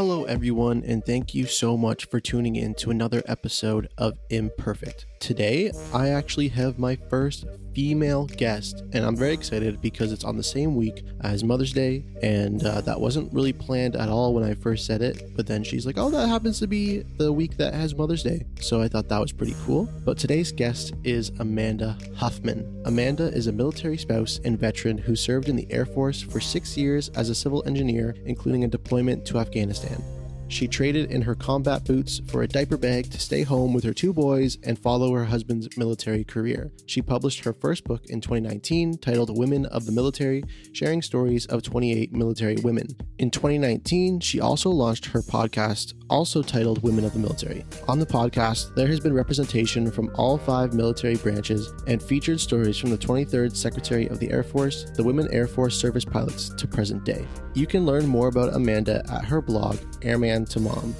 Hello, 0.00 0.24
everyone, 0.24 0.82
and 0.86 1.04
thank 1.04 1.34
you 1.34 1.44
so 1.44 1.76
much 1.76 2.06
for 2.06 2.20
tuning 2.20 2.56
in 2.56 2.72
to 2.76 2.90
another 2.90 3.22
episode 3.26 3.86
of 3.98 4.16
Imperfect. 4.30 5.04
Today, 5.18 5.72
I 5.92 6.08
actually 6.08 6.48
have 6.48 6.78
my 6.78 6.96
first 6.96 7.44
female 7.74 8.26
guest, 8.26 8.82
and 8.92 9.04
I'm 9.04 9.16
very 9.16 9.32
excited 9.32 9.80
because 9.80 10.12
it's 10.12 10.24
on 10.24 10.36
the 10.36 10.42
same 10.42 10.76
week 10.76 11.04
as 11.20 11.44
Mother's 11.44 11.72
Day, 11.72 12.04
and 12.22 12.64
uh, 12.64 12.80
that 12.82 13.00
wasn't 13.00 13.32
really 13.32 13.52
planned 13.52 13.96
at 13.96 14.08
all 14.08 14.34
when 14.34 14.44
I 14.44 14.54
first 14.54 14.86
said 14.86 15.02
it. 15.02 15.34
But 15.36 15.46
then 15.46 15.62
she's 15.64 15.86
like, 15.86 15.98
"Oh, 15.98 16.10
that 16.10 16.28
happens 16.28 16.58
to 16.60 16.66
be 16.66 17.00
the 17.18 17.32
week 17.32 17.56
that 17.56 17.74
has 17.74 17.94
Mother's 17.94 18.22
Day," 18.22 18.46
so 18.60 18.80
I 18.80 18.88
thought 18.88 19.08
that 19.08 19.20
was 19.20 19.32
pretty 19.32 19.56
cool. 19.64 19.88
But 20.04 20.18
today's 20.18 20.52
guest 20.52 20.92
is 21.04 21.30
Amanda 21.38 21.96
Huffman. 22.16 22.82
Amanda 22.84 23.28
is 23.28 23.46
a 23.46 23.52
military 23.52 23.98
spouse 23.98 24.40
and 24.44 24.58
veteran 24.58 24.98
who 24.98 25.16
served 25.16 25.48
in 25.48 25.56
the 25.56 25.70
Air 25.70 25.86
Force 25.86 26.22
for 26.22 26.40
six 26.40 26.76
years 26.76 27.08
as 27.10 27.30
a 27.30 27.34
civil 27.34 27.62
engineer, 27.66 28.14
including 28.24 28.64
a 28.64 28.68
deployment 28.68 29.24
to 29.26 29.38
Afghanistan. 29.38 30.02
She 30.50 30.66
traded 30.66 31.12
in 31.12 31.22
her 31.22 31.36
combat 31.36 31.84
boots 31.84 32.20
for 32.26 32.42
a 32.42 32.48
diaper 32.48 32.76
bag 32.76 33.08
to 33.12 33.20
stay 33.20 33.44
home 33.44 33.72
with 33.72 33.84
her 33.84 33.94
two 33.94 34.12
boys 34.12 34.58
and 34.64 34.76
follow 34.76 35.14
her 35.14 35.24
husband's 35.24 35.76
military 35.78 36.24
career. 36.24 36.72
She 36.86 37.00
published 37.00 37.44
her 37.44 37.52
first 37.52 37.84
book 37.84 38.06
in 38.06 38.20
2019 38.20 38.98
titled 38.98 39.38
Women 39.38 39.66
of 39.66 39.86
the 39.86 39.92
Military, 39.92 40.42
sharing 40.72 41.02
stories 41.02 41.46
of 41.46 41.62
28 41.62 42.12
military 42.12 42.56
women. 42.56 42.88
In 43.18 43.30
2019, 43.30 44.18
she 44.18 44.40
also 44.40 44.70
launched 44.70 45.06
her 45.06 45.22
podcast, 45.22 45.94
also 46.10 46.42
titled 46.42 46.82
Women 46.82 47.04
of 47.04 47.12
the 47.12 47.18
Military. 47.18 47.64
On 47.88 47.98
the 47.98 48.04
podcast, 48.04 48.74
there 48.74 48.88
has 48.88 49.00
been 49.00 49.14
representation 49.14 49.90
from 49.90 50.10
all 50.14 50.36
five 50.36 50.74
military 50.74 51.16
branches 51.16 51.72
and 51.86 52.02
featured 52.02 52.40
stories 52.40 52.76
from 52.76 52.90
the 52.90 52.98
23rd 52.98 53.56
Secretary 53.56 54.08
of 54.08 54.18
the 54.18 54.30
Air 54.30 54.42
Force, 54.42 54.90
the 54.96 55.04
Women 55.04 55.28
Air 55.32 55.46
Force 55.46 55.78
Service 55.78 56.04
Pilots 56.04 56.50
to 56.50 56.66
present 56.66 57.04
day. 57.04 57.24
You 57.54 57.66
can 57.66 57.86
learn 57.86 58.06
more 58.06 58.28
about 58.28 58.54
Amanda 58.54 59.02
at 59.10 59.24
her 59.24 59.40
blog, 59.40 59.78
Airman 60.02 60.44
to 60.46 60.60
Mom. 60.60 60.94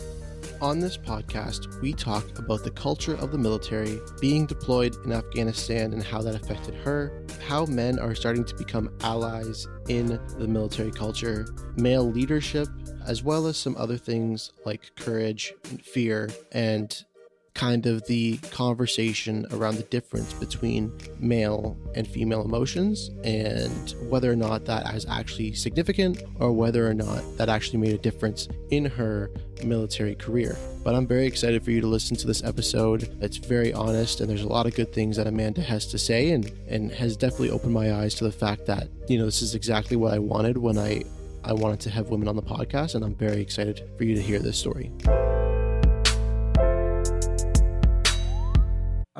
On 0.62 0.78
this 0.78 0.98
podcast, 0.98 1.80
we 1.80 1.94
talk 1.94 2.38
about 2.38 2.62
the 2.62 2.70
culture 2.70 3.14
of 3.14 3.32
the 3.32 3.38
military, 3.38 3.98
being 4.20 4.44
deployed 4.44 4.94
in 5.06 5.12
Afghanistan 5.12 5.94
and 5.94 6.02
how 6.02 6.20
that 6.20 6.34
affected 6.34 6.74
her, 6.74 7.24
how 7.46 7.64
men 7.64 7.98
are 7.98 8.14
starting 8.14 8.44
to 8.44 8.54
become 8.54 8.90
allies 9.00 9.66
in 9.88 10.20
the 10.38 10.46
military 10.46 10.90
culture, 10.90 11.46
male 11.76 12.04
leadership, 12.04 12.68
as 13.06 13.22
well 13.22 13.46
as 13.46 13.56
some 13.56 13.76
other 13.76 13.96
things 13.96 14.52
like 14.64 14.92
courage, 14.96 15.52
and 15.70 15.82
fear, 15.82 16.30
and 16.52 17.04
kind 17.54 17.86
of 17.86 18.06
the 18.06 18.38
conversation 18.52 19.46
around 19.52 19.76
the 19.76 19.82
difference 19.84 20.32
between 20.34 20.92
male 21.18 21.76
and 21.94 22.06
female 22.06 22.42
emotions 22.42 23.10
and 23.24 23.94
whether 24.08 24.30
or 24.30 24.36
not 24.36 24.64
that 24.64 24.94
is 24.94 25.04
actually 25.06 25.52
significant 25.52 26.22
or 26.38 26.52
whether 26.52 26.88
or 26.88 26.94
not 26.94 27.22
that 27.36 27.48
actually 27.48 27.78
made 27.78 27.92
a 27.92 27.98
difference 27.98 28.48
in 28.70 28.84
her 28.84 29.30
military 29.64 30.14
career. 30.14 30.56
But 30.82 30.94
I'm 30.94 31.06
very 31.06 31.26
excited 31.26 31.62
for 31.62 31.70
you 31.70 31.80
to 31.80 31.86
listen 31.86 32.16
to 32.18 32.26
this 32.26 32.42
episode. 32.42 33.14
It's 33.20 33.36
very 33.36 33.72
honest 33.72 34.20
and 34.20 34.30
there's 34.30 34.42
a 34.42 34.48
lot 34.48 34.66
of 34.66 34.74
good 34.74 34.92
things 34.92 35.16
that 35.16 35.26
Amanda 35.26 35.60
has 35.60 35.86
to 35.88 35.98
say 35.98 36.30
and 36.30 36.50
and 36.68 36.90
has 36.92 37.16
definitely 37.16 37.50
opened 37.50 37.74
my 37.74 37.94
eyes 37.94 38.14
to 38.16 38.24
the 38.24 38.32
fact 38.32 38.66
that, 38.66 38.88
you 39.08 39.18
know, 39.18 39.26
this 39.26 39.42
is 39.42 39.54
exactly 39.54 39.96
what 39.96 40.14
I 40.14 40.18
wanted 40.18 40.56
when 40.56 40.78
I 40.78 41.02
I 41.44 41.52
wanted 41.52 41.80
to 41.80 41.90
have 41.90 42.10
women 42.10 42.28
on 42.28 42.36
the 42.36 42.42
podcast 42.42 42.94
and 42.94 43.04
I'm 43.04 43.14
very 43.14 43.40
excited 43.40 43.88
for 43.96 44.04
you 44.04 44.14
to 44.14 44.22
hear 44.22 44.38
this 44.38 44.58
story. 44.58 44.92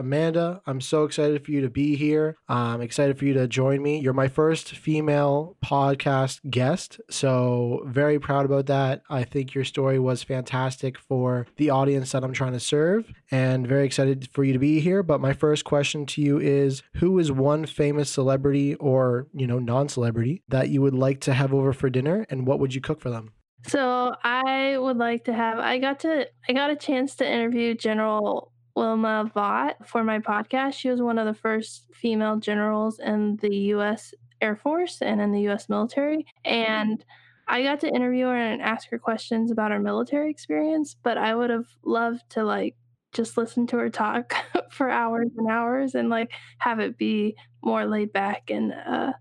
Amanda, 0.01 0.62
I'm 0.67 0.81
so 0.81 1.05
excited 1.05 1.45
for 1.45 1.51
you 1.51 1.61
to 1.61 1.69
be 1.69 1.95
here. 1.95 2.39
I'm 2.48 2.81
excited 2.81 3.19
for 3.19 3.27
you 3.27 3.34
to 3.34 3.47
join 3.47 3.83
me. 3.83 4.01
You're 4.01 4.15
my 4.15 4.29
first 4.29 4.70
female 4.70 5.59
podcast 5.62 6.41
guest, 6.48 7.03
so 7.11 7.83
very 7.84 8.19
proud 8.19 8.47
about 8.47 8.65
that. 8.67 9.03
I 9.11 9.25
think 9.25 9.55
your 9.55 9.65
story 9.65 9.98
was 9.98 10.23
fantastic 10.23 10.98
for 10.98 11.47
the 11.57 11.69
audience 11.69 12.13
that 12.13 12.24
I'm 12.24 12.33
trying 12.33 12.55
to 12.55 12.61
serve, 12.61 13.13
and 13.30 13.67
very 13.67 13.85
excited 13.85 14.30
for 14.33 14.42
you 14.42 14.55
to 14.55 14.58
be 14.58 14.80
here. 14.80 15.02
But 15.02 15.20
my 15.20 15.35
first 15.35 15.67
question 15.67 16.07
to 16.07 16.23
you 16.23 16.39
is 16.39 16.83
who 16.95 17.19
is 17.19 17.30
one 17.30 17.67
famous 17.67 18.08
celebrity 18.08 18.77
or, 18.77 19.29
you 19.35 19.47
know, 19.47 19.58
non-celebrity 19.58 20.42
that 20.48 20.70
you 20.70 20.80
would 20.80 20.95
like 20.95 21.20
to 21.20 21.35
have 21.35 21.53
over 21.53 21.74
for 21.74 21.91
dinner 21.91 22.24
and 22.30 22.47
what 22.47 22.58
would 22.58 22.74
you 22.74 22.80
cook 22.80 23.03
for 23.03 23.11
them? 23.11 23.35
So 23.67 24.14
I 24.24 24.79
would 24.79 24.97
like 24.97 25.24
to 25.24 25.35
have 25.35 25.58
I 25.58 25.79
got 25.79 26.01
to 26.01 26.27
I 26.48 26.55
got 26.55 26.70
a 26.70 26.77
chance 26.77 27.17
to 27.17 27.30
interview 27.30 27.74
General 27.74 28.51
Wilma 28.75 29.31
Vaught 29.35 29.86
for 29.86 30.05
my 30.05 30.19
podcast. 30.19 30.75
She 30.75 30.91
was 30.91 31.03
one 31.03 31.19
of 31.19 31.27
the 31.27 31.35
first 31.35 31.86
female 31.92 32.36
generals 32.36 32.98
in 32.98 33.36
the 33.36 33.55
U.S. 33.75 34.14
Air 34.41 34.57
Force 34.57 35.03
and 35.03 35.20
in 35.20 35.33
the 35.33 35.42
U.S. 35.42 35.69
military. 35.69 36.27
And 36.45 37.05
I 37.48 37.63
got 37.63 37.80
to 37.80 37.89
interview 37.89 38.27
her 38.27 38.36
and 38.36 38.63
ask 38.63 38.89
her 38.91 38.98
questions 38.98 39.51
about 39.51 39.73
her 39.73 39.80
military 39.80 40.30
experience, 40.30 40.97
but 41.03 41.19
I 41.19 41.35
would 41.35 41.51
have 41.51 41.67
loved 41.83 42.23
to 42.30 42.45
like 42.45 42.77
just 43.13 43.36
listen 43.36 43.67
to 43.67 43.77
her 43.77 43.91
talk 43.91 44.35
for 44.70 44.89
hours 44.89 45.30
and 45.36 45.51
hours 45.51 45.95
and 45.95 46.09
like 46.09 46.30
have 46.59 46.79
it 46.79 46.97
be 46.97 47.35
more 47.63 47.85
laid 47.86 48.13
back 48.13 48.51
and 48.51 48.73
uh, 48.73 49.13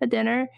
a 0.00 0.06
dinner. 0.06 0.48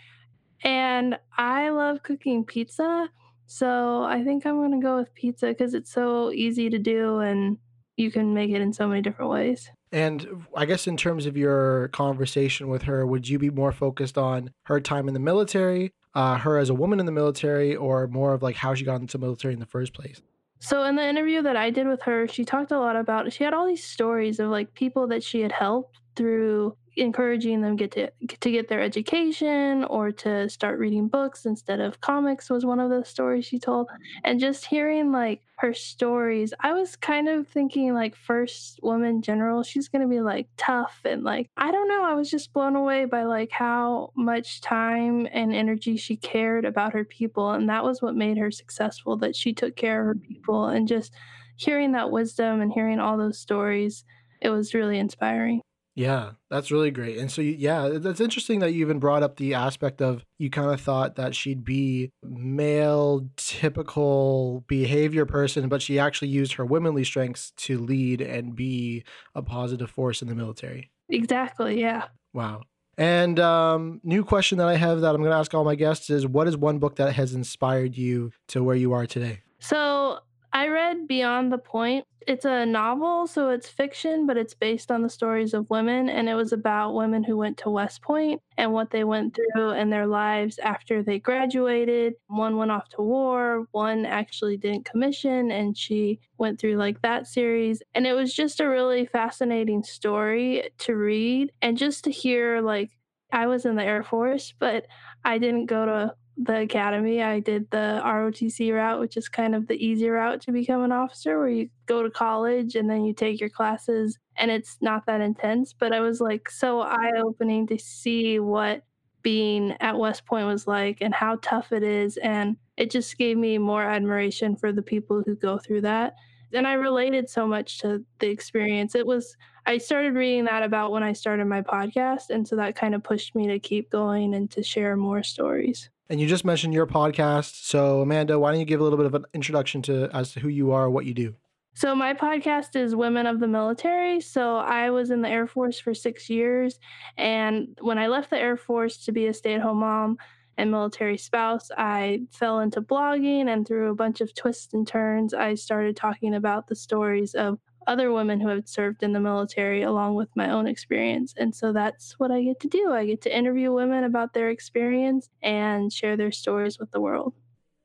And 0.63 1.19
I 1.37 1.71
love 1.71 2.03
cooking 2.03 2.45
pizza. 2.45 3.09
So 3.47 4.03
I 4.05 4.25
think 4.25 4.47
I'm 4.47 4.57
going 4.57 4.73
to 4.73 4.85
go 4.85 4.97
with 4.97 5.15
pizza 5.15 5.49
because 5.49 5.75
it's 5.75 5.93
so 5.93 6.31
easy 6.33 6.71
to 6.71 6.79
do 6.79 7.19
and 7.21 7.59
you 7.97 8.11
can 8.11 8.35
make 8.35 8.51
it 8.51 8.61
in 8.61 8.73
so 8.73 8.87
many 8.87 9.03
different 9.03 9.31
ways. 9.31 9.71
And 9.93 10.47
I 10.55 10.67
guess 10.67 10.87
in 10.87 10.97
terms 10.97 11.27
of 11.27 11.37
your 11.37 11.89
conversation 11.89 12.69
with 12.69 12.83
her, 12.83 13.07
would 13.07 13.29
you 13.29 13.39
be 13.39 13.51
more 13.51 13.73
focused 13.73 14.19
on 14.19 14.51
her 14.65 14.81
time 14.81 15.09
in 15.09 15.15
the 15.15 15.21
military, 15.21 15.93
uh, 16.15 16.39
her 16.39 16.59
as 16.59 16.71
a 16.71 16.75
woman 16.75 17.01
in 17.01 17.07
the 17.07 17.13
military, 17.13 17.75
or 17.75 18.07
more 18.07 18.35
of 18.35 18.43
like 18.43 18.57
how 18.57 18.75
she 18.75 18.85
got 18.85 19.01
into 19.01 19.17
the 19.17 19.25
military 19.25 19.55
in 19.55 19.61
the 19.61 19.67
first 19.67 19.95
place? 19.95 20.21
So 20.59 20.85
in 20.85 20.97
the 20.97 21.07
interview 21.07 21.43
that 21.43 21.57
I 21.57 21.71
did 21.71 21.87
with 21.87 22.03
her, 22.03 22.27
she 22.27 22.45
talked 22.45 22.73
a 22.73 22.79
lot 22.79 22.97
about 22.97 23.33
she 23.33 23.45
had 23.45 23.55
all 23.55 23.67
these 23.67 23.85
stories 23.85 24.41
of 24.41 24.51
like 24.51 24.75
people 24.75 25.07
that 25.09 25.23
she 25.23 25.41
had 25.41 25.53
helped 25.53 26.01
through 26.17 26.77
encouraging 26.97 27.61
them 27.61 27.77
get 27.77 27.93
to 27.93 28.11
to 28.41 28.51
get 28.51 28.69
their 28.69 28.81
education 28.81 29.85
or 29.85 30.11
to 30.13 30.49
start 30.49 30.79
reading 30.79 31.09
books 31.09 31.47
instead 31.47 31.81
of 31.81 32.01
comics 32.01 32.51
was 32.51 32.65
one 32.65 32.81
of 32.81 32.91
the 32.91 33.05
stories 33.05 33.45
she 33.45 33.59
told. 33.59 33.89
And 34.25 34.41
just 34.41 34.67
hearing 34.67 35.13
like 35.13 35.43
her 35.59 35.73
stories 35.73 36.53
i 36.61 36.73
was 36.73 36.97
kind 36.97 37.29
of 37.29 37.49
thinking 37.49 37.95
like 37.95 38.15
first 38.15 38.79
woman 38.83 39.23
general 39.23 39.63
she's 39.63 39.89
going 39.89 40.03
to 40.03 40.09
be 40.09 40.21
like 40.21 40.47
tough 40.57 41.01
and 41.05 41.25
like 41.25 41.49
i 41.57 41.71
don't 41.71 41.89
know 41.89 42.05
i 42.05 42.15
was 42.15 42.31
just 42.31 42.53
blown 42.53 42.77
away 42.77 43.07
by 43.07 43.25
like 43.25 43.51
how 43.51 44.13
much 44.17 44.61
time 44.61 45.27
and 45.33 45.55
energy 45.55 45.97
she 45.97 46.17
cared 46.17 46.65
about 46.65 46.93
her 46.93 47.05
people 47.05 47.53
and 47.53 47.69
that 47.69 47.85
was 47.85 48.03
what 48.03 48.15
made 48.15 48.37
her 48.37 48.51
successful 48.51 49.17
that 49.17 49.35
she 49.35 49.53
took 49.53 49.77
care 49.77 50.03
of 50.03 50.07
her 50.09 50.15
people 50.15 50.67
and 50.67 50.89
just 50.89 51.15
hearing 51.57 51.93
that 51.93 52.11
wisdom 52.11 52.61
and 52.61 52.73
hearing 52.73 53.01
all 53.01 53.17
those 53.17 53.39
stories 53.39 54.05
it 54.43 54.51
was 54.51 54.75
really 54.75 54.99
inspiring 54.99 55.63
yeah, 55.97 56.33
that's 56.51 56.71
really 56.71 56.91
great. 56.91 57.17
And 57.17 57.33
so, 57.33 57.41
yeah, 57.41 57.89
that's 57.95 58.21
interesting 58.21 58.59
that 58.59 58.73
you 58.73 58.83
even 58.83 58.99
brought 58.99 59.23
up 59.23 59.37
the 59.37 59.55
aspect 59.55 60.03
of 60.03 60.23
you 60.39 60.51
kind 60.51 60.71
of 60.71 60.79
thought 60.79 61.17
that 61.17 61.35
she'd 61.35 61.65
be 61.65 62.13
male, 62.23 63.27
typical 63.37 64.63
behavior 64.69 65.25
person, 65.25 65.71
but 65.71 65.81
she 65.81 65.99
actually 65.99 66.29
used 66.29 66.53
her 66.55 66.67
womanly 66.67 67.03
strengths 67.03 67.51
to 67.57 67.79
lead 67.79 68.21
and 68.21 68.55
be 68.55 69.05
a 69.35 69.41
positive 69.41 69.91
force 69.91 70.21
in 70.21 70.29
the 70.29 70.35
military. 70.35 70.91
Exactly. 71.09 71.81
Yeah. 71.81 72.05
Wow. 72.35 72.65
And 72.99 73.41
um, 73.41 74.03
new 74.05 74.23
question 74.23 74.59
that 74.59 74.69
I 74.69 74.77
have 74.77 75.01
that 75.01 75.15
I'm 75.15 75.23
going 75.23 75.31
to 75.31 75.37
ask 75.37 75.55
all 75.55 75.65
my 75.65 75.77
guests 75.77 76.11
is 76.11 76.27
what 76.27 76.47
is 76.47 76.59
one 76.59 76.79
book 76.79 76.97
that 76.97 77.15
has 77.15 77.35
inspired 77.35 77.97
you 77.97 78.33
to 78.49 78.63
where 78.63 78.77
you 78.77 78.93
are 78.93 79.07
today? 79.07 79.41
So 79.61 80.19
I 80.57 80.69
read 80.69 81.07
Beyond 81.07 81.53
the 81.53 81.59
Point. 81.59 82.07
It's 82.27 82.47
a 82.47 82.65
novel, 82.65 83.27
so 83.27 83.51
it's 83.51 83.69
fiction, 83.69 84.25
but 84.27 84.39
it's 84.39 84.55
based 84.55 84.91
on 84.91 85.03
the 85.03 85.11
stories 85.11 85.53
of 85.53 85.69
women. 85.69 86.09
And 86.09 86.31
it 86.31 86.35
was 86.35 86.51
about 86.51 86.95
women 86.95 87.23
who 87.23 87.37
went 87.37 87.59
to 87.59 87.69
West 87.69 88.01
Point 88.01 88.41
and 88.57 88.73
what 88.73 88.91
they 88.91 89.05
went 89.05 89.37
through 89.37 89.73
in 89.73 89.91
their 89.91 90.07
lives 90.07 90.59
after 90.61 91.03
they 91.03 91.19
graduated. 91.19 92.15
One 92.29 92.57
went 92.57 92.71
off 92.71 92.89
to 92.91 93.03
war, 93.03 93.67
one 93.73 94.07
actually 94.07 94.57
didn't 94.57 94.87
commission, 94.87 95.51
and 95.51 95.77
she 95.77 96.21
went 96.39 96.59
through 96.59 96.77
like 96.77 97.03
that 97.03 97.27
series. 97.27 97.83
And 97.95 98.07
it 98.07 98.15
was 98.15 98.33
just 98.33 98.59
a 98.59 98.67
really 98.67 99.05
fascinating 99.05 99.83
story 99.83 100.71
to 100.79 100.97
read 100.97 101.53
and 101.61 101.77
just 101.77 102.03
to 102.05 102.11
hear 102.11 102.63
like 102.63 102.93
I 103.31 103.47
was 103.47 103.67
in 103.67 103.77
the 103.77 103.85
Air 103.85 104.03
Force, 104.03 104.55
but 104.59 104.87
I 105.23 105.37
didn't 105.37 105.67
go 105.67 105.85
to 105.85 106.15
the 106.37 106.61
academy. 106.61 107.23
I 107.23 107.41
did 107.41 107.71
the 107.71 108.01
ROTC 108.05 108.75
route, 108.75 109.01
which 109.01 109.17
is 109.17 109.29
kind 109.29 109.55
of 109.55 109.67
the 109.67 109.85
easy 109.85 110.09
route 110.09 110.41
to 110.43 110.53
become 110.53 110.83
an 110.83 110.93
officer, 110.93 111.39
where 111.39 111.49
you 111.49 111.69
go 111.87 112.03
to 112.03 112.11
college 112.11 112.75
and 112.77 112.91
then 112.91 113.05
you 113.05 113.15
take 113.15 113.41
your 113.41 113.51
classes, 113.51 114.19
and 114.37 114.51
it's 114.51 114.77
not 114.81 115.07
that 115.07 115.21
intense. 115.21 115.73
But 115.73 115.93
I 115.93 116.01
was 116.01 116.21
like 116.21 116.51
so 116.51 116.81
eye 116.81 117.13
opening 117.25 117.67
to 117.69 117.79
see 117.79 118.39
what 118.39 118.83
being 119.23 119.77
at 119.81 119.99
West 119.99 120.25
Point 120.25 120.47
was 120.47 120.69
like 120.69 120.99
and 121.01 121.13
how 121.13 121.37
tough 121.43 121.73
it 121.73 121.83
is. 121.83 122.17
And 122.19 122.57
it 122.77 122.93
just 122.93 123.19
gave 123.19 123.37
me 123.37 123.59
more 123.59 123.83
admiration 123.83 124.55
for 124.55 124.71
the 124.71 124.83
people 124.83 125.23
who 125.27 125.35
go 125.35 125.59
through 125.59 125.81
that. 125.81 126.15
And 126.53 126.65
I 126.65 126.75
related 126.75 127.29
so 127.29 127.45
much 127.45 127.79
to 127.81 128.05
the 128.21 128.29
experience. 128.29 128.95
It 128.95 129.05
was, 129.05 129.37
I 129.67 129.79
started 129.79 130.15
reading 130.15 130.45
that 130.45 130.63
about 130.63 130.93
when 130.93 131.03
I 131.03 131.13
started 131.13 131.47
my 131.47 131.61
podcast. 131.61 132.31
And 132.31 132.47
so 132.47 132.55
that 132.55 132.77
kind 132.77 132.95
of 132.95 133.03
pushed 133.03 133.35
me 133.35 133.49
to 133.49 133.59
keep 133.59 133.91
going 133.91 134.33
and 134.33 134.49
to 134.53 134.63
share 134.63 134.97
more 134.97 135.25
stories. 135.25 135.91
And 136.09 136.21
you 136.21 136.27
just 136.29 136.45
mentioned 136.45 136.73
your 136.73 136.87
podcast. 136.87 137.65
So, 137.65 138.01
Amanda, 138.01 138.39
why 138.39 138.53
don't 138.53 138.61
you 138.61 138.67
give 138.67 138.81
a 138.81 138.83
little 138.83 138.97
bit 138.97 139.07
of 139.07 139.15
an 139.15 139.25
introduction 139.35 139.83
to 139.83 140.09
as 140.13 140.33
to 140.33 140.41
who 140.41 140.49
you 140.49 140.71
are, 140.71 140.89
what 140.89 141.05
you 141.05 141.15
do? 141.15 141.35
So, 141.75 141.95
my 141.95 142.15
podcast 142.15 142.77
is 142.77 142.95
Women 142.95 143.27
of 143.27 143.41
the 143.41 143.49
Military. 143.49 144.21
So, 144.21 144.57
I 144.57 144.91
was 144.91 145.11
in 145.11 145.23
the 145.23 145.29
Air 145.29 145.49
Force 145.49 145.81
for 145.81 145.95
six 145.95 146.31
years. 146.31 146.79
And 147.17 147.77
when 147.81 147.99
I 147.99 148.07
left 148.07 148.31
the 148.31 148.39
Air 148.39 148.57
Force 148.57 149.05
to 149.05 149.13
be 149.13 149.27
a 149.27 149.35
stay 149.35 149.55
at 149.55 149.63
home 149.63 149.79
mom 149.79 150.17
and 150.57 150.71
military 150.71 151.19
spouse, 151.19 151.71
I 151.77 152.21
fell 152.31 152.61
into 152.61 152.81
blogging. 152.81 153.49
And 153.49 153.67
through 153.67 153.91
a 153.91 153.97
bunch 153.97 154.21
of 154.21 154.33
twists 154.33 154.75
and 154.75 154.87
turns, 154.87 155.35
I 155.35 155.55
started 155.55 155.97
talking 155.97 156.35
about 156.35 156.69
the 156.69 156.77
stories 156.77 157.35
of 157.35 157.59
other 157.87 158.13
women 158.13 158.41
who 158.41 158.49
have 158.49 158.69
served 158.69 159.03
in 159.03 159.13
the 159.13 159.21
military 159.21 159.83
along 159.83 160.15
with 160.15 160.29
my 160.35 160.51
own 160.51 160.67
experience. 160.67 161.35
And 161.37 161.55
so 161.55 161.73
that's 161.73 162.19
what 162.19 162.31
I 162.31 162.43
get 162.43 162.61
to 162.61 162.69
do. 162.69 162.93
I 162.93 163.07
get 163.07 163.23
to 163.23 163.37
interview 163.37 163.73
women 163.73 164.05
about 164.05 164.35
their 164.35 164.51
experience 164.51 165.29
and 165.43 165.93
share 165.93 166.17
their 166.17 166.33
stories 166.33 166.79
with 166.79 166.91
the 166.91 167.01
world. 167.01 167.35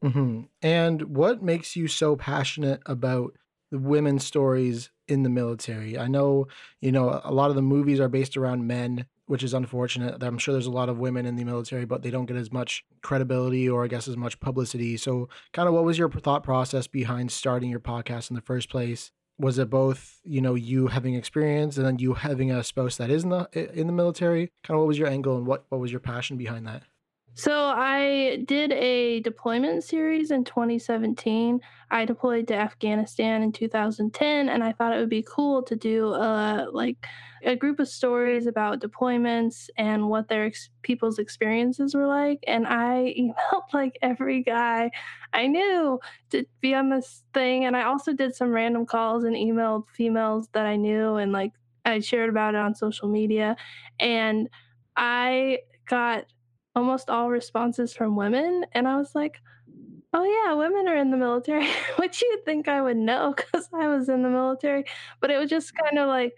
Mm-hmm. 0.03 0.41
And 0.61 1.01
what 1.15 1.43
makes 1.43 1.75
you 1.75 1.87
so 1.87 2.15
passionate 2.15 2.81
about 2.85 3.35
the 3.71 3.79
women's 3.79 4.25
stories 4.25 4.91
in 5.07 5.23
the 5.23 5.29
military. 5.29 5.97
I 5.97 6.07
know, 6.07 6.47
you 6.81 6.91
know, 6.91 7.21
a 7.23 7.31
lot 7.31 7.49
of 7.49 7.55
the 7.55 7.61
movies 7.61 7.99
are 7.99 8.09
based 8.09 8.37
around 8.37 8.67
men, 8.67 9.05
which 9.25 9.43
is 9.43 9.53
unfortunate. 9.53 10.21
I'm 10.21 10.37
sure 10.37 10.51
there's 10.53 10.67
a 10.67 10.71
lot 10.71 10.89
of 10.89 10.99
women 10.99 11.25
in 11.25 11.37
the 11.37 11.45
military, 11.45 11.85
but 11.85 12.01
they 12.01 12.11
don't 12.11 12.25
get 12.25 12.37
as 12.37 12.51
much 12.51 12.83
credibility 13.01 13.69
or 13.69 13.83
I 13.83 13.87
guess 13.87 14.07
as 14.07 14.17
much 14.17 14.39
publicity. 14.39 14.97
So, 14.97 15.29
kind 15.53 15.67
of 15.67 15.73
what 15.73 15.85
was 15.85 15.97
your 15.97 16.09
thought 16.09 16.43
process 16.43 16.87
behind 16.87 17.31
starting 17.31 17.69
your 17.69 17.79
podcast 17.79 18.29
in 18.29 18.35
the 18.35 18.41
first 18.41 18.69
place? 18.69 19.11
Was 19.37 19.57
it 19.57 19.69
both, 19.69 20.19
you 20.23 20.41
know, 20.41 20.55
you 20.55 20.87
having 20.87 21.15
experience 21.15 21.77
and 21.77 21.85
then 21.85 21.97
you 21.99 22.13
having 22.13 22.51
a 22.51 22.63
spouse 22.63 22.97
that 22.97 23.09
is 23.09 23.23
the 23.23 23.47
in 23.73 23.87
the 23.87 23.93
military? 23.93 24.51
Kind 24.63 24.75
of 24.75 24.81
what 24.81 24.87
was 24.87 24.99
your 24.99 25.07
angle 25.07 25.37
and 25.37 25.47
what 25.47 25.65
what 25.69 25.81
was 25.81 25.91
your 25.91 25.99
passion 25.99 26.37
behind 26.37 26.67
that? 26.67 26.83
So 27.33 27.67
I 27.75 28.43
did 28.45 28.73
a 28.73 29.21
deployment 29.21 29.83
series 29.83 30.31
in 30.31 30.43
2017. 30.43 31.61
I 31.89 32.05
deployed 32.05 32.47
to 32.49 32.55
Afghanistan 32.55 33.41
in 33.41 33.51
2010 33.51 34.49
and 34.49 34.63
I 34.63 34.73
thought 34.73 34.93
it 34.93 34.99
would 34.99 35.09
be 35.09 35.25
cool 35.27 35.63
to 35.63 35.75
do 35.75 36.07
a 36.09 36.67
like 36.71 37.07
a 37.43 37.55
group 37.55 37.79
of 37.79 37.87
stories 37.87 38.45
about 38.45 38.81
deployments 38.81 39.69
and 39.75 40.09
what 40.09 40.27
their 40.27 40.45
ex- 40.45 40.69
people's 40.83 41.17
experiences 41.17 41.95
were 41.95 42.05
like 42.05 42.39
and 42.47 42.67
I 42.67 43.15
emailed 43.19 43.73
like 43.73 43.97
every 44.01 44.43
guy 44.43 44.91
I 45.33 45.47
knew 45.47 45.99
to 46.31 46.45
be 46.59 46.75
on 46.75 46.89
this 46.89 47.23
thing 47.33 47.65
and 47.65 47.75
I 47.75 47.83
also 47.83 48.13
did 48.13 48.35
some 48.35 48.51
random 48.51 48.85
calls 48.85 49.23
and 49.23 49.35
emailed 49.35 49.85
females 49.95 50.49
that 50.53 50.65
I 50.65 50.75
knew 50.75 51.15
and 51.15 51.31
like 51.31 51.53
I 51.85 51.99
shared 51.99 52.29
about 52.29 52.53
it 52.55 52.59
on 52.59 52.75
social 52.75 53.07
media 53.07 53.55
and 53.99 54.49
I 54.95 55.59
got 55.87 56.25
almost 56.75 57.09
all 57.09 57.29
responses 57.29 57.93
from 57.93 58.15
women. 58.15 58.65
And 58.73 58.87
I 58.87 58.97
was 58.97 59.13
like, 59.15 59.39
oh, 60.13 60.23
yeah, 60.23 60.53
women 60.53 60.87
are 60.87 60.97
in 60.97 61.11
the 61.11 61.17
military, 61.17 61.67
which 61.97 62.21
you'd 62.21 62.45
think 62.45 62.67
I 62.67 62.81
would 62.81 62.97
know 62.97 63.33
because 63.35 63.69
I 63.73 63.87
was 63.87 64.09
in 64.09 64.23
the 64.23 64.29
military. 64.29 64.85
But 65.19 65.31
it 65.31 65.37
was 65.37 65.49
just 65.49 65.73
mm. 65.73 65.79
kind 65.79 65.99
of 65.99 66.07
like, 66.07 66.33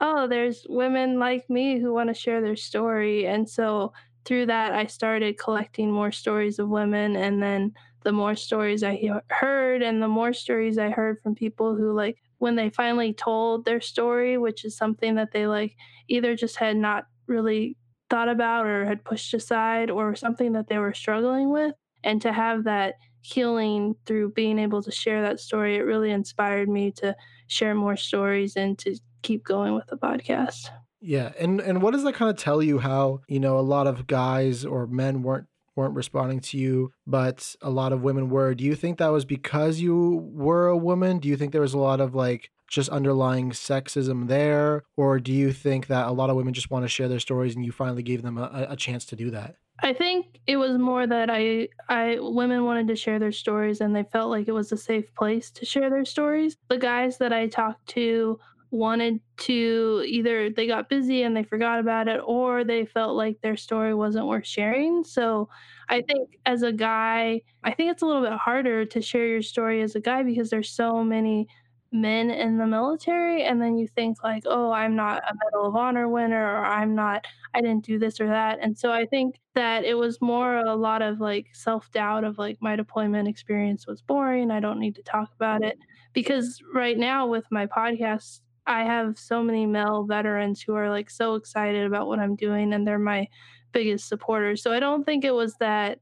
oh, 0.00 0.26
there's 0.26 0.66
women 0.68 1.18
like 1.18 1.48
me 1.48 1.78
who 1.78 1.92
want 1.92 2.08
to 2.08 2.14
share 2.14 2.40
their 2.40 2.56
story. 2.56 3.26
And 3.26 3.48
so 3.48 3.92
through 4.24 4.46
that, 4.46 4.72
I 4.72 4.86
started 4.86 5.38
collecting 5.38 5.90
more 5.90 6.12
stories 6.12 6.58
of 6.58 6.68
women. 6.68 7.16
And 7.16 7.42
then 7.42 7.72
the 8.02 8.12
more 8.12 8.36
stories 8.36 8.82
I 8.82 8.96
he- 8.96 9.12
heard, 9.28 9.82
and 9.82 10.02
the 10.02 10.08
more 10.08 10.32
stories 10.32 10.78
I 10.78 10.90
heard 10.90 11.20
from 11.22 11.34
people 11.34 11.74
who, 11.74 11.92
like, 11.92 12.18
when 12.38 12.56
they 12.56 12.68
finally 12.68 13.14
told 13.14 13.64
their 13.64 13.80
story, 13.80 14.36
which 14.36 14.64
is 14.64 14.76
something 14.76 15.14
that 15.14 15.32
they 15.32 15.46
like 15.46 15.76
either 16.08 16.36
just 16.36 16.56
had 16.56 16.76
not 16.76 17.06
really 17.26 17.76
thought 18.10 18.28
about 18.28 18.66
or 18.66 18.84
had 18.84 19.04
pushed 19.04 19.34
aside 19.34 19.90
or 19.90 20.14
something 20.14 20.52
that 20.52 20.68
they 20.68 20.78
were 20.78 20.94
struggling 20.94 21.50
with. 21.50 21.74
And 22.02 22.20
to 22.22 22.32
have 22.32 22.64
that 22.64 22.94
healing 23.22 23.94
through 24.04 24.32
being 24.32 24.58
able 24.58 24.82
to 24.82 24.90
share 24.90 25.22
that 25.22 25.40
story, 25.40 25.76
it 25.76 25.82
really 25.82 26.10
inspired 26.10 26.68
me 26.68 26.90
to 26.92 27.16
share 27.46 27.74
more 27.74 27.96
stories 27.96 28.56
and 28.56 28.78
to 28.78 28.98
keep 29.22 29.44
going 29.44 29.74
with 29.74 29.86
the 29.86 29.96
podcast. 29.96 30.68
Yeah. 31.00 31.32
And 31.38 31.60
and 31.60 31.82
what 31.82 31.92
does 31.92 32.02
that 32.04 32.14
kind 32.14 32.30
of 32.30 32.36
tell 32.36 32.62
you 32.62 32.78
how, 32.78 33.20
you 33.28 33.40
know, 33.40 33.58
a 33.58 33.60
lot 33.60 33.86
of 33.86 34.06
guys 34.06 34.64
or 34.64 34.86
men 34.86 35.22
weren't 35.22 35.46
weren't 35.76 35.94
responding 35.94 36.40
to 36.40 36.58
you, 36.58 36.92
but 37.06 37.54
a 37.60 37.70
lot 37.70 37.92
of 37.92 38.02
women 38.02 38.28
were. 38.28 38.54
Do 38.54 38.64
you 38.64 38.74
think 38.74 38.98
that 38.98 39.08
was 39.08 39.24
because 39.24 39.80
you 39.80 40.30
were 40.32 40.68
a 40.68 40.76
woman? 40.76 41.18
Do 41.18 41.28
you 41.28 41.36
think 41.36 41.52
there 41.52 41.60
was 41.60 41.74
a 41.74 41.78
lot 41.78 42.00
of 42.00 42.14
like 42.14 42.50
just 42.74 42.90
underlying 42.90 43.50
sexism 43.50 44.28
there? 44.28 44.84
Or 44.96 45.18
do 45.18 45.32
you 45.32 45.52
think 45.52 45.86
that 45.86 46.06
a 46.06 46.12
lot 46.12 46.30
of 46.30 46.36
women 46.36 46.54
just 46.54 46.70
want 46.70 46.84
to 46.84 46.88
share 46.88 47.08
their 47.08 47.20
stories 47.20 47.54
and 47.54 47.64
you 47.64 47.72
finally 47.72 48.02
gave 48.02 48.22
them 48.22 48.38
a, 48.38 48.66
a 48.70 48.76
chance 48.76 49.04
to 49.06 49.16
do 49.16 49.30
that? 49.30 49.56
I 49.82 49.92
think 49.92 50.40
it 50.46 50.56
was 50.56 50.78
more 50.78 51.06
that 51.06 51.30
I 51.30 51.68
I 51.88 52.18
women 52.20 52.64
wanted 52.64 52.88
to 52.88 52.96
share 52.96 53.18
their 53.18 53.32
stories 53.32 53.80
and 53.80 53.94
they 53.94 54.04
felt 54.04 54.30
like 54.30 54.46
it 54.46 54.52
was 54.52 54.70
a 54.70 54.76
safe 54.76 55.12
place 55.14 55.50
to 55.52 55.64
share 55.64 55.90
their 55.90 56.04
stories. 56.04 56.56
The 56.68 56.78
guys 56.78 57.18
that 57.18 57.32
I 57.32 57.48
talked 57.48 57.86
to 57.90 58.38
wanted 58.70 59.20
to 59.36 60.02
either 60.06 60.50
they 60.50 60.66
got 60.66 60.88
busy 60.88 61.22
and 61.22 61.36
they 61.36 61.44
forgot 61.44 61.78
about 61.78 62.08
it 62.08 62.20
or 62.24 62.64
they 62.64 62.84
felt 62.84 63.16
like 63.16 63.40
their 63.40 63.56
story 63.56 63.94
wasn't 63.94 64.26
worth 64.26 64.46
sharing. 64.46 65.04
So 65.04 65.48
I 65.88 66.02
think 66.02 66.38
as 66.46 66.62
a 66.62 66.72
guy, 66.72 67.42
I 67.62 67.72
think 67.72 67.92
it's 67.92 68.02
a 68.02 68.06
little 68.06 68.22
bit 68.22 68.32
harder 68.32 68.84
to 68.84 69.00
share 69.00 69.28
your 69.28 69.42
story 69.42 69.82
as 69.82 69.94
a 69.94 70.00
guy 70.00 70.22
because 70.22 70.50
there's 70.50 70.70
so 70.70 71.04
many 71.04 71.48
men 71.94 72.28
in 72.28 72.58
the 72.58 72.66
military 72.66 73.44
and 73.44 73.62
then 73.62 73.78
you 73.78 73.86
think 73.86 74.22
like 74.24 74.42
oh 74.46 74.72
i'm 74.72 74.96
not 74.96 75.22
a 75.30 75.34
medal 75.44 75.68
of 75.68 75.76
honor 75.76 76.08
winner 76.08 76.56
or 76.56 76.64
i'm 76.64 76.92
not 76.92 77.24
i 77.54 77.60
didn't 77.60 77.84
do 77.84 78.00
this 78.00 78.20
or 78.20 78.26
that. 78.26 78.58
And 78.60 78.76
so 78.76 78.90
i 78.90 79.06
think 79.06 79.36
that 79.54 79.84
it 79.84 79.94
was 79.94 80.20
more 80.20 80.56
a 80.56 80.74
lot 80.74 81.02
of 81.02 81.20
like 81.20 81.46
self-doubt 81.52 82.24
of 82.24 82.36
like 82.36 82.58
my 82.60 82.74
deployment 82.74 83.28
experience 83.28 83.86
was 83.86 84.02
boring 84.02 84.50
i 84.50 84.58
don't 84.58 84.80
need 84.80 84.96
to 84.96 85.02
talk 85.04 85.30
about 85.36 85.62
it. 85.62 85.78
Because 86.12 86.60
right 86.74 86.98
now 86.98 87.28
with 87.28 87.44
my 87.52 87.64
podcast 87.66 88.40
i 88.66 88.82
have 88.82 89.16
so 89.16 89.40
many 89.40 89.64
male 89.64 90.02
veterans 90.02 90.60
who 90.60 90.74
are 90.74 90.90
like 90.90 91.08
so 91.08 91.36
excited 91.36 91.86
about 91.86 92.08
what 92.08 92.18
i'm 92.18 92.34
doing 92.34 92.72
and 92.72 92.84
they're 92.84 92.98
my 92.98 93.28
biggest 93.70 94.08
supporters. 94.08 94.62
So 94.64 94.72
i 94.72 94.80
don't 94.80 95.04
think 95.04 95.24
it 95.24 95.34
was 95.34 95.54
that 95.60 96.00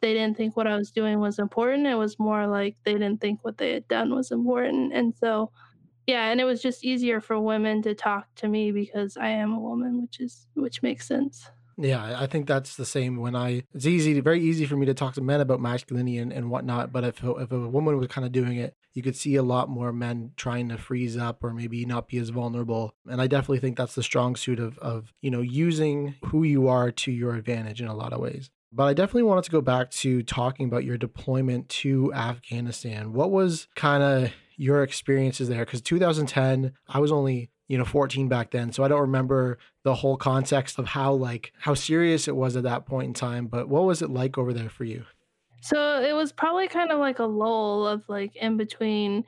they 0.00 0.12
didn't 0.14 0.36
think 0.36 0.56
what 0.56 0.66
I 0.66 0.76
was 0.76 0.90
doing 0.90 1.20
was 1.20 1.38
important. 1.38 1.86
It 1.86 1.94
was 1.94 2.18
more 2.18 2.46
like 2.46 2.76
they 2.84 2.92
didn't 2.92 3.20
think 3.20 3.40
what 3.42 3.58
they 3.58 3.72
had 3.72 3.88
done 3.88 4.14
was 4.14 4.30
important. 4.30 4.92
And 4.92 5.14
so, 5.14 5.50
yeah, 6.06 6.30
and 6.30 6.40
it 6.40 6.44
was 6.44 6.62
just 6.62 6.84
easier 6.84 7.20
for 7.20 7.40
women 7.40 7.82
to 7.82 7.94
talk 7.94 8.26
to 8.36 8.48
me 8.48 8.72
because 8.72 9.16
I 9.16 9.28
am 9.28 9.52
a 9.52 9.60
woman, 9.60 10.02
which 10.02 10.20
is 10.20 10.46
which 10.54 10.82
makes 10.82 11.06
sense. 11.06 11.50
Yeah, 11.78 12.18
I 12.18 12.26
think 12.26 12.46
that's 12.46 12.76
the 12.76 12.86
same 12.86 13.16
when 13.16 13.36
I, 13.36 13.64
it's 13.74 13.84
easy, 13.84 14.18
very 14.20 14.40
easy 14.40 14.64
for 14.64 14.76
me 14.76 14.86
to 14.86 14.94
talk 14.94 15.12
to 15.14 15.20
men 15.20 15.42
about 15.42 15.60
masculinity 15.60 16.16
and, 16.16 16.32
and 16.32 16.50
whatnot. 16.50 16.90
But 16.90 17.04
if, 17.04 17.22
if 17.22 17.52
a 17.52 17.68
woman 17.68 17.98
was 17.98 18.08
kind 18.08 18.24
of 18.24 18.32
doing 18.32 18.56
it, 18.56 18.74
you 18.94 19.02
could 19.02 19.14
see 19.14 19.36
a 19.36 19.42
lot 19.42 19.68
more 19.68 19.92
men 19.92 20.32
trying 20.36 20.70
to 20.70 20.78
freeze 20.78 21.18
up 21.18 21.44
or 21.44 21.52
maybe 21.52 21.84
not 21.84 22.08
be 22.08 22.16
as 22.16 22.30
vulnerable. 22.30 22.94
And 23.06 23.20
I 23.20 23.26
definitely 23.26 23.58
think 23.58 23.76
that's 23.76 23.94
the 23.94 24.02
strong 24.02 24.36
suit 24.36 24.58
of, 24.58 24.78
of, 24.78 25.12
you 25.20 25.30
know, 25.30 25.42
using 25.42 26.14
who 26.24 26.44
you 26.44 26.66
are 26.66 26.90
to 26.92 27.12
your 27.12 27.34
advantage 27.34 27.82
in 27.82 27.88
a 27.88 27.94
lot 27.94 28.14
of 28.14 28.20
ways. 28.20 28.50
But 28.72 28.84
I 28.84 28.94
definitely 28.94 29.24
wanted 29.24 29.44
to 29.44 29.50
go 29.50 29.60
back 29.60 29.90
to 29.92 30.22
talking 30.22 30.66
about 30.66 30.84
your 30.84 30.98
deployment 30.98 31.68
to 31.68 32.12
Afghanistan. 32.12 33.12
What 33.12 33.30
was 33.30 33.68
kind 33.74 34.02
of 34.02 34.32
your 34.56 34.82
experiences 34.82 35.48
there? 35.48 35.64
Because 35.64 35.80
2010, 35.80 36.72
I 36.88 36.98
was 36.98 37.12
only 37.12 37.50
you 37.68 37.76
know 37.78 37.84
14 37.84 38.28
back 38.28 38.50
then 38.50 38.72
so 38.72 38.84
i 38.84 38.88
don't 38.88 39.00
remember 39.00 39.58
the 39.82 39.94
whole 39.94 40.16
context 40.16 40.78
of 40.78 40.86
how 40.86 41.12
like 41.12 41.52
how 41.58 41.74
serious 41.74 42.28
it 42.28 42.36
was 42.36 42.56
at 42.56 42.62
that 42.62 42.86
point 42.86 43.08
in 43.08 43.14
time 43.14 43.46
but 43.46 43.68
what 43.68 43.84
was 43.84 44.02
it 44.02 44.10
like 44.10 44.38
over 44.38 44.52
there 44.52 44.68
for 44.68 44.84
you 44.84 45.04
so 45.62 46.00
it 46.00 46.12
was 46.12 46.32
probably 46.32 46.68
kind 46.68 46.92
of 46.92 46.98
like 46.98 47.18
a 47.18 47.24
lull 47.24 47.86
of 47.86 48.04
like 48.08 48.36
in 48.36 48.56
between 48.56 49.24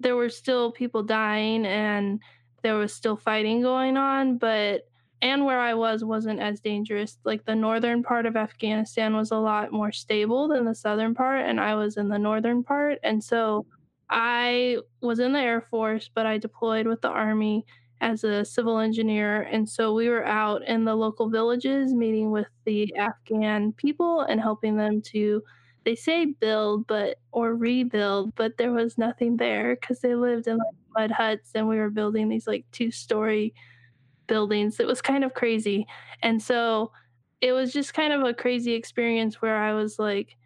there 0.00 0.16
were 0.16 0.30
still 0.30 0.72
people 0.72 1.02
dying 1.02 1.66
and 1.66 2.20
there 2.62 2.76
was 2.76 2.92
still 2.92 3.16
fighting 3.16 3.62
going 3.62 3.96
on 3.96 4.38
but 4.38 4.82
and 5.22 5.46
where 5.46 5.60
I 5.60 5.74
was 5.74 6.04
wasn't 6.04 6.40
as 6.40 6.60
dangerous. 6.60 7.18
Like 7.24 7.46
the 7.46 7.56
northern 7.56 8.02
part 8.02 8.26
of 8.26 8.36
Afghanistan 8.36 9.16
was 9.16 9.32
a 9.32 9.38
lot 9.38 9.72
more 9.72 9.92
stable 9.92 10.48
than 10.48 10.66
the 10.66 10.74
southern 10.74 11.14
part, 11.14 11.46
and 11.46 11.60
I 11.60 11.76
was 11.76 11.96
in 11.96 12.08
the 12.10 12.18
northern 12.18 12.64
part. 12.64 12.98
And 13.04 13.24
so 13.24 13.66
I 14.10 14.78
was 15.00 15.20
in 15.20 15.32
the 15.32 15.40
Air 15.40 15.62
Force, 15.70 16.10
but 16.14 16.26
I 16.26 16.38
deployed 16.38 16.86
with 16.86 17.00
the 17.02 17.08
Army 17.10 17.64
as 18.00 18.24
a 18.24 18.44
civil 18.44 18.78
engineer. 18.78 19.42
And 19.42 19.68
so 19.68 19.94
we 19.94 20.08
were 20.08 20.26
out 20.26 20.66
in 20.66 20.84
the 20.84 20.96
local 20.96 21.30
villages 21.30 21.94
meeting 21.94 22.30
with 22.32 22.48
the 22.64 22.94
Afghan 22.96 23.72
people 23.74 24.22
and 24.22 24.40
helping 24.40 24.76
them 24.76 25.00
to, 25.12 25.42
they 25.84 25.94
say 25.94 26.26
build, 26.26 26.86
but, 26.88 27.18
or 27.30 27.54
rebuild, 27.54 28.34
but 28.34 28.56
there 28.58 28.72
was 28.72 28.98
nothing 28.98 29.36
there 29.36 29.76
because 29.76 30.00
they 30.00 30.14
lived 30.16 30.48
in 30.48 30.58
like 30.58 30.66
mud 30.96 31.10
huts 31.12 31.52
and 31.54 31.68
we 31.68 31.76
were 31.78 31.90
building 31.90 32.28
these 32.28 32.46
like 32.46 32.64
two 32.72 32.90
story 32.90 33.54
buildings. 34.26 34.80
It 34.80 34.86
was 34.86 35.02
kind 35.02 35.24
of 35.24 35.34
crazy. 35.34 35.86
And 36.22 36.42
so 36.42 36.92
it 37.40 37.52
was 37.52 37.72
just 37.72 37.94
kind 37.94 38.12
of 38.12 38.22
a 38.22 38.34
crazy 38.34 38.72
experience 38.72 39.42
where 39.42 39.56
I 39.56 39.74
was 39.74 39.98
like 39.98 40.36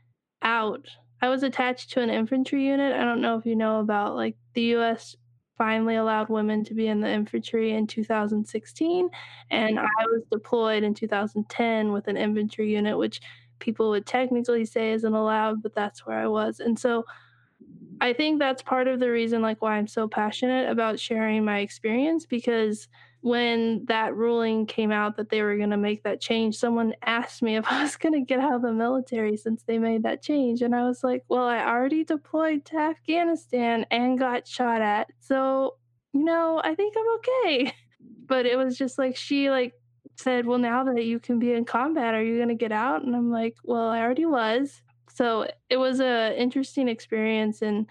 out. 0.42 0.86
I 1.22 1.28
was 1.28 1.42
attached 1.42 1.90
to 1.92 2.00
an 2.00 2.10
infantry 2.10 2.64
unit. 2.66 2.94
I 2.94 3.04
don't 3.04 3.20
know 3.20 3.38
if 3.38 3.46
you 3.46 3.56
know 3.56 3.80
about 3.80 4.16
like 4.16 4.36
the 4.54 4.62
US 4.76 5.16
finally 5.58 5.96
allowed 5.96 6.28
women 6.28 6.64
to 6.64 6.74
be 6.74 6.86
in 6.86 7.00
the 7.00 7.08
infantry 7.08 7.72
in 7.72 7.86
2016 7.86 9.08
and 9.50 9.78
I 9.78 9.88
was 10.12 10.22
deployed 10.30 10.82
in 10.82 10.92
2010 10.92 11.92
with 11.92 12.08
an 12.08 12.18
infantry 12.18 12.70
unit 12.70 12.98
which 12.98 13.20
people 13.58 13.88
would 13.90 14.04
technically 14.04 14.66
say 14.66 14.92
isn't 14.92 15.14
allowed, 15.14 15.62
but 15.62 15.74
that's 15.74 16.04
where 16.06 16.18
I 16.18 16.26
was. 16.26 16.60
And 16.60 16.78
so 16.78 17.04
I 18.00 18.12
think 18.12 18.38
that's 18.38 18.62
part 18.62 18.88
of 18.88 19.00
the 19.00 19.10
reason 19.10 19.40
like 19.40 19.62
why 19.62 19.76
I'm 19.76 19.86
so 19.86 20.06
passionate 20.08 20.68
about 20.68 21.00
sharing 21.00 21.44
my 21.44 21.60
experience 21.60 22.26
because 22.26 22.88
when 23.20 23.84
that 23.86 24.14
ruling 24.14 24.66
came 24.66 24.92
out 24.92 25.16
that 25.16 25.30
they 25.30 25.42
were 25.42 25.56
going 25.56 25.70
to 25.70 25.76
make 25.76 26.02
that 26.04 26.20
change, 26.20 26.56
someone 26.56 26.94
asked 27.02 27.42
me 27.42 27.56
if 27.56 27.66
I 27.66 27.82
was 27.82 27.96
going 27.96 28.12
to 28.12 28.20
get 28.20 28.40
out 28.40 28.54
of 28.54 28.62
the 28.62 28.72
military 28.72 29.36
since 29.36 29.62
they 29.62 29.78
made 29.78 30.02
that 30.04 30.22
change. 30.22 30.62
And 30.62 30.74
I 30.74 30.86
was 30.86 31.02
like, 31.02 31.24
well, 31.28 31.46
I 31.46 31.64
already 31.64 32.04
deployed 32.04 32.64
to 32.66 32.76
Afghanistan 32.76 33.86
and 33.90 34.18
got 34.18 34.46
shot 34.46 34.82
at. 34.82 35.08
So, 35.20 35.76
you 36.12 36.24
know, 36.24 36.60
I 36.62 36.74
think 36.74 36.94
I'm 36.96 37.14
okay. 37.16 37.72
But 38.28 38.44
it 38.44 38.58
was 38.58 38.76
just 38.76 38.98
like 38.98 39.14
she 39.14 39.50
like 39.50 39.72
said, 40.16 40.46
well, 40.46 40.58
now 40.58 40.82
that 40.82 41.04
you 41.04 41.20
can 41.20 41.38
be 41.38 41.52
in 41.52 41.64
combat, 41.64 42.12
are 42.12 42.22
you 42.22 42.36
going 42.36 42.48
to 42.48 42.56
get 42.56 42.72
out? 42.72 43.04
And 43.04 43.14
I'm 43.14 43.30
like, 43.30 43.54
well, 43.62 43.88
I 43.88 44.00
already 44.00 44.26
was. 44.26 44.82
So 45.14 45.48
it 45.70 45.76
was 45.76 46.00
a 46.00 46.36
interesting 46.36 46.88
experience 46.88 47.62
and 47.62 47.86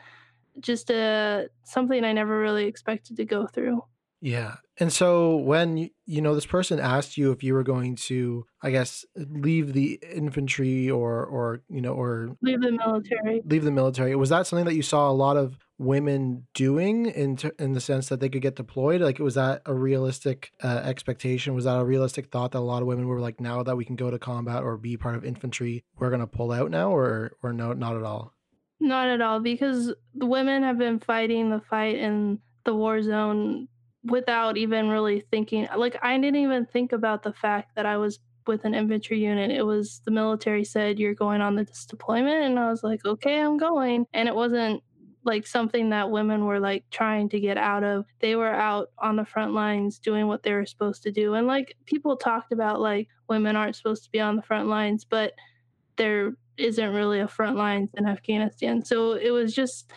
just 0.60 0.90
a 0.90 1.50
something 1.64 2.04
I 2.04 2.14
never 2.14 2.40
really 2.40 2.66
expected 2.66 3.18
to 3.18 3.26
go 3.26 3.48
through. 3.48 3.84
Yeah. 4.22 4.56
And 4.78 4.92
so 4.92 5.38
when 5.38 5.90
you, 6.06 6.22
know 6.22 6.36
this 6.36 6.46
person 6.46 6.80
asked 6.80 7.18
you 7.18 7.32
if 7.32 7.44
you 7.44 7.54
were 7.54 7.64
going 7.64 7.96
to 7.96 8.46
I 8.62 8.72
guess 8.72 9.06
leave 9.16 9.74
the 9.74 10.00
infantry 10.12 10.90
or 10.90 11.24
or 11.26 11.62
you 11.70 11.82
know 11.82 11.94
or 11.94 12.36
leave 12.42 12.62
the 12.62 12.72
military. 12.72 13.42
Leave 13.46 13.64
the 13.64 13.72
military. 13.72 14.16
Was 14.16 14.30
that 14.30 14.48
something 14.48 14.66
that 14.66 14.76
you 14.76 14.82
saw 14.82 15.10
a 15.10 15.14
lot 15.14 15.38
of 15.38 15.58
women 15.78 16.48
doing 16.54 17.06
in 17.06 17.38
ter- 17.38 17.52
in 17.60 17.74
the 17.74 17.82
sense 17.82 18.10
that 18.10 18.20
they 18.20 18.30
could 18.30 18.42
get 18.42 18.56
deployed? 18.56 19.02
Like 19.02 19.20
was 19.20 19.36
that 19.36 19.62
a 19.66 19.74
realistic 19.74 20.52
uh, 20.64 20.82
expectation? 20.84 21.56
Was 21.56 21.66
that 21.66 21.80
a 21.80 21.86
realistic 21.86 22.32
thought 22.32 22.52
that 22.52 22.60
a 22.60 22.60
lot 22.60 22.82
of 22.82 22.88
women 22.88 23.08
were 23.08 23.20
like 23.20 23.40
now 23.40 23.64
that 23.64 23.78
we 23.78 23.86
can 23.86 23.96
go 23.96 24.12
to 24.12 24.20
combat 24.20 24.64
or 24.64 24.78
be 24.78 24.98
part 24.98 25.16
of 25.16 25.24
infantry, 25.24 25.84
we're 25.98 26.10
going 26.10 26.22
to 26.22 26.28
pull 26.28 26.52
out 26.52 26.72
now 26.72 26.92
or 26.92 27.32
or 27.42 27.54
no 27.54 27.74
not 27.74 27.96
at 27.96 28.04
all? 28.04 28.34
Not 28.80 29.08
at 29.08 29.22
all 29.22 29.40
because 29.40 29.94
the 30.14 30.26
women 30.26 30.64
have 30.64 30.78
been 30.78 31.00
fighting 31.00 31.50
the 31.50 31.62
fight 31.70 31.96
in 31.96 32.40
the 32.66 32.76
war 32.76 33.02
zone 33.02 33.70
without 34.06 34.58
even 34.58 34.90
really 34.90 35.22
thinking 35.32 35.68
like 35.76 35.98
I 36.02 36.18
didn't 36.18 36.42
even 36.42 36.66
think 36.66 36.92
about 36.92 37.24
the 37.24 37.34
fact 37.34 37.76
that 37.76 37.86
I 37.86 37.98
was 37.98 38.20
with 38.48 38.64
an 38.66 38.76
infantry 38.76 39.20
unit. 39.20 39.52
It 39.52 39.66
was 39.66 40.02
the 40.06 40.12
military 40.12 40.64
said 40.64 41.00
you're 41.00 41.16
going 41.16 41.42
on 41.42 41.56
this 41.56 41.86
deployment 41.86 42.44
and 42.44 42.60
I 42.60 42.70
was 42.70 42.84
like, 42.84 43.06
"Okay, 43.06 43.40
I'm 43.40 43.58
going." 43.58 44.06
And 44.14 44.28
it 44.28 44.36
wasn't 44.36 44.84
like 45.24 45.48
something 45.48 45.90
that 45.90 46.12
women 46.12 46.46
were 46.46 46.60
like 46.60 46.86
trying 46.92 47.28
to 47.30 47.40
get 47.40 47.58
out 47.58 47.84
of. 47.84 48.06
They 48.20 48.36
were 48.36 48.54
out 48.54 48.90
on 49.00 49.16
the 49.16 49.26
front 49.26 49.54
lines 49.54 49.98
doing 50.00 50.28
what 50.28 50.44
they 50.44 50.54
were 50.54 50.68
supposed 50.68 51.02
to 51.04 51.12
do. 51.12 51.34
And 51.34 51.48
like 51.48 51.76
people 51.86 52.16
talked 52.16 52.52
about 52.52 52.80
like 52.80 53.10
women 53.28 53.56
aren't 53.56 53.76
supposed 53.76 54.04
to 54.04 54.12
be 54.12 54.20
on 54.20 54.36
the 54.36 54.44
front 54.44 54.68
lines, 54.68 55.04
but 55.04 55.34
there 55.98 56.34
isn't 56.58 56.94
really 56.94 57.20
a 57.20 57.28
front 57.28 57.58
lines 57.58 57.90
in 57.96 58.08
Afghanistan. 58.08 58.86
So 58.86 59.14
it 59.14 59.32
was 59.32 59.54
just 59.54 59.92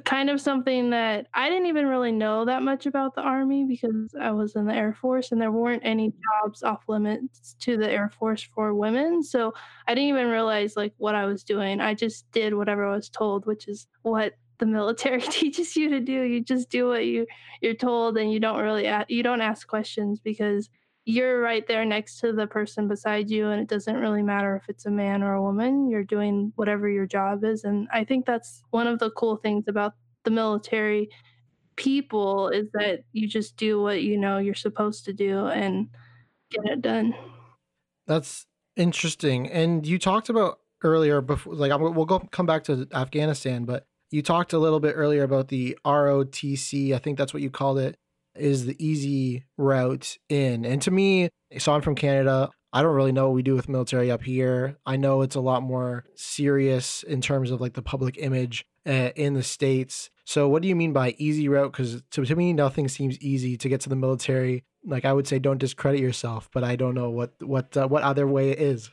kind 0.00 0.30
of 0.30 0.40
something 0.40 0.90
that 0.90 1.26
I 1.34 1.48
didn't 1.48 1.66
even 1.66 1.86
really 1.86 2.12
know 2.12 2.44
that 2.44 2.62
much 2.62 2.86
about 2.86 3.14
the 3.14 3.22
Army 3.22 3.64
because 3.64 4.14
I 4.20 4.30
was 4.32 4.56
in 4.56 4.66
the 4.66 4.74
Air 4.74 4.92
Force 4.94 5.32
and 5.32 5.40
there 5.40 5.52
weren't 5.52 5.82
any 5.84 6.12
jobs 6.42 6.62
off 6.62 6.84
limits 6.88 7.54
to 7.60 7.76
the 7.76 7.90
Air 7.90 8.10
Force 8.10 8.42
for 8.42 8.74
women. 8.74 9.22
So 9.22 9.52
I 9.86 9.94
didn't 9.94 10.10
even 10.10 10.28
realize 10.28 10.76
like 10.76 10.94
what 10.98 11.14
I 11.14 11.26
was 11.26 11.44
doing. 11.44 11.80
I 11.80 11.94
just 11.94 12.30
did 12.32 12.54
whatever 12.54 12.86
I 12.86 12.94
was 12.94 13.08
told, 13.08 13.46
which 13.46 13.68
is 13.68 13.86
what 14.02 14.34
the 14.58 14.66
military 14.66 15.20
teaches 15.22 15.76
you 15.76 15.88
to 15.90 16.00
do. 16.00 16.22
You 16.22 16.40
just 16.42 16.70
do 16.70 16.88
what 16.88 17.04
you 17.06 17.26
you're 17.60 17.74
told 17.74 18.16
and 18.16 18.32
you 18.32 18.40
don't 18.40 18.60
really 18.60 18.90
you 19.08 19.22
don't 19.22 19.40
ask 19.40 19.66
questions 19.66 20.20
because 20.20 20.68
you're 21.08 21.40
right 21.40 21.66
there 21.68 21.84
next 21.84 22.18
to 22.18 22.32
the 22.32 22.46
person 22.46 22.88
beside 22.88 23.30
you 23.30 23.48
and 23.48 23.62
it 23.62 23.68
doesn't 23.68 23.96
really 23.96 24.22
matter 24.22 24.56
if 24.56 24.68
it's 24.68 24.86
a 24.86 24.90
man 24.90 25.22
or 25.22 25.34
a 25.34 25.42
woman 25.42 25.88
you're 25.88 26.04
doing 26.04 26.52
whatever 26.56 26.88
your 26.88 27.06
job 27.06 27.44
is. 27.44 27.64
And 27.64 27.88
i 27.92 28.04
think 28.04 28.26
that's 28.26 28.62
one 28.70 28.86
of 28.86 28.98
the 28.98 29.10
cool 29.10 29.36
things 29.36 29.64
about 29.68 29.94
the 30.24 30.30
military 30.30 31.08
people 31.76 32.48
is 32.48 32.66
that 32.72 33.04
you 33.12 33.28
just 33.28 33.56
do 33.56 33.80
what 33.80 34.02
you 34.02 34.18
know 34.18 34.38
you're 34.38 34.54
supposed 34.54 35.04
to 35.04 35.12
do 35.12 35.46
and 35.46 35.88
get 36.50 36.64
it 36.64 36.82
done. 36.82 37.14
That's 38.06 38.46
interesting. 38.76 39.48
And 39.48 39.86
you 39.86 39.98
talked 39.98 40.28
about 40.28 40.58
earlier 40.82 41.20
before 41.20 41.54
like 41.54 41.72
we'll 41.78 42.04
go 42.04 42.18
come 42.18 42.44
back 42.44 42.62
to 42.62 42.86
afghanistan 42.92 43.64
but 43.64 43.86
you 44.10 44.20
talked 44.20 44.52
a 44.52 44.58
little 44.58 44.78
bit 44.78 44.92
earlier 44.92 45.22
about 45.22 45.48
the 45.48 45.76
rotc 45.86 46.94
i 46.94 46.98
think 46.98 47.16
that's 47.16 47.32
what 47.32 47.42
you 47.42 47.50
called 47.50 47.78
it 47.78 47.96
is 48.38 48.66
the 48.66 48.76
easy 48.84 49.44
route 49.56 50.16
in. 50.28 50.64
And 50.64 50.80
to 50.82 50.90
me, 50.90 51.28
so 51.58 51.72
I'm 51.72 51.82
from 51.82 51.94
Canada. 51.94 52.50
I 52.72 52.82
don't 52.82 52.94
really 52.94 53.12
know 53.12 53.28
what 53.28 53.34
we 53.34 53.42
do 53.42 53.54
with 53.54 53.68
military 53.68 54.10
up 54.10 54.22
here. 54.22 54.76
I 54.84 54.96
know 54.96 55.22
it's 55.22 55.36
a 55.36 55.40
lot 55.40 55.62
more 55.62 56.04
serious 56.14 57.02
in 57.02 57.20
terms 57.20 57.50
of 57.50 57.60
like 57.60 57.72
the 57.72 57.82
public 57.82 58.18
image 58.18 58.66
uh, 58.86 59.10
in 59.16 59.34
the 59.34 59.42
states. 59.42 60.10
So 60.24 60.48
what 60.48 60.62
do 60.62 60.68
you 60.68 60.76
mean 60.76 60.92
by 60.92 61.14
easy 61.18 61.48
route? 61.48 61.72
Because 61.72 62.02
to, 62.10 62.24
to 62.24 62.36
me, 62.36 62.52
nothing 62.52 62.88
seems 62.88 63.18
easy 63.20 63.56
to 63.56 63.68
get 63.68 63.80
to 63.82 63.88
the 63.88 63.96
military. 63.96 64.64
Like 64.84 65.04
I 65.04 65.12
would 65.12 65.26
say, 65.26 65.38
don't 65.38 65.58
discredit 65.58 66.00
yourself, 66.00 66.50
but 66.52 66.64
I 66.64 66.76
don't 66.76 66.94
know 66.94 67.10
what 67.10 67.32
what 67.40 67.76
uh, 67.76 67.88
what 67.88 68.02
other 68.02 68.26
way 68.26 68.50
is. 68.50 68.90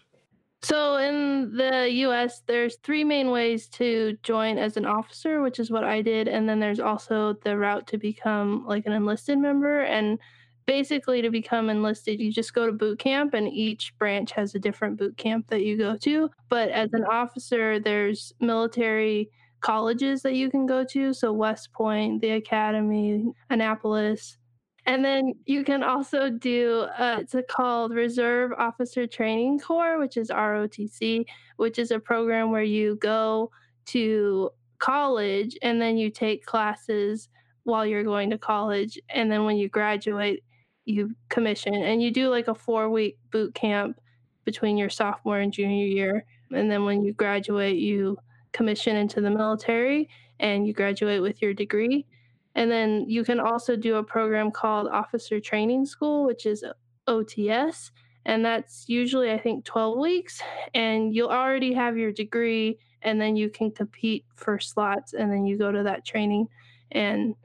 So 0.63 0.95
in 0.95 1.57
the 1.57 1.89
US, 2.05 2.41
there's 2.47 2.77
three 2.77 3.03
main 3.03 3.31
ways 3.31 3.67
to 3.69 4.17
join 4.23 4.57
as 4.57 4.77
an 4.77 4.85
officer, 4.85 5.41
which 5.41 5.59
is 5.59 5.69
what 5.69 5.83
I 5.83 6.01
did. 6.01 6.29
And 6.29 6.47
then 6.47 6.61
there's 6.61 6.79
also 6.79 7.33
the 7.43 7.57
route 7.57 7.85
to 7.87 7.97
become 7.97 8.65
like 8.65 8.85
an 8.85 8.93
enlisted 8.93 9.37
member. 9.39 9.81
And 9.81 10.17
basically, 10.65 11.21
to 11.21 11.29
become 11.29 11.69
enlisted, 11.69 12.21
you 12.21 12.31
just 12.31 12.53
go 12.53 12.65
to 12.65 12.71
boot 12.71 12.97
camp, 12.97 13.33
and 13.33 13.49
each 13.49 13.93
branch 13.99 14.31
has 14.31 14.55
a 14.55 14.59
different 14.59 14.97
boot 14.97 15.17
camp 15.17 15.47
that 15.49 15.63
you 15.63 15.77
go 15.77 15.97
to. 15.97 16.29
But 16.47 16.69
as 16.69 16.93
an 16.93 17.03
officer, 17.03 17.81
there's 17.81 18.31
military 18.39 19.29
colleges 19.59 20.21
that 20.21 20.35
you 20.35 20.49
can 20.49 20.65
go 20.65 20.85
to. 20.85 21.13
So 21.13 21.33
West 21.33 21.73
Point, 21.73 22.21
the 22.21 22.31
Academy, 22.31 23.33
Annapolis, 23.49 24.37
and 24.85 25.03
then 25.03 25.33
you 25.45 25.63
can 25.63 25.81
also 25.83 26.29
do 26.29 26.87
uh, 26.97 27.17
it's 27.21 27.35
called 27.49 27.93
Reserve 27.93 28.51
Officer 28.57 29.07
Training 29.07 29.59
Corps, 29.59 29.97
which 29.97 30.17
is 30.17 30.29
ROTC, 30.29 31.25
which 31.57 31.79
is 31.79 31.91
a 31.91 31.99
program 31.99 32.51
where 32.51 32.63
you 32.63 32.95
go 32.95 33.49
to 33.85 34.49
college 34.79 35.57
and 35.61 35.81
then 35.81 35.97
you 35.97 36.09
take 36.09 36.45
classes 36.45 37.29
while 37.63 37.85
you're 37.85 38.03
going 38.03 38.29
to 38.29 38.37
college, 38.37 38.99
and 39.09 39.31
then 39.31 39.45
when 39.45 39.55
you 39.55 39.69
graduate, 39.69 40.43
you 40.83 41.15
commission. 41.29 41.73
And 41.73 42.01
you 42.03 42.11
do 42.11 42.27
like 42.27 42.49
a 42.49 42.55
four 42.55 42.89
week 42.89 43.17
boot 43.31 43.53
camp 43.53 44.01
between 44.43 44.77
your 44.77 44.89
sophomore 44.89 45.39
and 45.39 45.53
junior 45.53 45.85
year, 45.85 46.25
and 46.51 46.69
then 46.69 46.83
when 46.83 47.05
you 47.05 47.13
graduate, 47.13 47.77
you 47.77 48.17
commission 48.51 48.97
into 48.97 49.21
the 49.21 49.31
military 49.31 50.09
and 50.39 50.67
you 50.67 50.73
graduate 50.73 51.21
with 51.21 51.41
your 51.41 51.53
degree 51.53 52.05
and 52.55 52.69
then 52.69 53.05
you 53.07 53.23
can 53.23 53.39
also 53.39 53.75
do 53.75 53.95
a 53.95 54.03
program 54.03 54.51
called 54.51 54.87
Officer 54.87 55.39
Training 55.39 55.85
School, 55.85 56.25
which 56.25 56.45
is 56.45 56.63
OTS. 57.07 57.91
And 58.25 58.45
that's 58.45 58.85
usually, 58.87 59.31
I 59.31 59.37
think, 59.37 59.65
12 59.65 59.97
weeks. 59.97 60.41
And 60.73 61.13
you'll 61.13 61.29
already 61.29 61.73
have 61.73 61.97
your 61.97 62.11
degree, 62.11 62.77
and 63.01 63.19
then 63.19 63.35
you 63.35 63.49
can 63.49 63.71
compete 63.71 64.25
for 64.35 64.59
slots, 64.59 65.13
and 65.13 65.31
then 65.31 65.45
you 65.45 65.57
go 65.57 65.71
to 65.71 65.83
that 65.83 66.05
training. 66.05 66.47
And 66.91 67.35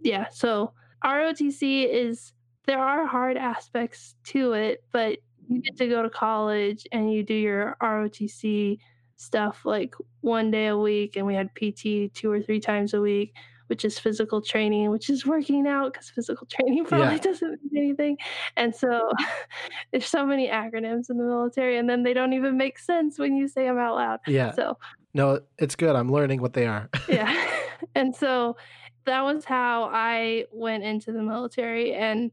yeah, 0.00 0.28
so 0.30 0.72
ROTC 1.04 1.88
is, 1.88 2.32
there 2.66 2.78
are 2.78 3.06
hard 3.06 3.36
aspects 3.36 4.14
to 4.24 4.52
it, 4.52 4.84
but 4.92 5.18
you 5.48 5.60
get 5.60 5.76
to 5.76 5.88
go 5.88 6.02
to 6.02 6.10
college 6.10 6.86
and 6.90 7.12
you 7.12 7.22
do 7.22 7.34
your 7.34 7.76
ROTC 7.80 8.78
stuff 9.14 9.64
like 9.64 9.94
one 10.20 10.50
day 10.50 10.66
a 10.68 10.76
week, 10.76 11.16
and 11.16 11.26
we 11.26 11.34
had 11.34 11.54
PT 11.54 12.12
two 12.14 12.30
or 12.30 12.40
three 12.40 12.60
times 12.60 12.94
a 12.94 13.00
week 13.00 13.34
which 13.68 13.84
is 13.84 13.98
physical 13.98 14.40
training, 14.40 14.90
which 14.90 15.10
is 15.10 15.26
working 15.26 15.66
out 15.66 15.92
because 15.92 16.10
physical 16.10 16.46
training 16.50 16.84
probably 16.84 17.16
yeah. 17.16 17.18
doesn't 17.18 17.60
mean 17.70 17.84
anything. 17.84 18.18
And 18.56 18.74
so 18.74 19.10
there's 19.92 20.06
so 20.06 20.26
many 20.26 20.48
acronyms 20.48 21.10
in 21.10 21.18
the 21.18 21.24
military, 21.24 21.78
and 21.78 21.88
then 21.88 22.02
they 22.02 22.14
don't 22.14 22.32
even 22.32 22.56
make 22.56 22.78
sense 22.78 23.18
when 23.18 23.36
you 23.36 23.48
say 23.48 23.64
them 23.64 23.78
out 23.78 23.96
loud. 23.96 24.20
Yeah. 24.26 24.52
So 24.52 24.78
no, 25.14 25.40
it's 25.58 25.76
good. 25.76 25.96
I'm 25.96 26.12
learning 26.12 26.42
what 26.42 26.52
they 26.52 26.66
are. 26.66 26.88
yeah. 27.08 27.52
And 27.94 28.16
so 28.16 28.56
that 29.04 29.20
was 29.20 29.44
how 29.44 29.90
I 29.92 30.46
went 30.50 30.82
into 30.82 31.12
the 31.12 31.22
military. 31.22 31.92
And 31.92 32.30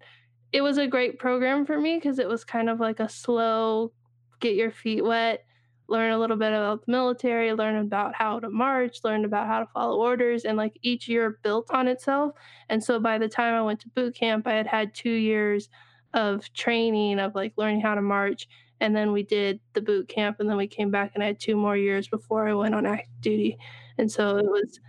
it 0.54 0.62
was 0.62 0.78
a 0.78 0.88
great 0.88 1.20
program 1.20 1.66
for 1.66 1.80
me 1.80 1.96
because 1.96 2.18
it 2.18 2.30
was 2.30 2.46
kind 2.46 2.70
of 2.70 2.80
like 2.80 3.02
a 3.02 3.10
slow 3.10 3.92
get 4.40 4.56
your 4.56 4.72
feet 4.72 5.04
wet 5.04 5.46
learn 5.88 6.12
a 6.12 6.18
little 6.18 6.38
bit 6.38 6.54
about 6.54 6.86
the 6.86 6.92
military, 6.92 7.54
learn 7.54 7.76
about 7.76 8.16
how 8.16 8.40
to 8.40 8.50
march, 8.50 9.00
learn 9.04 9.26
about 9.26 9.48
how 9.48 9.60
to 9.60 9.66
follow 9.68 10.00
orders, 10.00 10.46
and 10.46 10.58
like 10.58 10.78
each 10.82 11.08
year 11.08 11.40
built 11.44 11.70
on 11.72 11.88
itself. 11.88 12.34
And 12.70 12.84
so 12.84 13.00
by 13.00 13.18
the 13.18 13.30
time 13.30 13.54
I 13.54 13.62
went 13.62 13.80
to 13.82 13.90
boot 13.90 14.16
camp, 14.16 14.48
I 14.48 14.54
had 14.54 14.68
had 14.68 14.94
two 14.94 15.12
years 15.12 15.70
of 16.14 16.52
training 16.54 17.20
of 17.20 17.36
like 17.36 17.54
learning 17.58 17.82
how 17.82 17.96
to 17.96 18.02
march. 18.02 18.48
And 18.80 18.96
then 18.96 19.12
we 19.12 19.24
did 19.24 19.60
the 19.74 19.82
boot 19.82 20.08
camp, 20.10 20.40
and 20.40 20.50
then 20.50 20.58
we 20.58 20.68
came 20.68 20.92
back 20.92 21.12
and 21.14 21.24
I 21.24 21.28
had 21.28 21.40
two 21.40 21.56
more 21.56 21.78
years 21.78 22.08
before 22.08 22.48
I 22.48 22.54
went 22.54 22.76
on 22.76 22.86
active 22.86 23.22
duty. 23.22 23.58
And 23.98 24.12
so 24.12 24.38
it 24.38 24.46
was 24.46 24.80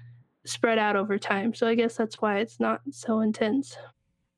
spread 0.46 0.78
out 0.78 0.96
over 0.96 1.18
time. 1.18 1.54
So 1.54 1.66
I 1.66 1.74
guess 1.74 1.96
that's 1.96 2.20
why 2.20 2.38
it's 2.38 2.60
not 2.60 2.80
so 2.90 3.20
intense. 3.20 3.76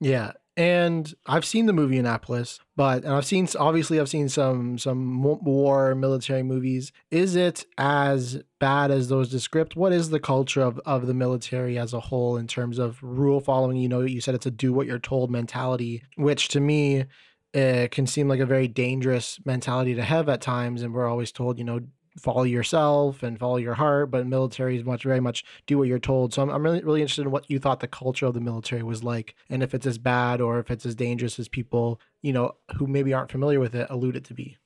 Yeah. 0.00 0.32
And 0.58 1.14
I've 1.26 1.44
seen 1.44 1.66
the 1.66 1.74
movie 1.74 1.98
Annapolis, 1.98 2.60
but 2.76 3.04
and 3.04 3.12
I've 3.12 3.26
seen 3.26 3.46
obviously 3.58 4.00
I've 4.00 4.08
seen 4.08 4.30
some 4.30 4.78
some 4.78 5.22
war 5.22 5.94
military 5.94 6.42
movies. 6.42 6.92
Is 7.10 7.36
it 7.36 7.66
as 7.76 8.42
bad 8.58 8.90
as 8.90 9.08
those 9.08 9.28
descript? 9.28 9.76
What 9.76 9.92
is 9.92 10.08
the 10.08 10.20
culture 10.20 10.62
of, 10.62 10.80
of 10.86 11.06
the 11.06 11.12
military 11.12 11.78
as 11.78 11.92
a 11.92 12.00
whole 12.00 12.38
in 12.38 12.46
terms 12.46 12.78
of 12.78 13.02
rule 13.02 13.40
following? 13.40 13.76
You 13.76 13.90
know, 13.90 14.00
you 14.00 14.22
said 14.22 14.34
it's 14.34 14.46
a 14.46 14.50
do 14.50 14.72
what 14.72 14.86
you're 14.86 14.98
told 14.98 15.30
mentality, 15.30 16.02
which 16.16 16.48
to 16.48 16.60
me 16.60 17.04
it 17.52 17.90
can 17.90 18.06
seem 18.06 18.26
like 18.26 18.40
a 18.40 18.46
very 18.46 18.66
dangerous 18.66 19.38
mentality 19.44 19.94
to 19.94 20.02
have 20.02 20.26
at 20.30 20.40
times. 20.40 20.80
And 20.80 20.94
we're 20.94 21.08
always 21.08 21.32
told, 21.32 21.58
you 21.58 21.64
know, 21.64 21.80
follow 22.18 22.42
yourself 22.44 23.22
and 23.22 23.38
follow 23.38 23.56
your 23.56 23.74
heart, 23.74 24.10
but 24.10 24.26
military 24.26 24.76
is 24.76 24.84
much 24.84 25.04
very 25.04 25.20
much 25.20 25.44
do 25.66 25.78
what 25.78 25.88
you're 25.88 25.98
told. 25.98 26.32
So 26.32 26.42
I'm, 26.42 26.50
I'm 26.50 26.62
really 26.62 26.82
really 26.82 27.02
interested 27.02 27.22
in 27.22 27.30
what 27.30 27.50
you 27.50 27.58
thought 27.58 27.80
the 27.80 27.88
culture 27.88 28.26
of 28.26 28.34
the 28.34 28.40
military 28.40 28.82
was 28.82 29.04
like, 29.04 29.34
and 29.50 29.62
if 29.62 29.74
it's 29.74 29.86
as 29.86 29.98
bad 29.98 30.40
or 30.40 30.58
if 30.58 30.70
it's 30.70 30.86
as 30.86 30.94
dangerous 30.94 31.38
as 31.38 31.48
people 31.48 32.00
you 32.22 32.32
know 32.32 32.52
who 32.76 32.86
maybe 32.86 33.12
aren't 33.12 33.30
familiar 33.30 33.60
with 33.60 33.74
it 33.74 33.86
allude 33.90 34.16
it 34.16 34.24
to 34.24 34.34
be. 34.34 34.56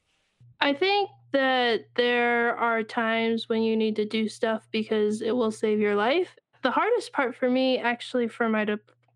I 0.61 0.75
think 0.75 1.11
that 1.33 1.87
there 1.95 2.57
are 2.57 2.83
times 2.83 3.49
when 3.49 3.63
you 3.63 3.77
need 3.77 3.97
to 3.97 4.05
do 4.05 4.29
stuff 4.29 4.69
because 4.71 5.23
it 5.23 5.33
will 5.33 5.51
save 5.51 5.79
your 5.79 5.95
life. 5.95 6.37
The 6.63 6.71
hardest 6.71 7.13
part 7.13 7.35
for 7.35 7.49
me, 7.49 7.79
actually, 7.79 8.29
for 8.29 8.49
my 8.49 8.67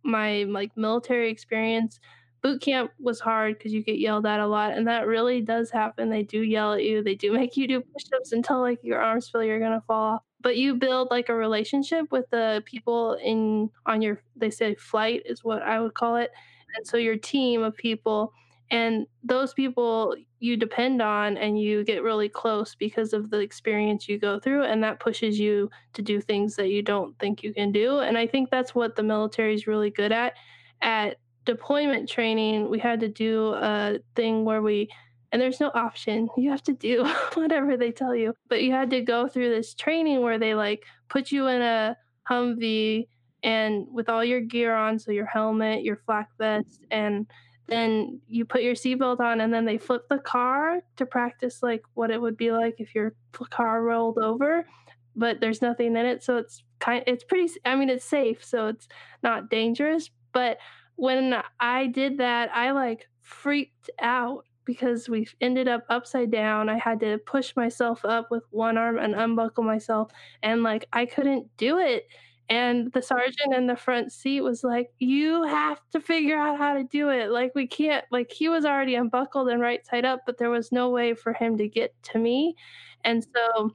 my 0.03 0.45
like 0.45 0.76
military 0.76 1.31
experience 1.31 1.99
boot 2.45 2.61
camp 2.61 2.93
was 3.01 3.19
hard 3.21 3.57
because 3.57 3.73
you 3.73 3.83
get 3.83 3.99
yelled 3.99 4.27
at 4.27 4.39
a 4.39 4.47
lot 4.47 4.73
and 4.75 4.87
that 4.87 5.07
really 5.07 5.41
does 5.41 5.71
happen. 5.71 6.11
They 6.11 6.23
do 6.23 6.43
yell 6.43 6.75
at 6.75 6.85
you 6.85 7.03
they 7.03 7.15
do 7.15 7.33
make 7.41 7.57
you 7.57 7.67
do 7.67 7.81
push-ups 7.81 8.33
until 8.33 8.61
like 8.61 8.79
your 8.85 9.01
arms 9.01 9.29
feel 9.29 9.43
you're 9.43 9.59
gonna 9.59 9.83
fall 9.87 10.15
off. 10.17 10.23
But 10.43 10.59
you 10.59 10.75
build 10.75 11.09
like 11.11 11.31
a 11.31 11.35
relationship 11.35 12.13
with 12.13 12.29
the 12.31 12.63
people 12.67 13.15
in 13.15 13.71
on 13.87 14.03
your 14.03 14.21
they 14.37 14.51
say 14.51 14.75
flight 14.75 15.23
is 15.25 15.43
what 15.43 15.63
i 15.63 15.81
would 15.81 15.95
call 15.95 16.17
it 16.17 16.31
and 16.77 16.87
so 16.87 16.99
your 16.99 17.17
team 17.17 17.63
of 17.63 17.75
people 17.77 18.33
and 18.71 19.07
those 19.23 19.55
people 19.55 20.15
you 20.41 20.57
depend 20.57 21.01
on 21.01 21.37
and 21.39 21.59
you 21.59 21.85
get 21.85 22.03
really 22.03 22.29
close 22.29 22.75
because 22.75 23.15
of 23.15 23.31
the 23.31 23.39
experience 23.39 24.09
you 24.09 24.19
go 24.19 24.39
through 24.39 24.65
and 24.65 24.83
that 24.83 25.01
pushes 25.01 25.39
you 25.39 25.71
to 25.95 26.03
do 26.03 26.21
things 26.21 26.57
that 26.57 26.69
you 26.69 26.83
don't 26.83 27.19
think 27.19 27.43
you 27.43 27.55
can 27.55 27.73
do 27.73 28.01
and 28.01 28.19
i 28.19 28.27
think 28.27 28.51
that's 28.51 28.75
what 28.75 28.97
the 28.97 29.03
military 29.03 29.55
is 29.55 29.67
really 29.67 29.91
good 29.91 30.13
at 30.13 30.35
at 30.83 31.17
deployment 31.45 32.09
training, 32.09 32.71
we 32.71 32.79
had 32.79 33.01
to 33.01 33.09
do 33.09 33.55
a 33.55 33.99
thing 34.17 34.45
where 34.45 34.63
we, 34.63 34.89
and 35.33 35.41
there's 35.41 35.61
no 35.61 35.71
option. 35.75 36.29
You 36.37 36.51
have 36.51 36.63
to 36.65 36.73
do 36.73 37.05
whatever 37.35 37.77
they 37.77 37.93
tell 37.93 38.15
you. 38.15 38.35
But 38.49 38.63
you 38.63 38.73
had 38.73 38.91
to 38.91 39.01
go 39.01 39.29
through 39.29 39.51
this 39.51 39.75
training 39.75 40.23
where 40.23 40.39
they 40.39 40.55
like 40.55 40.85
put 41.09 41.31
you 41.31 41.49
in 41.49 41.63
a 41.63 41.97
Humvee 42.29 43.09
and 43.43 43.87
with 43.93 44.09
all 44.09 44.25
your 44.25 44.41
gear 44.41 44.75
on, 44.75 44.99
so 44.99 45.13
your 45.13 45.27
helmet, 45.27 45.85
your 45.85 45.97
flak 46.07 46.31
vest, 46.39 46.81
and 46.91 47.27
then 47.67 48.21
you 48.27 48.45
put 48.45 48.63
your 48.63 48.75
seatbelt 48.75 49.21
on, 49.21 49.43
and 49.43 49.53
then 49.53 49.65
they 49.65 49.79
flip 49.79 50.09
the 50.09 50.19
car 50.19 50.81
to 50.97 51.07
practice 51.07 51.63
like 51.63 51.83
what 51.93 52.11
it 52.11 52.21
would 52.21 52.37
be 52.37 52.51
like 52.51 52.77
if 52.79 52.95
your 52.95 53.15
car 53.51 53.83
rolled 53.83 54.19
over. 54.19 54.67
But 55.15 55.41
there's 55.41 55.63
nothing 55.63 55.97
in 55.97 56.07
it, 56.07 56.23
so 56.25 56.39
it's 56.39 56.65
kind. 56.81 57.05
It's 57.07 57.23
pretty. 57.23 57.53
I 57.65 57.77
mean, 57.77 57.91
it's 57.91 58.05
safe, 58.05 58.45
so 58.45 58.69
it's 58.69 58.89
not 59.23 59.51
dangerous. 59.51 60.11
But 60.33 60.59
when 60.97 61.43
I 61.61 61.87
did 61.89 62.19
that, 62.19 62.51
I 62.55 62.71
like 62.73 63.09
freaked 63.21 63.91
out 64.01 64.45
because 64.65 65.09
we 65.09 65.27
ended 65.41 65.69
up 65.69 65.85
upside 65.91 66.31
down. 66.31 66.69
I 66.69 66.79
had 66.79 67.01
to 67.01 67.19
push 67.19 67.55
myself 67.57 68.05
up 68.05 68.31
with 68.31 68.45
one 68.51 68.79
arm 68.79 68.99
and 68.99 69.15
unbuckle 69.15 69.65
myself, 69.65 70.11
and 70.43 70.63
like 70.63 70.87
I 70.93 71.07
couldn't 71.07 71.49
do 71.57 71.79
it. 71.79 72.07
And 72.51 72.93
the 72.93 73.01
sergeant 73.03 73.55
in 73.55 73.67
the 73.67 73.77
front 73.77 74.13
seat 74.13 74.43
was 74.43 74.63
like, 74.65 74.91
You 74.99 75.45
have 75.45 75.81
to 75.93 76.01
figure 76.01 76.37
out 76.39 76.59
how 76.59 76.75
to 76.75 76.85
do 76.85 77.09
it. 77.11 77.31
Like, 77.31 77.55
we 77.55 77.67
can't, 77.67 78.05
like, 78.11 78.31
he 78.31 78.49
was 78.51 78.65
already 78.67 78.97
unbuckled 78.97 79.49
and 79.49 79.61
right 79.63 79.85
side 79.87 80.05
up, 80.05 80.21
but 80.27 80.37
there 80.39 80.51
was 80.51 80.71
no 80.71 80.91
way 80.91 81.15
for 81.15 81.33
him 81.33 81.57
to 81.59 81.69
get 81.69 81.95
to 82.13 82.19
me. 82.19 82.55
And 83.04 83.25
so 83.35 83.75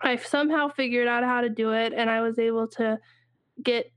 I 0.00 0.16
somehow 0.16 0.68
figured 0.68 1.08
out 1.08 1.24
how 1.24 1.40
to 1.42 1.48
do 1.48 1.72
it, 1.72 1.92
and 1.92 2.10
I 2.10 2.20
was 2.22 2.38
able 2.38 2.68
to 2.68 2.98
get 3.62 3.92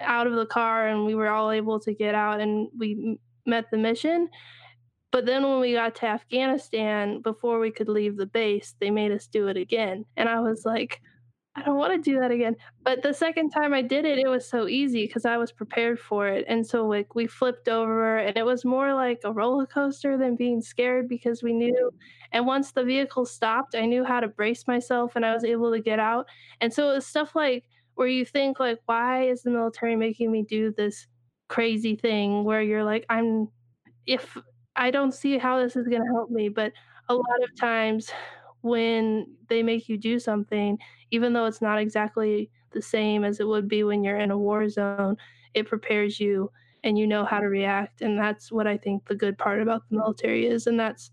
out 0.00 0.26
of 0.26 0.34
the 0.34 0.46
car 0.46 0.88
and 0.88 1.04
we 1.04 1.14
were 1.14 1.28
all 1.28 1.50
able 1.50 1.80
to 1.80 1.94
get 1.94 2.14
out 2.14 2.40
and 2.40 2.68
we 2.78 3.18
met 3.46 3.70
the 3.70 3.78
mission. 3.78 4.28
But 5.12 5.26
then 5.26 5.42
when 5.42 5.60
we 5.60 5.72
got 5.72 5.94
to 5.96 6.06
Afghanistan, 6.06 7.20
before 7.20 7.58
we 7.58 7.70
could 7.70 7.88
leave 7.88 8.16
the 8.16 8.26
base, 8.26 8.74
they 8.80 8.90
made 8.90 9.10
us 9.10 9.26
do 9.26 9.48
it 9.48 9.56
again. 9.56 10.04
And 10.16 10.28
I 10.28 10.40
was 10.40 10.64
like, 10.64 11.00
I 11.56 11.62
don't 11.62 11.78
want 11.78 11.92
to 11.92 12.10
do 12.10 12.20
that 12.20 12.30
again. 12.30 12.54
But 12.84 13.02
the 13.02 13.12
second 13.12 13.50
time 13.50 13.74
I 13.74 13.82
did 13.82 14.04
it, 14.04 14.18
it 14.18 14.28
was 14.28 14.48
so 14.48 14.68
easy 14.68 15.06
because 15.06 15.24
I 15.24 15.36
was 15.36 15.50
prepared 15.50 15.98
for 15.98 16.28
it. 16.28 16.44
And 16.48 16.64
so 16.64 16.86
like 16.86 17.16
we 17.16 17.26
flipped 17.26 17.68
over 17.68 18.18
and 18.18 18.36
it 18.36 18.46
was 18.46 18.64
more 18.64 18.94
like 18.94 19.20
a 19.24 19.32
roller 19.32 19.66
coaster 19.66 20.16
than 20.16 20.36
being 20.36 20.62
scared 20.62 21.08
because 21.08 21.42
we 21.42 21.52
knew 21.52 21.90
and 22.32 22.46
once 22.46 22.72
the 22.72 22.84
vehicle 22.84 23.26
stopped, 23.26 23.74
I 23.74 23.86
knew 23.86 24.04
how 24.04 24.20
to 24.20 24.28
brace 24.28 24.66
myself 24.66 25.16
and 25.16 25.26
I 25.26 25.34
was 25.34 25.44
able 25.44 25.72
to 25.72 25.80
get 25.80 25.98
out. 25.98 26.26
And 26.60 26.72
so 26.72 26.90
it 26.90 26.94
was 26.94 27.06
stuff 27.06 27.34
like 27.34 27.64
where 28.00 28.08
you 28.08 28.24
think 28.24 28.58
like 28.58 28.78
why 28.86 29.24
is 29.24 29.42
the 29.42 29.50
military 29.50 29.94
making 29.94 30.32
me 30.32 30.42
do 30.42 30.72
this 30.72 31.06
crazy 31.48 31.94
thing? 31.94 32.44
where 32.44 32.62
you're 32.62 32.82
like 32.82 33.04
i'm 33.10 33.46
if 34.06 34.38
i 34.74 34.90
don't 34.90 35.12
see 35.12 35.36
how 35.36 35.60
this 35.60 35.76
is 35.76 35.86
going 35.86 36.00
to 36.00 36.08
help 36.10 36.30
me. 36.30 36.48
but 36.48 36.72
a 37.10 37.14
lot 37.14 37.42
of 37.44 37.54
times 37.60 38.10
when 38.62 39.26
they 39.50 39.62
make 39.62 39.86
you 39.86 39.98
do 39.98 40.18
something 40.18 40.78
even 41.10 41.34
though 41.34 41.44
it's 41.44 41.60
not 41.60 41.78
exactly 41.78 42.50
the 42.70 42.80
same 42.80 43.22
as 43.22 43.38
it 43.38 43.46
would 43.46 43.68
be 43.68 43.84
when 43.84 44.02
you're 44.02 44.18
in 44.18 44.30
a 44.30 44.38
war 44.38 44.66
zone 44.70 45.14
it 45.52 45.68
prepares 45.68 46.18
you 46.18 46.50
and 46.84 46.98
you 46.98 47.06
know 47.06 47.26
how 47.26 47.38
to 47.38 47.48
react 47.48 48.00
and 48.00 48.18
that's 48.18 48.50
what 48.50 48.66
i 48.66 48.78
think 48.78 49.06
the 49.08 49.14
good 49.14 49.36
part 49.36 49.60
about 49.60 49.82
the 49.90 49.96
military 49.96 50.46
is 50.46 50.66
and 50.66 50.80
that's 50.80 51.10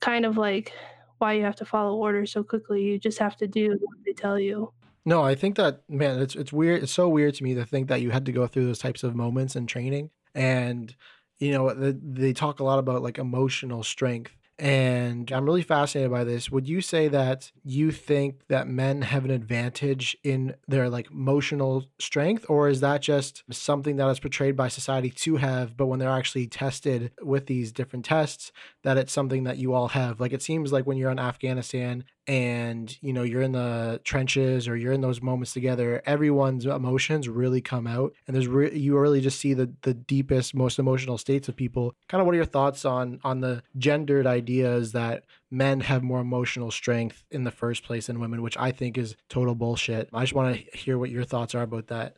kind 0.00 0.26
of 0.26 0.36
like 0.36 0.74
why 1.16 1.32
you 1.32 1.42
have 1.44 1.56
to 1.56 1.64
follow 1.64 1.96
orders 1.96 2.30
so 2.30 2.42
quickly. 2.44 2.82
You 2.82 2.98
just 2.98 3.18
have 3.18 3.38
to 3.38 3.46
do 3.46 3.70
what 3.70 3.96
they 4.04 4.12
tell 4.12 4.38
you 4.38 4.70
no, 5.06 5.22
I 5.22 5.36
think 5.36 5.56
that 5.56 5.82
man, 5.88 6.20
it's 6.20 6.34
it's 6.34 6.52
weird. 6.52 6.82
It's 6.82 6.92
so 6.92 7.08
weird 7.08 7.34
to 7.34 7.44
me 7.44 7.54
to 7.54 7.64
think 7.64 7.88
that 7.88 8.02
you 8.02 8.10
had 8.10 8.26
to 8.26 8.32
go 8.32 8.46
through 8.46 8.66
those 8.66 8.80
types 8.80 9.04
of 9.04 9.14
moments 9.14 9.56
in 9.56 9.66
training, 9.66 10.10
and 10.34 10.94
you 11.38 11.52
know 11.52 11.72
they, 11.72 11.92
they 11.92 12.32
talk 12.32 12.60
a 12.60 12.64
lot 12.64 12.80
about 12.80 13.02
like 13.02 13.16
emotional 13.16 13.82
strength 13.82 14.36
and 14.58 15.30
I'm 15.32 15.44
really 15.44 15.62
fascinated 15.62 16.10
by 16.10 16.24
this. 16.24 16.50
Would 16.50 16.66
you 16.66 16.80
say 16.80 17.08
that 17.08 17.52
you 17.62 17.90
think 17.90 18.46
that 18.48 18.66
men 18.66 19.02
have 19.02 19.24
an 19.26 19.30
advantage 19.30 20.16
in 20.24 20.54
their 20.66 20.88
like 20.88 21.10
emotional 21.10 21.84
strength, 21.98 22.46
or 22.48 22.68
is 22.68 22.80
that 22.80 23.02
just 23.02 23.42
something 23.50 23.96
that 23.96 24.08
is 24.08 24.20
portrayed 24.20 24.56
by 24.56 24.68
society 24.68 25.10
to 25.10 25.36
have, 25.36 25.76
but 25.76 25.86
when 25.86 25.98
they're 25.98 26.08
actually 26.08 26.46
tested 26.46 27.12
with 27.22 27.46
these 27.46 27.70
different 27.70 28.06
tests, 28.06 28.50
that 28.82 28.96
it's 28.96 29.12
something 29.12 29.44
that 29.44 29.58
you 29.58 29.74
all 29.74 29.88
have? 29.88 30.20
Like 30.20 30.32
it 30.32 30.42
seems 30.42 30.72
like 30.72 30.86
when 30.86 30.96
you're 30.96 31.10
in 31.10 31.18
Afghanistan 31.18 32.04
and 32.26 32.96
you 33.02 33.12
know 33.12 33.22
you're 33.22 33.42
in 33.42 33.52
the 33.52 34.00
trenches 34.04 34.66
or 34.66 34.76
you're 34.76 34.92
in 34.92 35.00
those 35.00 35.22
moments 35.22 35.52
together 35.52 36.02
everyone's 36.06 36.66
emotions 36.66 37.28
really 37.28 37.60
come 37.60 37.86
out 37.86 38.12
and 38.26 38.34
there's 38.34 38.48
re- 38.48 38.76
you 38.76 38.98
really 38.98 39.20
just 39.20 39.38
see 39.38 39.54
the 39.54 39.72
the 39.82 39.94
deepest 39.94 40.54
most 40.54 40.78
emotional 40.78 41.18
states 41.18 41.48
of 41.48 41.56
people. 41.56 41.94
Kind 42.08 42.20
of 42.20 42.26
what 42.26 42.32
are 42.34 42.36
your 42.36 42.44
thoughts 42.44 42.84
on 42.84 43.20
on 43.22 43.40
the 43.40 43.62
gendered 43.78 44.26
ideas 44.26 44.92
that 44.92 45.24
men 45.50 45.80
have 45.80 46.02
more 46.02 46.20
emotional 46.20 46.70
strength 46.70 47.24
in 47.30 47.44
the 47.44 47.50
first 47.50 47.84
place 47.84 48.06
than 48.08 48.18
women 48.18 48.42
which 48.42 48.56
i 48.56 48.70
think 48.70 48.98
is 48.98 49.16
total 49.28 49.54
bullshit? 49.54 50.08
I 50.12 50.22
just 50.22 50.34
want 50.34 50.56
to 50.56 50.76
hear 50.76 50.98
what 50.98 51.10
your 51.10 51.24
thoughts 51.24 51.54
are 51.54 51.62
about 51.62 51.88
that. 51.88 52.16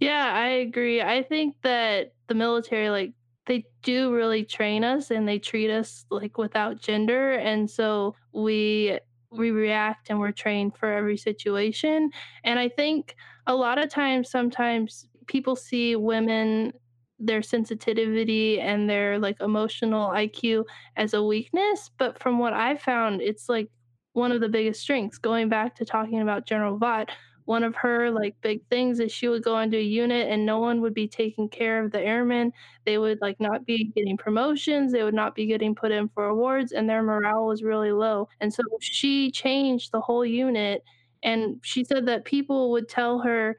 Yeah 0.00 0.32
i 0.32 0.48
agree. 0.48 1.02
I 1.02 1.22
think 1.22 1.56
that 1.62 2.14
the 2.28 2.34
military 2.34 2.90
like 2.90 3.12
they 3.46 3.64
do 3.82 4.14
really 4.14 4.44
train 4.44 4.84
us 4.84 5.10
and 5.10 5.26
they 5.26 5.38
treat 5.38 5.70
us 5.70 6.04
like 6.10 6.36
without 6.36 6.80
gender 6.80 7.32
and 7.32 7.70
so 7.70 8.14
we 8.32 8.98
we 9.30 9.50
react 9.50 10.08
and 10.10 10.18
we're 10.18 10.32
trained 10.32 10.76
for 10.76 10.90
every 10.92 11.16
situation. 11.16 12.10
And 12.44 12.58
I 12.58 12.68
think 12.68 13.16
a 13.46 13.54
lot 13.54 13.78
of 13.78 13.90
times, 13.90 14.30
sometimes 14.30 15.06
people 15.26 15.56
see 15.56 15.96
women, 15.96 16.72
their 17.18 17.42
sensitivity 17.42 18.60
and 18.60 18.88
their 18.88 19.18
like 19.18 19.40
emotional 19.40 20.08
IQ 20.10 20.64
as 20.96 21.14
a 21.14 21.22
weakness. 21.22 21.90
But 21.98 22.18
from 22.18 22.38
what 22.38 22.52
I've 22.52 22.80
found, 22.80 23.20
it's 23.20 23.48
like 23.48 23.68
one 24.12 24.32
of 24.32 24.40
the 24.40 24.48
biggest 24.48 24.80
strengths. 24.80 25.18
Going 25.18 25.48
back 25.48 25.74
to 25.76 25.84
talking 25.84 26.20
about 26.20 26.46
General 26.46 26.78
Vaught, 26.78 27.10
one 27.48 27.64
of 27.64 27.74
her 27.74 28.10
like 28.10 28.36
big 28.42 28.60
things 28.68 29.00
is 29.00 29.10
she 29.10 29.26
would 29.26 29.42
go 29.42 29.58
into 29.58 29.78
a 29.78 29.82
unit 29.82 30.28
and 30.28 30.44
no 30.44 30.58
one 30.58 30.82
would 30.82 30.92
be 30.92 31.08
taking 31.08 31.48
care 31.48 31.82
of 31.82 31.90
the 31.92 32.00
airmen 32.00 32.52
they 32.84 32.98
would 32.98 33.18
like 33.22 33.40
not 33.40 33.64
be 33.64 33.84
getting 33.96 34.18
promotions 34.18 34.92
they 34.92 35.02
would 35.02 35.14
not 35.14 35.34
be 35.34 35.46
getting 35.46 35.74
put 35.74 35.90
in 35.90 36.08
for 36.10 36.26
awards 36.26 36.72
and 36.72 36.88
their 36.88 37.02
morale 37.02 37.46
was 37.46 37.62
really 37.62 37.90
low 37.90 38.28
and 38.40 38.52
so 38.52 38.62
she 38.80 39.30
changed 39.30 39.90
the 39.92 40.00
whole 40.00 40.26
unit 40.26 40.84
and 41.22 41.58
she 41.62 41.82
said 41.84 42.04
that 42.04 42.26
people 42.26 42.70
would 42.70 42.86
tell 42.86 43.18
her 43.20 43.56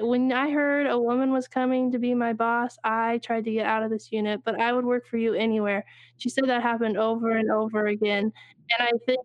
when 0.00 0.32
I 0.32 0.50
heard 0.50 0.86
a 0.86 0.98
woman 0.98 1.32
was 1.32 1.48
coming 1.48 1.90
to 1.90 1.98
be 1.98 2.14
my 2.14 2.32
boss, 2.32 2.76
I 2.84 3.18
tried 3.18 3.44
to 3.46 3.52
get 3.52 3.66
out 3.66 3.82
of 3.82 3.90
this 3.90 4.12
unit, 4.12 4.42
but 4.44 4.60
I 4.60 4.72
would 4.72 4.84
work 4.84 5.08
for 5.08 5.16
you 5.16 5.34
anywhere. 5.34 5.84
She 6.18 6.28
said 6.28 6.44
that 6.46 6.62
happened 6.62 6.96
over 6.96 7.32
and 7.36 7.50
over 7.50 7.86
again. 7.88 8.32
And 8.70 8.80
I 8.88 8.92
think 9.06 9.20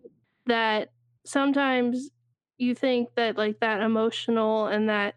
that 0.46 0.88
sometimes 1.24 2.10
you 2.58 2.74
think 2.74 3.08
that 3.16 3.36
like 3.36 3.60
that 3.60 3.80
emotional 3.80 4.66
and 4.66 4.88
that 4.88 5.16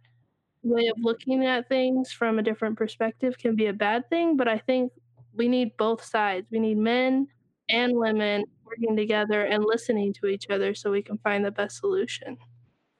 way 0.63 0.87
of 0.87 0.97
looking 0.99 1.45
at 1.45 1.69
things 1.69 2.11
from 2.11 2.39
a 2.39 2.43
different 2.43 2.77
perspective 2.77 3.37
can 3.37 3.55
be 3.55 3.67
a 3.67 3.73
bad 3.73 4.09
thing, 4.09 4.37
but 4.37 4.47
I 4.47 4.57
think 4.57 4.91
we 5.33 5.47
need 5.47 5.77
both 5.77 6.03
sides. 6.03 6.47
We 6.51 6.59
need 6.59 6.77
men 6.77 7.27
and 7.69 7.95
women 7.95 8.45
working 8.65 8.95
together 8.95 9.45
and 9.45 9.63
listening 9.63 10.13
to 10.13 10.27
each 10.27 10.49
other 10.49 10.73
so 10.73 10.91
we 10.91 11.01
can 11.01 11.17
find 11.19 11.45
the 11.45 11.51
best 11.51 11.77
solution. 11.77 12.37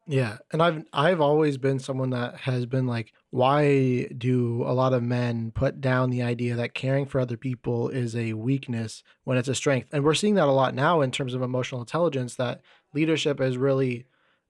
Yeah, 0.10 0.38
and 0.54 0.63
I've 0.63 0.86
I've 0.93 1.19
always 1.19 1.58
been 1.58 1.80
someone 1.80 2.12
that 2.12 2.38
has 2.38 2.65
been 2.65 2.88
like, 2.88 3.12
why 3.32 4.06
do 4.17 4.63
a 4.65 4.71
lot 4.71 4.93
of 4.93 5.04
men 5.04 5.52
put 5.52 5.82
down 5.82 6.12
the 6.12 6.21
idea 6.21 6.56
that 6.56 6.73
caring 6.73 7.06
for 7.06 7.19
other 7.19 7.36
people 7.36 7.89
is 7.89 8.15
a 8.15 8.32
weakness 8.32 9.04
when 9.26 9.38
it's 9.38 9.50
a 9.50 9.56
strength? 9.56 9.89
And 9.91 10.06
we're 10.06 10.13
seeing 10.13 10.36
that 10.36 10.47
a 10.47 10.52
lot 10.52 10.73
now 10.73 11.02
in 11.02 11.12
terms 11.12 11.34
of 11.34 11.41
emotional 11.41 11.82
intelligence 11.82 12.36
that 12.36 12.62
leadership 12.93 13.41
is 13.41 13.58
really 13.58 14.06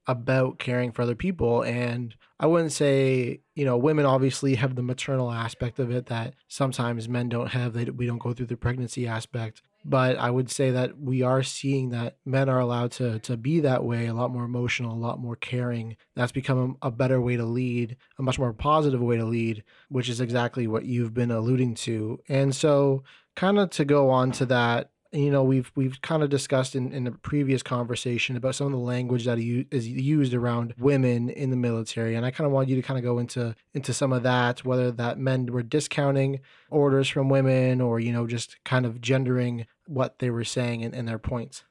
about 0.07 0.59
caring 0.59 0.91
for 0.91 1.01
other 1.01 1.15
people 1.15 1.61
and 1.61 2.15
I 2.39 2.45
wouldn't 2.45 2.71
say, 2.71 3.41
you 3.55 3.65
know, 3.65 3.77
women 3.77 4.05
obviously 4.05 4.55
have 4.55 4.75
the 4.75 4.83
maternal 4.83 5.31
aspect 5.31 5.79
of 5.79 5.89
it 5.89 6.05
that 6.05 6.35
sometimes 6.47 7.09
men 7.09 7.29
don't 7.29 7.47
have. 7.47 7.73
They 7.73 7.85
we 7.85 8.05
don't 8.05 8.19
go 8.19 8.31
through 8.31 8.45
the 8.45 8.55
pregnancy 8.57 9.07
aspect 9.07 9.63
but 9.87 10.17
I 10.17 10.29
would 10.29 10.51
say 10.51 10.71
that 10.71 10.99
we 10.99 11.21
are 11.21 11.41
seeing 11.41 11.89
that 11.89 12.17
men 12.25 12.49
are 12.49 12.59
allowed 12.59 12.91
to 12.93 13.19
to 13.19 13.37
be 13.37 13.61
that 13.61 13.85
way, 13.85 14.07
a 14.07 14.13
lot 14.13 14.31
more 14.31 14.43
emotional, 14.43 14.93
a 14.93 14.99
lot 14.99 15.19
more 15.19 15.37
caring. 15.37 15.95
That's 16.13 16.33
become 16.33 16.77
a 16.81 16.91
better 16.91 17.21
way 17.21 17.37
to 17.37 17.45
lead, 17.45 17.95
a 18.19 18.21
much 18.21 18.37
more 18.37 18.51
positive 18.51 19.01
way 19.01 19.15
to 19.15 19.25
lead, 19.25 19.63
which 19.87 20.09
is 20.09 20.19
exactly 20.19 20.67
what 20.67 20.85
you've 20.85 21.13
been 21.13 21.31
alluding 21.31 21.75
to. 21.75 22.19
And 22.27 22.53
so, 22.53 23.03
kind 23.37 23.57
of 23.57 23.69
to 23.71 23.85
go 23.85 24.09
on 24.09 24.33
to 24.33 24.45
that, 24.47 24.91
you 25.11 25.31
know 25.31 25.43
we've 25.43 25.71
we've 25.75 26.01
kind 26.01 26.23
of 26.23 26.29
discussed 26.29 26.75
in, 26.75 26.91
in 26.91 27.07
a 27.07 27.11
previous 27.11 27.63
conversation 27.63 28.35
about 28.35 28.55
some 28.55 28.67
of 28.67 28.73
the 28.73 28.77
language 28.77 29.25
that 29.25 29.37
is 29.39 29.87
used 29.87 30.33
around 30.33 30.73
women 30.77 31.29
in 31.29 31.49
the 31.49 31.55
military 31.55 32.15
and 32.15 32.25
i 32.25 32.31
kind 32.31 32.45
of 32.45 32.51
want 32.51 32.67
you 32.67 32.75
to 32.75 32.81
kind 32.81 32.97
of 32.97 33.03
go 33.03 33.19
into 33.19 33.55
into 33.73 33.93
some 33.93 34.11
of 34.11 34.23
that 34.23 34.65
whether 34.65 34.91
that 34.91 35.17
men 35.17 35.45
were 35.47 35.63
discounting 35.63 36.39
orders 36.69 37.07
from 37.07 37.29
women 37.29 37.81
or 37.81 37.99
you 37.99 38.11
know 38.11 38.27
just 38.27 38.61
kind 38.63 38.85
of 38.85 39.01
gendering 39.01 39.65
what 39.87 40.19
they 40.19 40.29
were 40.29 40.43
saying 40.43 40.81
in, 40.81 40.93
in 40.93 41.05
their 41.05 41.19
points. 41.19 41.63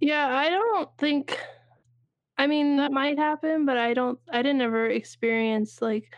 Yeah 0.00 0.28
i 0.28 0.48
don't 0.48 0.88
think 0.96 1.38
i 2.38 2.46
mean 2.46 2.76
that 2.76 2.92
might 2.92 3.18
happen 3.18 3.66
but 3.66 3.76
i 3.76 3.92
don't 3.92 4.18
i 4.32 4.42
didn't 4.42 4.62
ever 4.62 4.86
experience 4.86 5.82
like 5.82 6.14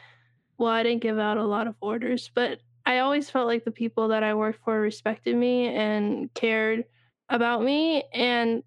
well 0.59 0.71
i 0.71 0.83
didn't 0.83 1.03
give 1.03 1.19
out 1.19 1.37
a 1.37 1.45
lot 1.45 1.67
of 1.67 1.75
orders 1.81 2.31
but 2.33 2.61
I 2.87 2.99
always 2.99 3.31
felt 3.31 3.47
like 3.47 3.65
the 3.65 3.71
people 3.71 4.09
that 4.09 4.23
I 4.23 4.35
worked 4.35 4.61
for 4.65 4.81
respected 4.81 5.37
me 5.37 5.69
and 5.69 6.33
cared 6.35 6.85
about 7.29 7.63
me. 7.63 8.05
And 8.13 8.63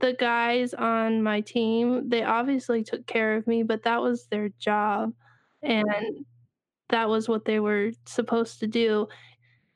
the 0.00 0.14
guys 0.14 0.74
on 0.74 1.22
my 1.22 1.40
team, 1.42 2.08
they 2.08 2.22
obviously 2.24 2.84
took 2.84 3.06
care 3.06 3.36
of 3.36 3.46
me, 3.46 3.62
but 3.62 3.84
that 3.84 4.02
was 4.02 4.26
their 4.26 4.50
job. 4.60 5.12
And 5.62 6.26
that 6.90 7.08
was 7.08 7.28
what 7.28 7.44
they 7.44 7.60
were 7.60 7.92
supposed 8.06 8.60
to 8.60 8.66
do 8.66 9.08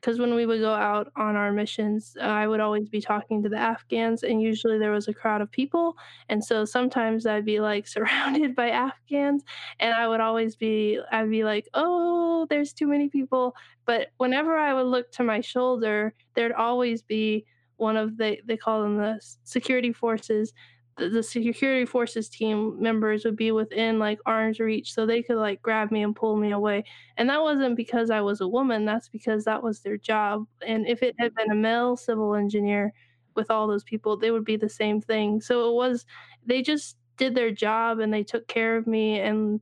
because 0.05 0.19
when 0.19 0.35
we 0.35 0.45
would 0.45 0.59
go 0.59 0.75
out 0.75 1.11
on 1.15 1.35
our 1.35 1.51
missions, 1.51 2.15
uh, 2.21 2.25
I 2.25 2.45
would 2.45 2.59
always 2.59 2.87
be 2.89 3.01
talking 3.01 3.41
to 3.41 3.49
the 3.49 3.57
Afghans, 3.57 4.21
and 4.21 4.39
usually 4.39 4.77
there 4.77 4.91
was 4.91 5.07
a 5.07 5.15
crowd 5.15 5.41
of 5.41 5.49
people. 5.49 5.97
And 6.29 6.45
so 6.45 6.63
sometimes 6.63 7.25
I'd 7.25 7.43
be 7.43 7.59
like 7.59 7.87
surrounded 7.95 8.55
by 8.55 8.69
Afghans, 8.69 9.43
and 9.79 9.95
I 9.95 10.07
would 10.07 10.19
always 10.19 10.55
be, 10.55 10.99
I'd 11.11 11.31
be 11.31 11.43
like, 11.43 11.67
oh, 11.73 12.45
there's 12.51 12.71
too 12.71 12.85
many 12.85 13.09
people. 13.09 13.55
But 13.85 14.09
whenever 14.17 14.55
I 14.55 14.75
would 14.75 14.85
look 14.85 15.11
to 15.13 15.23
my 15.23 15.41
shoulder, 15.41 16.13
there'd 16.35 16.51
always 16.51 17.01
be 17.01 17.47
one 17.77 17.97
of 17.97 18.17
the, 18.17 18.37
they 18.45 18.57
call 18.57 18.83
them 18.83 18.97
the 18.97 19.19
security 19.43 19.91
forces 19.91 20.53
the 20.97 21.21
security 21.21 21.85
forces 21.85 22.29
team 22.29 22.81
members 22.81 23.25
would 23.25 23.35
be 23.35 23.51
within 23.51 23.99
like 23.99 24.19
arm's 24.25 24.59
reach 24.59 24.93
so 24.93 25.05
they 25.05 25.21
could 25.21 25.35
like 25.37 25.61
grab 25.61 25.91
me 25.91 26.03
and 26.03 26.15
pull 26.15 26.37
me 26.37 26.51
away. 26.51 26.83
And 27.17 27.29
that 27.29 27.41
wasn't 27.41 27.75
because 27.75 28.09
i 28.09 28.21
was 28.21 28.39
a 28.41 28.47
woman 28.47 28.85
that's 28.85 29.09
because 29.09 29.43
that 29.45 29.61
was 29.61 29.81
their 29.81 29.97
job. 29.97 30.45
And 30.65 30.87
if 30.87 31.03
it 31.03 31.15
had 31.19 31.35
been 31.35 31.51
a 31.51 31.55
male 31.55 31.97
civil 31.97 32.35
engineer 32.35 32.93
with 33.35 33.51
all 33.51 33.67
those 33.67 33.83
people 33.83 34.15
they 34.17 34.31
would 34.31 34.45
be 34.45 34.57
the 34.57 34.69
same 34.69 35.01
thing. 35.01 35.41
So 35.41 35.69
it 35.69 35.73
was 35.73 36.05
they 36.45 36.61
just 36.61 36.97
did 37.17 37.35
their 37.35 37.51
job 37.51 37.99
and 37.99 38.13
they 38.13 38.23
took 38.23 38.47
care 38.47 38.77
of 38.77 38.87
me 38.87 39.19
and 39.19 39.59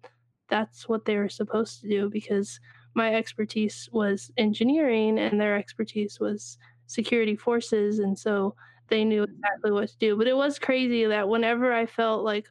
that's 0.49 0.87
what 0.87 1.05
they 1.05 1.17
were 1.17 1.29
supposed 1.29 1.81
to 1.81 1.89
do 1.89 2.09
because 2.09 2.59
my 2.95 3.15
expertise 3.15 3.89
was 3.91 4.31
engineering 4.37 5.17
and 5.17 5.41
their 5.41 5.57
expertise 5.57 6.19
was 6.19 6.57
security 6.85 7.35
forces. 7.35 7.99
And 7.99 8.17
so 8.17 8.55
they 8.93 9.03
knew 9.03 9.23
exactly 9.23 9.71
what 9.71 9.89
to 9.89 9.97
do. 9.97 10.15
But 10.15 10.27
it 10.27 10.37
was 10.37 10.59
crazy 10.59 11.05
that 11.05 11.27
whenever 11.27 11.73
I 11.73 11.87
felt 11.87 12.23
like 12.23 12.47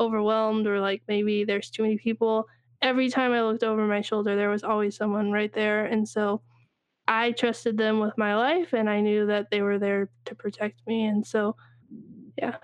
overwhelmed 0.00 0.66
or 0.66 0.80
like 0.80 1.02
maybe 1.06 1.44
there's 1.44 1.68
too 1.68 1.82
many 1.82 1.98
people, 1.98 2.46
every 2.80 3.10
time 3.10 3.32
I 3.32 3.42
looked 3.42 3.62
over 3.62 3.86
my 3.86 4.00
shoulder, 4.00 4.34
there 4.34 4.48
was 4.48 4.64
always 4.64 4.96
someone 4.96 5.30
right 5.30 5.52
there. 5.52 5.84
And 5.84 6.08
so 6.08 6.40
I 7.06 7.32
trusted 7.32 7.76
them 7.76 8.00
with 8.00 8.16
my 8.16 8.34
life 8.34 8.72
and 8.72 8.88
I 8.88 9.02
knew 9.02 9.26
that 9.26 9.50
they 9.50 9.60
were 9.60 9.78
there 9.78 10.08
to 10.24 10.34
protect 10.34 10.80
me. 10.86 11.04
And 11.04 11.26
so, 11.26 11.56
yeah. 12.38 12.56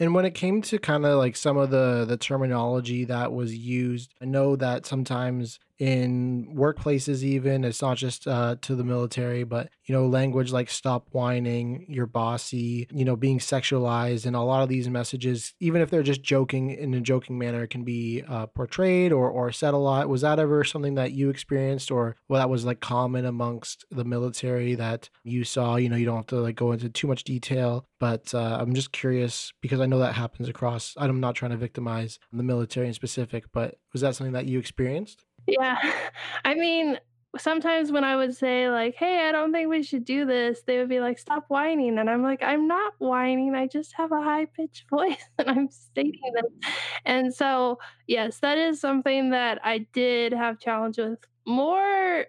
And 0.00 0.12
when 0.12 0.24
it 0.24 0.34
came 0.34 0.60
to 0.62 0.80
kind 0.80 1.06
of 1.06 1.18
like 1.18 1.36
some 1.36 1.56
of 1.56 1.70
the 1.70 2.04
the 2.04 2.16
terminology 2.16 3.04
that 3.04 3.32
was 3.32 3.56
used, 3.56 4.12
I 4.20 4.24
know 4.24 4.56
that 4.56 4.86
sometimes 4.86 5.60
in 5.78 6.48
workplaces 6.54 7.22
even 7.22 7.64
it's 7.64 7.82
not 7.82 7.96
just 7.96 8.26
uh, 8.26 8.56
to 8.62 8.74
the 8.74 8.84
military 8.84 9.44
but 9.44 9.68
you 9.84 9.94
know 9.94 10.06
language 10.06 10.52
like 10.52 10.70
stop 10.70 11.06
whining 11.12 11.84
you're 11.88 12.06
bossy 12.06 12.86
you 12.90 13.04
know 13.04 13.16
being 13.16 13.38
sexualized 13.38 14.26
and 14.26 14.34
a 14.34 14.40
lot 14.40 14.62
of 14.62 14.68
these 14.68 14.88
messages 14.88 15.54
even 15.60 15.82
if 15.82 15.90
they're 15.90 16.02
just 16.02 16.22
joking 16.22 16.70
in 16.70 16.94
a 16.94 17.00
joking 17.00 17.38
manner 17.38 17.66
can 17.66 17.84
be 17.84 18.22
uh, 18.28 18.46
portrayed 18.46 19.12
or, 19.12 19.28
or 19.30 19.52
said 19.52 19.74
a 19.74 19.76
lot. 19.76 20.08
Was 20.08 20.22
that 20.22 20.38
ever 20.38 20.64
something 20.64 20.94
that 20.94 21.12
you 21.12 21.30
experienced 21.30 21.90
or 21.90 22.16
well 22.28 22.40
that 22.40 22.50
was 22.50 22.64
like 22.64 22.80
common 22.80 23.24
amongst 23.24 23.84
the 23.90 24.04
military 24.04 24.74
that 24.74 25.10
you 25.24 25.44
saw? 25.44 25.76
You 25.76 25.88
know 25.88 25.96
you 25.96 26.06
don't 26.06 26.16
have 26.16 26.26
to 26.26 26.36
like 26.40 26.56
go 26.56 26.72
into 26.72 26.88
too 26.88 27.06
much 27.06 27.24
detail 27.24 27.86
but 27.98 28.34
uh, 28.34 28.58
i'm 28.60 28.74
just 28.74 28.92
curious 28.92 29.52
because 29.60 29.80
i 29.80 29.86
know 29.86 29.98
that 29.98 30.14
happens 30.14 30.48
across 30.48 30.94
i'm 30.96 31.20
not 31.20 31.34
trying 31.34 31.50
to 31.50 31.56
victimize 31.56 32.18
the 32.32 32.42
military 32.42 32.86
in 32.86 32.94
specific 32.94 33.44
but 33.52 33.76
was 33.92 34.02
that 34.02 34.14
something 34.14 34.32
that 34.32 34.46
you 34.46 34.58
experienced 34.58 35.24
yeah. 35.46 35.78
I 36.44 36.54
mean, 36.54 36.98
sometimes 37.38 37.92
when 37.92 38.04
I 38.04 38.16
would 38.16 38.34
say 38.34 38.70
like, 38.70 38.94
"Hey, 38.94 39.28
I 39.28 39.32
don't 39.32 39.52
think 39.52 39.68
we 39.68 39.82
should 39.82 40.04
do 40.04 40.24
this," 40.24 40.62
they 40.66 40.78
would 40.78 40.88
be 40.88 41.00
like, 41.00 41.18
"Stop 41.18 41.44
whining," 41.48 41.98
and 41.98 42.08
I'm 42.10 42.22
like, 42.22 42.42
"I'm 42.42 42.66
not 42.66 42.94
whining. 42.98 43.54
I 43.54 43.66
just 43.66 43.92
have 43.94 44.12
a 44.12 44.22
high 44.22 44.46
pitched 44.46 44.88
voice 44.90 45.24
and 45.38 45.48
I'm 45.50 45.70
stating 45.70 46.20
this." 46.34 46.70
And 47.04 47.34
so, 47.34 47.78
yes, 48.06 48.38
that 48.40 48.58
is 48.58 48.80
something 48.80 49.30
that 49.30 49.60
I 49.64 49.78
did 49.92 50.32
have 50.32 50.58
challenge 50.60 50.98
with. 50.98 51.18
More 51.46 52.26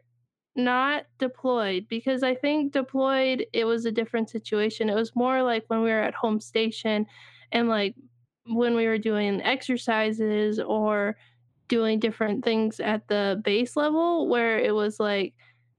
not 0.56 1.06
deployed 1.20 1.86
because 1.88 2.24
I 2.24 2.34
think 2.36 2.74
deployed 2.74 3.46
it 3.54 3.66
was 3.66 3.86
a 3.86 3.92
different 3.92 4.30
situation. 4.30 4.90
It 4.90 4.96
was 4.96 5.16
more 5.16 5.44
like 5.44 5.66
when 5.68 5.82
we 5.84 5.90
were 5.90 6.02
at 6.02 6.16
home 6.16 6.40
station 6.40 7.06
and 7.52 7.70
like 7.70 7.96
when 8.48 8.76
we 8.76 8.88
were 8.88 8.98
doing 8.98 9.42
exercises 9.44 10.60
or 10.60 11.16
doing 11.68 12.00
different 12.00 12.44
things 12.44 12.80
at 12.80 13.08
the 13.08 13.42
base 13.44 13.76
level 13.76 14.28
where 14.28 14.60
it 14.60 14.74
was 14.74 15.00
like, 15.00 15.34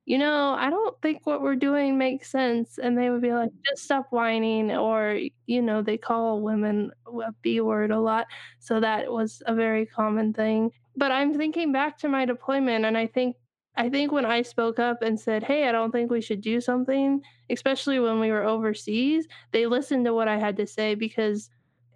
you 0.06 0.16
know, 0.18 0.54
I 0.58 0.70
don't 0.70 1.00
think 1.02 1.26
what 1.26 1.42
we're 1.42 1.54
doing 1.56 1.98
makes 1.98 2.30
sense. 2.30 2.78
And 2.78 2.96
they 2.96 3.10
would 3.10 3.20
be 3.20 3.32
like, 3.32 3.50
just 3.68 3.84
stop 3.84 4.06
whining. 4.10 4.70
Or, 4.72 5.18
you 5.46 5.60
know, 5.62 5.82
they 5.82 5.98
call 5.98 6.40
women 6.40 6.90
a 7.06 7.32
B 7.42 7.60
word 7.60 7.90
a 7.90 8.00
lot. 8.00 8.26
So 8.58 8.80
that 8.80 9.12
was 9.12 9.42
a 9.46 9.54
very 9.54 9.84
common 9.86 10.32
thing. 10.32 10.70
But 10.96 11.12
I'm 11.12 11.34
thinking 11.36 11.72
back 11.72 11.98
to 11.98 12.08
my 12.08 12.24
deployment, 12.24 12.84
and 12.86 12.96
I 12.96 13.06
think 13.06 13.36
I 13.76 13.88
think 13.88 14.10
when 14.10 14.24
I 14.24 14.42
spoke 14.42 14.78
up 14.80 15.02
and 15.02 15.18
said, 15.20 15.44
"Hey, 15.44 15.68
I 15.68 15.72
don't 15.72 15.92
think 15.92 16.10
we 16.10 16.20
should 16.20 16.40
do 16.40 16.60
something," 16.60 17.22
especially 17.50 18.00
when 18.00 18.18
we 18.20 18.30
were 18.32 18.42
overseas, 18.44 19.28
they 19.52 19.66
listened 19.66 20.04
to 20.06 20.14
what 20.14 20.26
I 20.28 20.38
had 20.38 20.56
to 20.56 20.66
say 20.66 20.94
because 20.96 21.48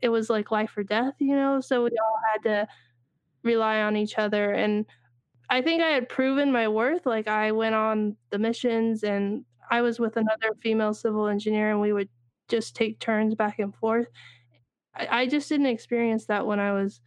it 0.02 0.08
was 0.10 0.30
like 0.30 0.50
life 0.52 0.76
or 0.76 0.84
death, 0.84 1.14
you 1.18 1.34
know. 1.34 1.60
So 1.60 1.82
we 1.84 1.90
all 1.90 2.20
had 2.32 2.42
to 2.44 2.68
rely 3.44 3.82
on 3.82 3.96
each 3.96 4.18
other 4.18 4.52
and 4.52 4.86
I 5.52 5.60
think 5.60 5.82
I 5.82 5.88
had 5.88 6.08
proven 6.08 6.50
my 6.50 6.66
worth. 6.68 7.04
Like 7.04 7.28
I 7.28 7.52
went 7.52 7.74
on 7.74 8.16
the 8.30 8.38
missions 8.38 9.04
and 9.04 9.44
I 9.70 9.82
was 9.82 10.00
with 10.00 10.16
another 10.16 10.54
female 10.62 10.94
civil 10.94 11.26
engineer 11.26 11.70
and 11.70 11.80
we 11.80 11.92
would 11.92 12.08
just 12.48 12.74
take 12.74 12.98
turns 13.00 13.34
back 13.34 13.58
and 13.58 13.74
forth. 13.74 14.06
I, 14.94 15.22
I 15.22 15.26
just 15.26 15.50
didn't 15.50 15.66
experience 15.66 16.26
that 16.26 16.46
when 16.46 16.58
I 16.58 16.72
was 16.72 17.02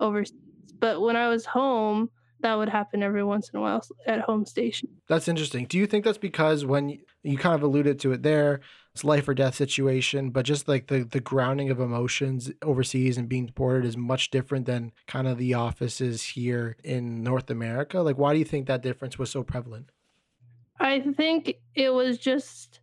overseas. 0.00 0.38
But 0.78 1.00
when 1.00 1.16
I 1.16 1.28
was 1.28 1.44
home, 1.44 2.10
that 2.40 2.54
would 2.54 2.68
happen 2.68 3.02
every 3.02 3.24
once 3.24 3.48
in 3.48 3.58
a 3.58 3.62
while 3.62 3.84
at 4.06 4.20
home 4.20 4.46
station. 4.46 4.88
That's 5.08 5.28
interesting. 5.28 5.66
Do 5.66 5.78
you 5.78 5.86
think 5.86 6.04
that's 6.04 6.18
because 6.18 6.64
when 6.64 6.90
you, 6.90 6.98
you 7.22 7.38
kind 7.38 7.54
of 7.54 7.62
alluded 7.62 7.98
to 8.00 8.12
it 8.12 8.22
there, 8.22 8.60
it's 8.94 9.04
life 9.04 9.28
or 9.28 9.34
death 9.34 9.54
situation, 9.54 10.30
but 10.30 10.44
just 10.44 10.68
like 10.68 10.88
the 10.88 11.04
the 11.04 11.20
grounding 11.20 11.70
of 11.70 11.80
emotions 11.80 12.50
overseas 12.62 13.16
and 13.16 13.28
being 13.28 13.46
deported 13.46 13.84
is 13.84 13.96
much 13.96 14.30
different 14.30 14.66
than 14.66 14.92
kind 15.06 15.28
of 15.28 15.38
the 15.38 15.54
offices 15.54 16.22
here 16.22 16.76
in 16.84 17.22
North 17.22 17.50
America. 17.50 18.00
Like 18.00 18.18
why 18.18 18.32
do 18.32 18.38
you 18.38 18.44
think 18.44 18.66
that 18.66 18.82
difference 18.82 19.18
was 19.18 19.30
so 19.30 19.42
prevalent? 19.42 19.90
I 20.80 21.00
think 21.00 21.54
it 21.74 21.90
was 21.90 22.18
just 22.18 22.80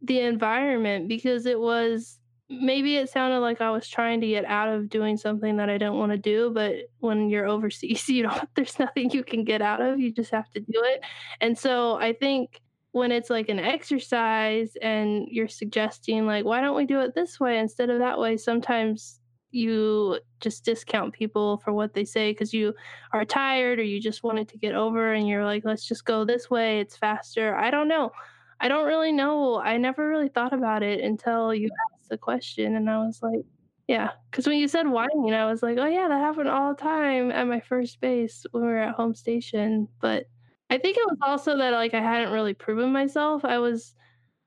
the 0.00 0.20
environment 0.20 1.08
because 1.08 1.46
it 1.46 1.58
was 1.58 2.17
maybe 2.50 2.96
it 2.96 3.10
sounded 3.10 3.40
like 3.40 3.60
I 3.60 3.70
was 3.70 3.88
trying 3.88 4.20
to 4.22 4.26
get 4.26 4.44
out 4.46 4.68
of 4.68 4.88
doing 4.88 5.16
something 5.16 5.56
that 5.56 5.68
I 5.68 5.78
don't 5.78 5.98
want 5.98 6.12
to 6.12 6.18
do, 6.18 6.50
but 6.50 6.76
when 7.00 7.28
you're 7.28 7.46
overseas, 7.46 8.08
you 8.08 8.22
don't 8.24 8.48
there's 8.54 8.78
nothing 8.78 9.10
you 9.10 9.22
can 9.24 9.44
get 9.44 9.62
out 9.62 9.80
of. 9.80 10.00
You 10.00 10.12
just 10.12 10.30
have 10.30 10.50
to 10.52 10.60
do 10.60 10.66
it. 10.84 11.00
And 11.40 11.56
so 11.58 11.96
I 11.96 12.12
think 12.12 12.60
when 12.92 13.12
it's 13.12 13.30
like 13.30 13.48
an 13.48 13.58
exercise 13.58 14.72
and 14.80 15.26
you're 15.28 15.48
suggesting 15.48 16.26
like 16.26 16.44
why 16.44 16.60
don't 16.60 16.76
we 16.76 16.86
do 16.86 17.00
it 17.00 17.14
this 17.14 17.38
way 17.38 17.58
instead 17.58 17.90
of 17.90 17.98
that 17.98 18.18
way, 18.18 18.36
sometimes 18.36 19.20
you 19.50 20.18
just 20.40 20.64
discount 20.64 21.12
people 21.14 21.58
for 21.58 21.72
what 21.72 21.94
they 21.94 22.04
say 22.04 22.30
because 22.32 22.52
you 22.52 22.74
are 23.12 23.24
tired 23.24 23.78
or 23.78 23.82
you 23.82 24.00
just 24.00 24.22
wanted 24.22 24.46
to 24.48 24.58
get 24.58 24.74
over 24.74 25.14
and 25.14 25.26
you're 25.26 25.44
like 25.44 25.64
let's 25.64 25.86
just 25.86 26.04
go 26.04 26.22
this 26.22 26.50
way 26.50 26.80
it's 26.80 26.98
faster 26.98 27.54
i 27.56 27.70
don't 27.70 27.88
know 27.88 28.12
i 28.60 28.68
don't 28.68 28.86
really 28.86 29.10
know 29.10 29.58
i 29.58 29.78
never 29.78 30.06
really 30.06 30.28
thought 30.28 30.52
about 30.52 30.82
it 30.82 31.00
until 31.00 31.54
you 31.54 31.70
asked 31.90 31.97
the 32.08 32.18
question 32.18 32.76
and 32.76 32.88
i 32.90 32.98
was 32.98 33.20
like 33.22 33.44
yeah. 33.86 34.10
Because 34.30 34.46
when 34.46 34.58
you 34.58 34.68
said 34.68 34.86
whining 34.86 35.32
i 35.32 35.46
was 35.46 35.62
like 35.62 35.78
oh 35.78 35.86
yeah 35.86 36.08
that 36.08 36.20
happened 36.20 36.48
all 36.48 36.74
the 36.74 36.80
time 36.80 37.30
at 37.30 37.46
my 37.46 37.60
first 37.60 38.00
base 38.00 38.44
when 38.50 38.62
we 38.62 38.68
were 38.68 38.78
at 38.78 38.94
home 38.94 39.14
station 39.14 39.88
but 40.00 40.26
i 40.68 40.76
think 40.76 40.98
it 40.98 41.06
was 41.06 41.16
also 41.22 41.56
that 41.56 41.72
like 41.72 41.94
i 41.94 42.00
hadn't 42.00 42.32
really 42.32 42.52
proven 42.54 42.92
myself. 42.92 43.44
I 43.46 43.58
was 43.58 43.94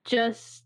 just 0.06 0.64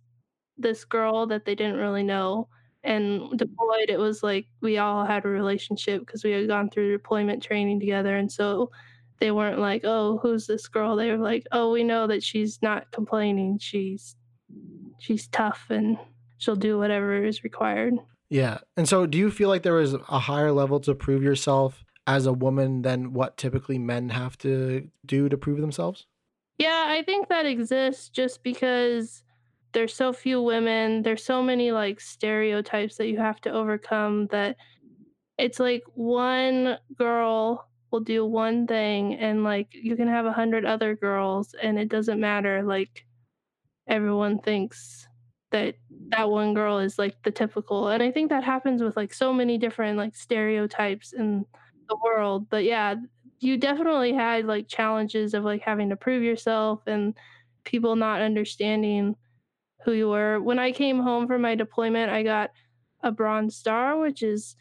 this 0.57 0.83
girl 0.85 1.25
that 1.27 1.45
they 1.45 1.55
didn't 1.55 1.77
really 1.77 2.03
know 2.03 2.49
and 2.83 3.37
deployed 3.37 3.89
it 3.89 3.99
was 3.99 4.21
like 4.23 4.45
we 4.61 4.77
all 4.77 5.05
had 5.05 5.25
a 5.25 5.29
relationship 5.29 6.01
because 6.05 6.23
we 6.23 6.31
had 6.31 6.47
gone 6.47 6.69
through 6.69 6.91
deployment 6.91 7.41
training 7.41 7.79
together 7.79 8.15
and 8.15 8.31
so 8.31 8.71
they 9.19 9.31
weren't 9.31 9.59
like 9.59 9.81
oh 9.85 10.19
who's 10.21 10.47
this 10.47 10.67
girl? 10.67 10.95
They 10.95 11.11
were 11.11 11.17
like 11.17 11.45
oh 11.51 11.71
we 11.71 11.83
know 11.83 12.07
that 12.07 12.23
she's 12.23 12.61
not 12.61 12.91
complaining. 12.91 13.57
She's 13.59 14.15
she's 14.99 15.27
tough 15.27 15.65
and 15.69 15.97
she'll 16.37 16.55
do 16.55 16.77
whatever 16.77 17.23
is 17.23 17.43
required. 17.43 17.93
Yeah. 18.29 18.59
And 18.75 18.87
so 18.87 19.05
do 19.05 19.17
you 19.17 19.29
feel 19.31 19.49
like 19.49 19.63
there 19.63 19.73
was 19.73 19.93
a 19.93 20.19
higher 20.19 20.51
level 20.51 20.79
to 20.81 20.95
prove 20.95 21.23
yourself 21.23 21.83
as 22.07 22.25
a 22.25 22.33
woman 22.33 22.81
than 22.81 23.13
what 23.13 23.37
typically 23.37 23.77
men 23.77 24.09
have 24.09 24.37
to 24.39 24.89
do 25.05 25.29
to 25.29 25.37
prove 25.37 25.61
themselves? 25.61 26.05
Yeah 26.57 26.85
i 26.87 27.03
think 27.03 27.27
that 27.27 27.45
exists 27.45 28.09
just 28.09 28.41
because 28.43 29.23
there's 29.73 29.93
so 29.93 30.13
few 30.13 30.41
women 30.41 31.03
there's 31.03 31.23
so 31.23 31.43
many 31.43 31.71
like 31.71 31.99
stereotypes 31.99 32.95
that 32.97 33.07
you 33.07 33.17
have 33.17 33.41
to 33.41 33.51
overcome 33.51 34.27
that 34.27 34.55
it's 35.37 35.59
like 35.59 35.83
one 35.95 36.77
girl 36.97 37.67
will 37.91 37.99
do 37.99 38.25
one 38.25 38.65
thing 38.67 39.15
and 39.15 39.43
like 39.43 39.67
you 39.71 39.95
can 39.95 40.07
have 40.07 40.25
a 40.25 40.31
hundred 40.31 40.65
other 40.65 40.95
girls 40.95 41.53
and 41.61 41.77
it 41.77 41.89
doesn't 41.89 42.21
matter 42.21 42.63
like 42.63 43.05
everyone 43.87 44.39
thinks 44.39 45.07
that 45.55 45.75
that 46.09 46.29
one 46.29 46.53
girl 46.53 46.79
is 46.79 46.99
like 46.99 47.15
the 47.23 47.31
typical 47.31 47.87
and 47.87 48.03
i 48.03 48.11
think 48.11 48.29
that 48.29 48.43
happens 48.43 48.81
with 48.83 48.95
like 48.95 49.13
so 49.13 49.33
many 49.33 49.57
different 49.57 49.97
like 49.97 50.15
stereotypes 50.15 51.13
in 51.13 51.45
the 51.89 51.97
world 52.03 52.47
but 52.49 52.63
yeah 52.63 52.95
you 53.39 53.57
definitely 53.57 54.13
had 54.13 54.45
like 54.45 54.67
challenges 54.67 55.33
of 55.33 55.43
like 55.43 55.61
having 55.61 55.89
to 55.89 55.95
prove 55.95 56.23
yourself 56.23 56.81
and 56.87 57.13
people 57.63 57.95
not 57.95 58.21
understanding 58.21 59.15
who 59.83 59.91
you 59.93 60.09
were. 60.09 60.41
When 60.41 60.59
I 60.59 60.71
came 60.71 60.99
home 60.99 61.27
from 61.27 61.41
my 61.41 61.55
deployment, 61.55 62.11
I 62.11 62.23
got 62.23 62.51
a 63.03 63.11
Bronze 63.11 63.55
Star, 63.55 63.97
which 63.99 64.23
is 64.23 64.55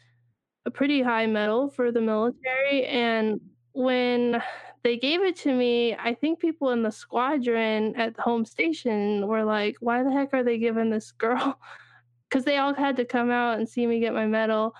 a 0.65 0.71
pretty 0.71 1.01
high 1.01 1.25
medal 1.25 1.69
for 1.69 1.91
the 1.91 2.01
military. 2.01 2.85
And 2.85 3.41
when 3.73 4.41
they 4.85 4.97
gave 4.97 5.21
it 5.21 5.35
to 5.37 5.53
me, 5.53 5.95
I 5.95 6.13
think 6.13 6.39
people 6.39 6.69
in 6.69 6.83
the 6.83 6.91
squadron 6.91 7.95
at 7.95 8.15
the 8.15 8.21
home 8.21 8.45
station 8.45 9.27
were 9.27 9.43
like, 9.43 9.75
why 9.79 10.03
the 10.03 10.11
heck 10.11 10.33
are 10.33 10.43
they 10.43 10.57
giving 10.57 10.89
this 10.89 11.11
girl? 11.11 11.59
Because 12.27 12.43
they 12.43 12.57
all 12.57 12.73
had 12.73 12.97
to 12.97 13.05
come 13.05 13.29
out 13.29 13.59
and 13.59 13.69
see 13.69 13.85
me 13.85 13.99
get 13.99 14.13
my 14.13 14.25
medal. 14.25 14.73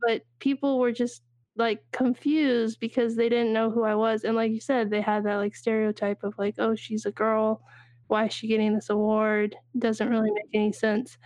But 0.00 0.22
people 0.38 0.78
were 0.78 0.92
just 0.92 1.22
like 1.56 1.82
confused 1.90 2.78
because 2.78 3.16
they 3.16 3.28
didn't 3.28 3.52
know 3.52 3.70
who 3.70 3.82
I 3.82 3.96
was. 3.96 4.22
And 4.22 4.36
like 4.36 4.52
you 4.52 4.60
said, 4.60 4.88
they 4.88 5.00
had 5.00 5.24
that 5.24 5.34
like 5.34 5.56
stereotype 5.56 6.22
of 6.22 6.38
like, 6.38 6.54
oh, 6.58 6.76
she's 6.76 7.04
a 7.04 7.10
girl 7.10 7.60
why 8.12 8.26
is 8.26 8.34
she 8.34 8.46
getting 8.46 8.74
this 8.74 8.90
award? 8.90 9.56
Doesn't 9.78 10.10
really 10.10 10.30
make 10.30 10.50
any 10.52 10.70
sense. 10.70 11.16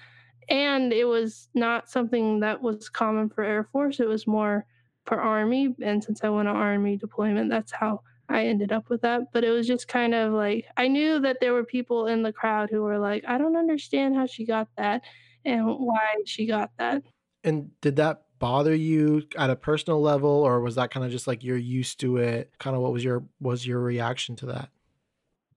And 0.48 0.92
it 0.92 1.04
was 1.04 1.48
not 1.52 1.90
something 1.90 2.38
that 2.40 2.62
was 2.62 2.88
common 2.88 3.28
for 3.28 3.42
Air 3.42 3.64
Force. 3.64 3.98
It 3.98 4.06
was 4.06 4.28
more 4.28 4.64
for 5.04 5.20
Army. 5.20 5.74
And 5.82 6.02
since 6.02 6.22
I 6.22 6.28
went 6.28 6.46
on 6.46 6.54
Army 6.54 6.96
deployment, 6.96 7.50
that's 7.50 7.72
how 7.72 8.02
I 8.28 8.46
ended 8.46 8.72
up 8.72 8.88
with 8.88 9.02
that. 9.02 9.32
But 9.32 9.44
it 9.44 9.50
was 9.50 9.66
just 9.66 9.88
kind 9.88 10.14
of 10.14 10.32
like 10.32 10.66
I 10.76 10.88
knew 10.88 11.20
that 11.20 11.38
there 11.40 11.52
were 11.52 11.64
people 11.64 12.06
in 12.06 12.22
the 12.22 12.32
crowd 12.32 12.70
who 12.70 12.82
were 12.82 12.98
like, 12.98 13.24
I 13.26 13.38
don't 13.38 13.56
understand 13.56 14.16
how 14.16 14.26
she 14.26 14.44
got 14.44 14.68
that 14.76 15.02
and 15.44 15.66
why 15.66 16.16
she 16.24 16.46
got 16.46 16.70
that. 16.78 17.02
And 17.44 17.70
did 17.80 17.96
that 17.96 18.22
bother 18.38 18.74
you 18.74 19.22
at 19.38 19.50
a 19.50 19.56
personal 19.56 20.00
level 20.00 20.30
or 20.30 20.60
was 20.60 20.74
that 20.74 20.90
kind 20.90 21.06
of 21.06 21.12
just 21.12 21.26
like 21.26 21.42
you're 21.42 21.56
used 21.56 22.00
to 22.00 22.18
it? 22.18 22.52
Kind 22.58 22.76
of 22.76 22.82
what 22.82 22.92
was 22.92 23.04
your 23.04 23.24
was 23.40 23.66
your 23.66 23.80
reaction 23.80 24.36
to 24.36 24.46
that? 24.46 24.68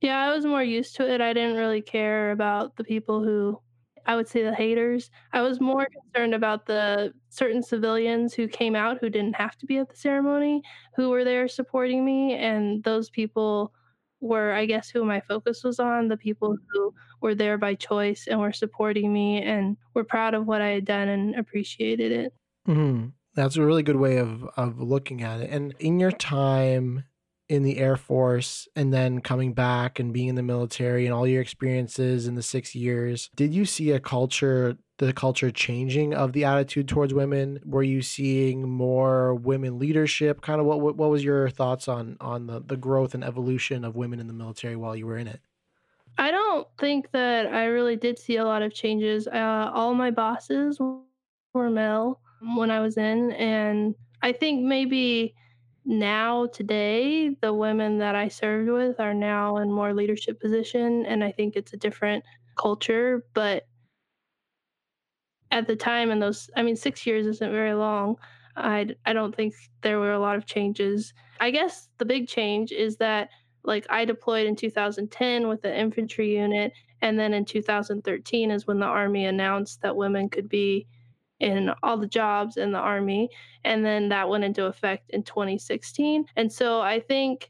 Yeah, 0.02 0.18
I 0.18 0.34
was 0.34 0.46
more 0.46 0.64
used 0.64 0.96
to 0.96 1.12
it. 1.12 1.20
I 1.20 1.34
didn't 1.34 1.58
really 1.58 1.82
care 1.82 2.32
about 2.32 2.78
the 2.78 2.86
people 2.86 3.22
who 3.22 3.60
I 4.10 4.16
would 4.16 4.28
say 4.28 4.42
the 4.42 4.56
haters. 4.56 5.12
I 5.34 5.42
was 5.42 5.62
more 5.62 5.86
concerned 5.86 6.34
about 6.34 6.66
the 6.66 7.14
certain 7.30 7.62
civilians 7.62 8.34
who 8.34 8.48
came 8.48 8.76
out 8.76 8.98
who 9.00 9.08
didn't 9.08 9.36
have 9.36 9.56
to 9.58 9.68
be 9.68 9.78
at 9.78 9.88
the 9.88 9.96
ceremony, 9.96 10.64
who 10.96 11.12
were 11.12 11.24
there 11.24 11.48
supporting 11.48 12.04
me. 12.04 12.34
And 12.34 12.84
those 12.84 13.12
people 13.12 13.72
were, 14.20 14.52
I 14.52 14.66
guess, 14.66 14.90
who 14.90 15.06
my 15.06 15.22
focus 15.22 15.64
was 15.64 15.80
on 15.80 16.08
the 16.08 16.18
people 16.18 16.58
who 16.74 16.92
were 17.22 17.36
there 17.36 17.60
by 17.60 17.76
choice 17.76 18.26
and 18.28 18.40
were 18.40 18.52
supporting 18.52 19.14
me 19.14 19.44
and 19.44 19.78
were 19.94 20.04
proud 20.04 20.34
of 20.34 20.48
what 20.48 20.64
I 20.64 20.70
had 20.70 20.86
done 20.86 21.08
and 21.08 21.36
appreciated 21.36 22.12
it. 22.12 22.34
Mm-hmm. 22.68 23.10
That's 23.36 23.58
a 23.58 23.64
really 23.64 23.84
good 23.84 23.98
way 23.98 24.18
of, 24.18 24.44
of 24.58 24.82
looking 24.82 25.22
at 25.22 25.40
it. 25.40 25.52
And 25.52 25.76
in 25.78 26.00
your 26.00 26.12
time 26.12 27.04
in 27.50 27.64
the 27.64 27.80
Air 27.80 27.98
Force 27.98 28.68
and 28.76 28.94
then 28.94 29.22
coming 29.22 29.54
back 29.54 30.00
and 30.00 30.14
being 30.14 30.28
in 30.28 30.36
the 30.36 30.44
military 30.44 31.06
and 31.06 31.14
all 31.14 31.28
your 31.28 31.42
experiences 31.42 32.28
in 32.28 32.36
the 32.36 32.44
six 32.44 32.76
years, 32.76 33.30
did 33.36 33.54
you 33.54 33.66
see 33.66 33.92
a 33.92 34.00
culture, 34.00 34.78
the 35.00 35.12
culture 35.12 35.50
changing 35.50 36.14
of 36.14 36.34
the 36.34 36.46
attitude 36.46 36.88
towards 36.88 37.12
women? 37.12 37.60
Were 37.66 37.84
you 37.84 38.04
seeing 38.04 38.70
more 38.70 39.34
women 39.34 39.80
leadership? 39.80 40.42
Kind 40.42 40.62
of 40.62 40.68
what 40.68 40.80
what 40.80 41.10
was 41.10 41.24
your 41.24 41.50
thoughts 41.50 41.88
on 41.88 42.18
on 42.22 42.46
the, 42.46 42.62
the 42.62 42.78
growth 42.78 43.16
and 43.16 43.24
evolution 43.24 43.84
of 43.84 43.96
women 43.96 44.20
in 44.20 44.28
the 44.28 44.34
military 44.34 44.76
while 44.76 44.96
you 44.96 45.08
were 45.08 45.18
in 45.18 45.28
it? 45.28 45.42
I 46.20 46.32
don't 46.32 46.68
think 46.78 47.12
that 47.12 47.48
I 47.48 47.66
really 47.66 47.96
did 47.96 48.20
see 48.20 48.36
a 48.36 48.46
lot 48.46 48.62
of 48.62 48.74
changes. 48.74 49.28
Uh, 49.28 49.72
all 49.74 49.96
my 49.96 50.12
bosses 50.12 50.80
were 50.80 51.70
male 51.70 52.20
when 52.56 52.70
I 52.70 52.80
was 52.80 52.98
in, 52.98 53.32
and 53.32 53.96
I 54.22 54.34
think 54.34 54.64
maybe 54.64 55.34
now 55.90 56.46
today 56.48 57.36
the 57.42 57.52
women 57.52 57.98
that 57.98 58.16
i 58.16 58.28
served 58.28 58.70
with 58.70 59.00
are 59.00 59.14
now 59.14 59.58
in 59.58 59.72
more 59.72 59.94
leadership 59.94 60.40
position 60.40 61.06
and 61.08 61.24
i 61.24 61.32
think 61.32 61.56
it's 61.56 61.74
a 61.74 61.78
different 61.78 62.24
culture 62.56 63.26
but 63.34 63.66
at 65.52 65.68
the 65.68 65.76
time 65.76 66.12
in 66.12 66.20
those 66.20 66.50
i 66.56 66.62
mean 66.62 66.76
six 66.76 67.06
years 67.06 67.26
isn't 67.26 67.52
very 67.52 67.74
long. 67.74 68.16
I 68.56 68.90
i 69.06 69.14
don't 69.14 69.36
think 69.36 69.54
there 69.82 70.00
were 70.00 70.14
a 70.14 70.20
lot 70.20 70.36
of 70.36 70.46
changes. 70.46 71.14
I 71.40 71.52
guess 71.52 71.90
the 71.98 72.06
big 72.06 72.28
change 72.28 72.72
is 72.72 72.98
that 72.98 73.30
like 73.64 73.86
i 73.90 74.06
deployed 74.06 74.48
in 74.48 74.56
2010 74.56 75.48
with 75.48 75.62
the 75.62 75.78
infantry 75.78 76.36
unit 76.36 76.72
and 77.02 77.18
then 77.18 77.34
in 77.34 77.46
2013 77.46 78.52
is 78.52 78.68
when 78.68 78.80
the 78.80 78.86
army 78.86 79.26
announced 79.26 79.82
that 79.82 79.96
women 79.96 80.30
could 80.30 80.50
be 80.50 80.88
in 81.40 81.72
all 81.84 81.98
the 81.98 82.08
jobs 82.08 82.58
in 82.58 82.72
the 82.72 82.80
army. 82.80 83.30
And 83.64 83.86
then 83.86 84.10
that 84.10 84.30
went 84.30 84.44
into 84.44 84.66
effect 84.66 85.10
in 85.12 85.24
2016. 85.24 86.26
And 86.36 86.52
so 86.52 86.82
I 86.82 87.00
think 87.00 87.50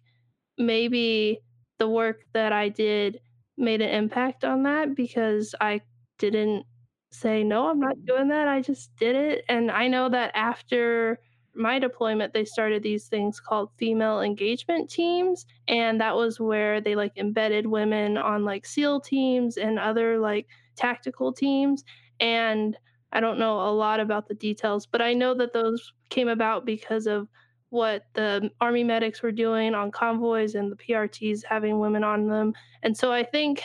maybe 0.58 1.40
the 1.80 1.90
work 1.90 2.22
that 2.34 2.54
I 2.54 2.70
did 2.70 3.20
made 3.58 3.82
an 3.82 3.90
impact 3.90 4.44
on 4.44 4.64
that 4.64 4.96
because 4.96 5.56
I 5.60 5.82
didn't 6.18 6.66
say, 7.12 7.44
no, 7.44 7.68
I'm 7.68 7.80
not 7.80 7.98
mm. 7.98 8.06
doing 8.06 8.28
that. 8.30 8.48
I 8.48 8.62
just 8.62 8.96
did 8.98 9.16
it. 9.16 9.44
And 9.50 9.72
I 9.72 9.88
know 9.88 10.10
that 10.10 10.32
after 10.36 11.20
my 11.56 11.80
deployment, 11.80 12.34
they 12.34 12.46
started 12.46 12.84
these 12.84 13.08
things 13.08 13.40
called 13.40 13.72
female 13.78 14.22
engagement 14.22 14.90
teams. 14.90 15.46
And 15.68 16.00
that 16.00 16.16
was 16.16 16.40
where 16.40 16.80
they 16.80 16.96
like 16.96 17.18
embedded 17.18 17.66
women 17.66 18.18
on 18.18 18.46
like 18.46 18.66
SEAL 18.66 19.02
teams 19.02 19.58
and 19.58 19.80
other 19.80 20.20
like 20.20 20.48
tactical 20.76 21.34
teams. 21.34 21.84
And 22.20 22.78
I 23.12 23.20
don't 23.20 23.40
know 23.40 23.60
a 23.62 23.72
lot 23.72 24.00
about 24.00 24.28
the 24.28 24.36
details, 24.36 24.86
but 24.86 25.02
I 25.02 25.14
know 25.14 25.34
that 25.36 25.54
those 25.54 25.94
came 26.10 26.28
about 26.28 26.66
because 26.66 27.08
of 27.08 27.28
what 27.70 28.06
the 28.14 28.50
army 28.62 28.84
medics 28.84 29.22
were 29.22 29.32
doing 29.32 29.76
on 29.76 29.92
convoys 29.92 30.56
and 30.56 30.72
the 30.72 30.76
PRTs 30.76 31.44
having 31.44 31.80
women 31.80 32.04
on 32.04 32.28
them. 32.28 32.54
And 32.84 32.98
so 32.98 33.12
I 33.12 33.24
think 33.24 33.64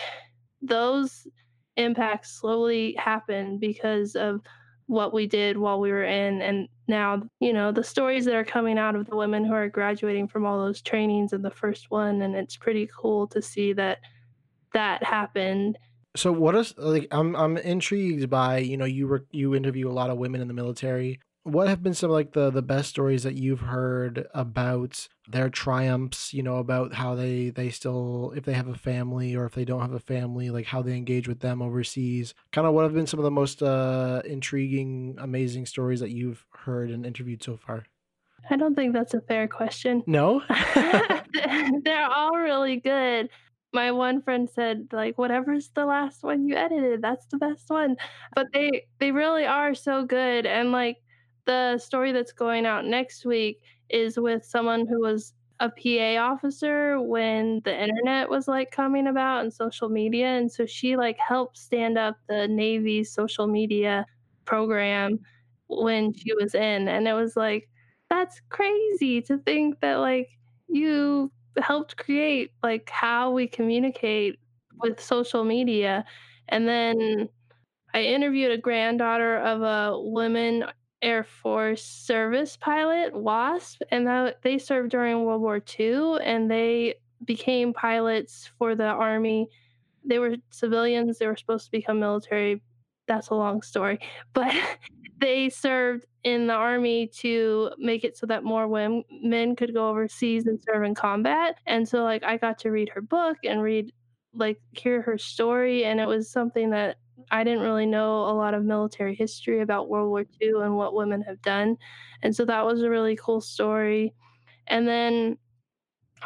those 0.60 1.26
impacts 1.76 2.30
slowly 2.30 2.94
happened 2.98 3.60
because 3.60 4.14
of 4.14 4.40
what 4.86 5.14
we 5.14 5.26
did 5.26 5.56
while 5.56 5.80
we 5.80 5.90
were 5.90 6.04
in 6.04 6.42
and 6.42 6.68
now 6.88 7.22
you 7.40 7.54
know 7.54 7.72
the 7.72 7.82
stories 7.82 8.26
that 8.26 8.34
are 8.34 8.44
coming 8.44 8.78
out 8.78 8.94
of 8.94 9.06
the 9.06 9.16
women 9.16 9.42
who 9.42 9.54
are 9.54 9.68
graduating 9.68 10.28
from 10.28 10.44
all 10.44 10.58
those 10.58 10.82
trainings 10.82 11.32
in 11.32 11.40
the 11.40 11.50
first 11.50 11.90
one 11.90 12.20
and 12.20 12.36
it's 12.36 12.56
pretty 12.56 12.88
cool 12.94 13.26
to 13.26 13.40
see 13.40 13.72
that 13.72 13.98
that 14.74 15.02
happened 15.02 15.78
So 16.16 16.30
what 16.32 16.54
is 16.54 16.74
like 16.78 17.08
I'm 17.10 17.34
I'm 17.34 17.56
intrigued 17.56 18.30
by, 18.30 18.58
you 18.58 18.76
know, 18.76 18.84
you 18.84 19.08
were 19.08 19.26
you 19.32 19.54
interview 19.54 19.88
a 19.88 19.92
lot 19.92 20.10
of 20.10 20.18
women 20.18 20.40
in 20.40 20.48
the 20.48 20.54
military. 20.54 21.20
What 21.42 21.68
have 21.68 21.82
been 21.82 21.92
some 21.92 22.10
like 22.10 22.32
the 22.32 22.50
the 22.50 22.62
best 22.62 22.88
stories 22.88 23.24
that 23.24 23.34
you've 23.34 23.60
heard 23.60 24.26
about 24.32 25.08
their 25.28 25.50
triumphs, 25.50 26.32
you 26.32 26.42
know, 26.42 26.58
about 26.58 26.94
how 26.94 27.14
they 27.16 27.50
they 27.50 27.68
still 27.70 28.32
if 28.36 28.44
they 28.44 28.54
have 28.54 28.68
a 28.68 28.76
family 28.76 29.34
or 29.34 29.44
if 29.44 29.54
they 29.54 29.64
don't 29.64 29.80
have 29.80 29.92
a 29.92 29.98
family, 29.98 30.50
like 30.50 30.66
how 30.66 30.82
they 30.82 30.96
engage 30.96 31.26
with 31.26 31.40
them 31.40 31.60
overseas. 31.60 32.32
Kind 32.52 32.66
of 32.66 32.74
what 32.74 32.84
have 32.84 32.94
been 32.94 33.08
some 33.08 33.18
of 33.18 33.24
the 33.24 33.30
most 33.30 33.62
uh 33.62 34.22
intriguing, 34.24 35.16
amazing 35.18 35.66
stories 35.66 36.00
that 36.00 36.10
you've 36.10 36.46
heard 36.52 36.90
and 36.90 37.04
interviewed 37.04 37.42
so 37.42 37.56
far? 37.56 37.84
I 38.48 38.56
don't 38.56 38.74
think 38.74 38.92
that's 38.92 39.14
a 39.14 39.20
fair 39.22 39.48
question. 39.48 40.02
No? 40.06 40.42
They're 41.84 42.10
all 42.10 42.36
really 42.36 42.76
good 42.76 43.30
my 43.74 43.90
one 43.92 44.22
friend 44.22 44.48
said 44.48 44.88
like 44.92 45.18
whatever's 45.18 45.70
the 45.70 45.84
last 45.84 46.22
one 46.22 46.46
you 46.48 46.56
edited 46.56 47.02
that's 47.02 47.26
the 47.26 47.38
best 47.38 47.68
one. 47.70 47.96
But 48.34 48.48
they 48.52 48.86
they 48.98 49.10
really 49.12 49.44
are 49.44 49.74
so 49.74 50.04
good 50.04 50.46
and 50.46 50.72
like 50.72 50.98
the 51.46 51.78
story 51.78 52.12
that's 52.12 52.32
going 52.32 52.66
out 52.66 52.84
next 52.86 53.24
week 53.26 53.60
is 53.90 54.18
with 54.18 54.44
someone 54.44 54.86
who 54.86 55.00
was 55.00 55.34
a 55.60 55.68
PA 55.70 56.16
officer 56.20 57.00
when 57.00 57.60
the 57.64 57.82
internet 57.82 58.28
was 58.28 58.48
like 58.48 58.70
coming 58.70 59.06
about 59.06 59.42
and 59.42 59.52
social 59.52 59.88
media 59.88 60.26
and 60.26 60.50
so 60.50 60.66
she 60.66 60.96
like 60.96 61.18
helped 61.18 61.56
stand 61.58 61.96
up 61.96 62.16
the 62.28 62.48
Navy's 62.48 63.12
social 63.12 63.46
media 63.46 64.06
program 64.46 65.18
when 65.68 66.12
she 66.12 66.34
was 66.34 66.54
in 66.54 66.88
and 66.88 67.06
it 67.06 67.12
was 67.14 67.36
like 67.36 67.68
that's 68.10 68.40
crazy 68.48 69.22
to 69.22 69.38
think 69.38 69.80
that 69.80 69.96
like 69.96 70.28
you 70.68 71.30
helped 71.62 71.96
create 71.96 72.52
like 72.62 72.88
how 72.90 73.30
we 73.30 73.46
communicate 73.46 74.38
with 74.80 75.00
social 75.00 75.44
media. 75.44 76.04
And 76.48 76.68
then 76.68 77.28
I 77.94 78.02
interviewed 78.02 78.50
a 78.50 78.58
granddaughter 78.58 79.38
of 79.38 79.62
a 79.62 80.00
woman 80.00 80.64
Air 81.02 81.24
Force 81.24 81.84
service 81.84 82.56
pilot, 82.56 83.14
WASP, 83.14 83.82
and 83.90 84.06
that, 84.06 84.40
they 84.42 84.56
served 84.56 84.90
during 84.90 85.24
World 85.24 85.42
War 85.42 85.62
II 85.78 86.16
and 86.22 86.50
they 86.50 86.94
became 87.24 87.74
pilots 87.74 88.50
for 88.58 88.74
the 88.74 88.86
Army. 88.86 89.48
They 90.04 90.18
were 90.18 90.36
civilians, 90.50 91.18
they 91.18 91.26
were 91.26 91.36
supposed 91.36 91.66
to 91.66 91.70
become 91.70 92.00
military. 92.00 92.62
That's 93.06 93.28
a 93.28 93.34
long 93.34 93.62
story. 93.62 93.98
But 94.32 94.54
they 95.18 95.48
served 95.48 96.06
in 96.24 96.46
the 96.46 96.54
army 96.54 97.06
to 97.06 97.70
make 97.78 98.04
it 98.04 98.16
so 98.16 98.26
that 98.26 98.44
more 98.44 98.66
women 98.66 99.04
men 99.22 99.54
could 99.54 99.74
go 99.74 99.88
overseas 99.88 100.46
and 100.46 100.58
serve 100.62 100.82
in 100.84 100.94
combat. 100.94 101.56
And 101.66 101.88
so 101.88 102.02
like 102.02 102.24
I 102.24 102.36
got 102.36 102.58
to 102.60 102.70
read 102.70 102.88
her 102.90 103.02
book 103.02 103.38
and 103.44 103.62
read 103.62 103.92
like 104.34 104.60
hear 104.72 105.02
her 105.02 105.16
story 105.18 105.84
and 105.84 106.00
it 106.00 106.08
was 106.08 106.30
something 106.30 106.70
that 106.70 106.96
I 107.30 107.44
didn't 107.44 107.60
really 107.62 107.86
know 107.86 108.24
a 108.24 108.34
lot 108.34 108.54
of 108.54 108.64
military 108.64 109.14
history 109.14 109.60
about 109.60 109.88
World 109.88 110.08
War 110.08 110.24
II 110.40 110.52
and 110.62 110.76
what 110.76 110.94
women 110.94 111.22
have 111.22 111.40
done. 111.42 111.76
And 112.22 112.34
so 112.34 112.44
that 112.46 112.64
was 112.66 112.82
a 112.82 112.90
really 112.90 113.16
cool 113.16 113.40
story. 113.40 114.14
And 114.66 114.88
then 114.88 115.38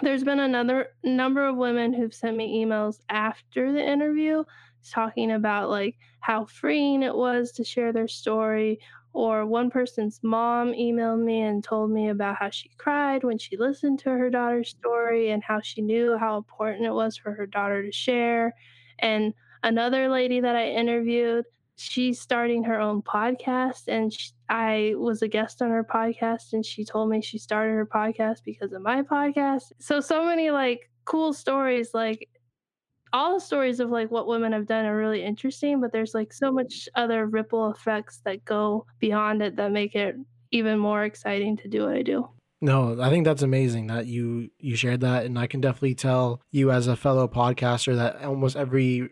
there's 0.02 0.24
been 0.24 0.40
another 0.40 0.88
number 1.02 1.46
of 1.46 1.56
women 1.56 1.92
who've 1.92 2.14
sent 2.14 2.36
me 2.36 2.64
emails 2.64 3.00
after 3.08 3.72
the 3.72 3.84
interview 3.84 4.44
talking 4.90 5.32
about 5.32 5.70
like 5.70 5.96
how 6.20 6.44
freeing 6.46 7.02
it 7.02 7.14
was 7.14 7.52
to 7.52 7.64
share 7.64 7.92
their 7.92 8.08
story 8.08 8.78
or 9.12 9.46
one 9.46 9.70
person's 9.70 10.20
mom 10.22 10.72
emailed 10.72 11.22
me 11.22 11.40
and 11.40 11.64
told 11.64 11.90
me 11.90 12.08
about 12.08 12.36
how 12.36 12.50
she 12.50 12.70
cried 12.78 13.24
when 13.24 13.38
she 13.38 13.56
listened 13.56 13.98
to 13.98 14.10
her 14.10 14.30
daughter's 14.30 14.72
mm-hmm. 14.74 14.80
story 14.80 15.30
and 15.30 15.42
how 15.42 15.60
she 15.60 15.80
knew 15.80 16.16
how 16.18 16.36
important 16.36 16.86
it 16.86 16.92
was 16.92 17.16
for 17.16 17.32
her 17.32 17.46
daughter 17.46 17.82
to 17.82 17.92
share. 17.92 18.54
And 18.98 19.32
another 19.62 20.08
lady 20.08 20.40
that 20.40 20.54
i 20.54 20.68
interviewed 20.68 21.44
she's 21.76 22.20
starting 22.20 22.64
her 22.64 22.80
own 22.80 23.02
podcast 23.02 23.84
and 23.86 24.12
she, 24.12 24.30
i 24.48 24.92
was 24.96 25.22
a 25.22 25.28
guest 25.28 25.62
on 25.62 25.70
her 25.70 25.84
podcast 25.84 26.52
and 26.52 26.64
she 26.64 26.84
told 26.84 27.08
me 27.08 27.20
she 27.20 27.38
started 27.38 27.72
her 27.72 27.86
podcast 27.86 28.38
because 28.44 28.72
of 28.72 28.82
my 28.82 29.02
podcast. 29.02 29.72
So 29.80 30.00
so 30.00 30.24
many 30.24 30.50
like 30.50 30.90
cool 31.04 31.32
stories 31.32 31.90
like 31.94 32.28
all 33.12 33.34
the 33.34 33.40
stories 33.40 33.80
of 33.80 33.90
like 33.90 34.10
what 34.10 34.26
women 34.26 34.52
have 34.52 34.66
done 34.66 34.84
are 34.84 34.96
really 34.96 35.22
interesting, 35.22 35.80
but 35.80 35.92
there's 35.92 36.14
like 36.14 36.32
so 36.32 36.52
much 36.52 36.88
other 36.94 37.26
ripple 37.26 37.70
effects 37.70 38.20
that 38.24 38.44
go 38.44 38.86
beyond 38.98 39.42
it 39.42 39.56
that 39.56 39.72
make 39.72 39.94
it 39.94 40.16
even 40.50 40.78
more 40.78 41.04
exciting 41.04 41.56
to 41.58 41.68
do 41.68 41.84
what 41.84 41.94
I 41.94 42.02
do. 42.02 42.28
No, 42.60 43.00
I 43.00 43.08
think 43.08 43.24
that's 43.24 43.42
amazing 43.42 43.86
that 43.86 44.06
you 44.06 44.50
you 44.58 44.74
shared 44.74 45.00
that 45.00 45.24
and 45.24 45.38
I 45.38 45.46
can 45.46 45.60
definitely 45.60 45.94
tell 45.94 46.40
you 46.50 46.72
as 46.72 46.88
a 46.88 46.96
fellow 46.96 47.28
podcaster 47.28 47.94
that 47.94 48.24
almost 48.24 48.56
every 48.56 49.10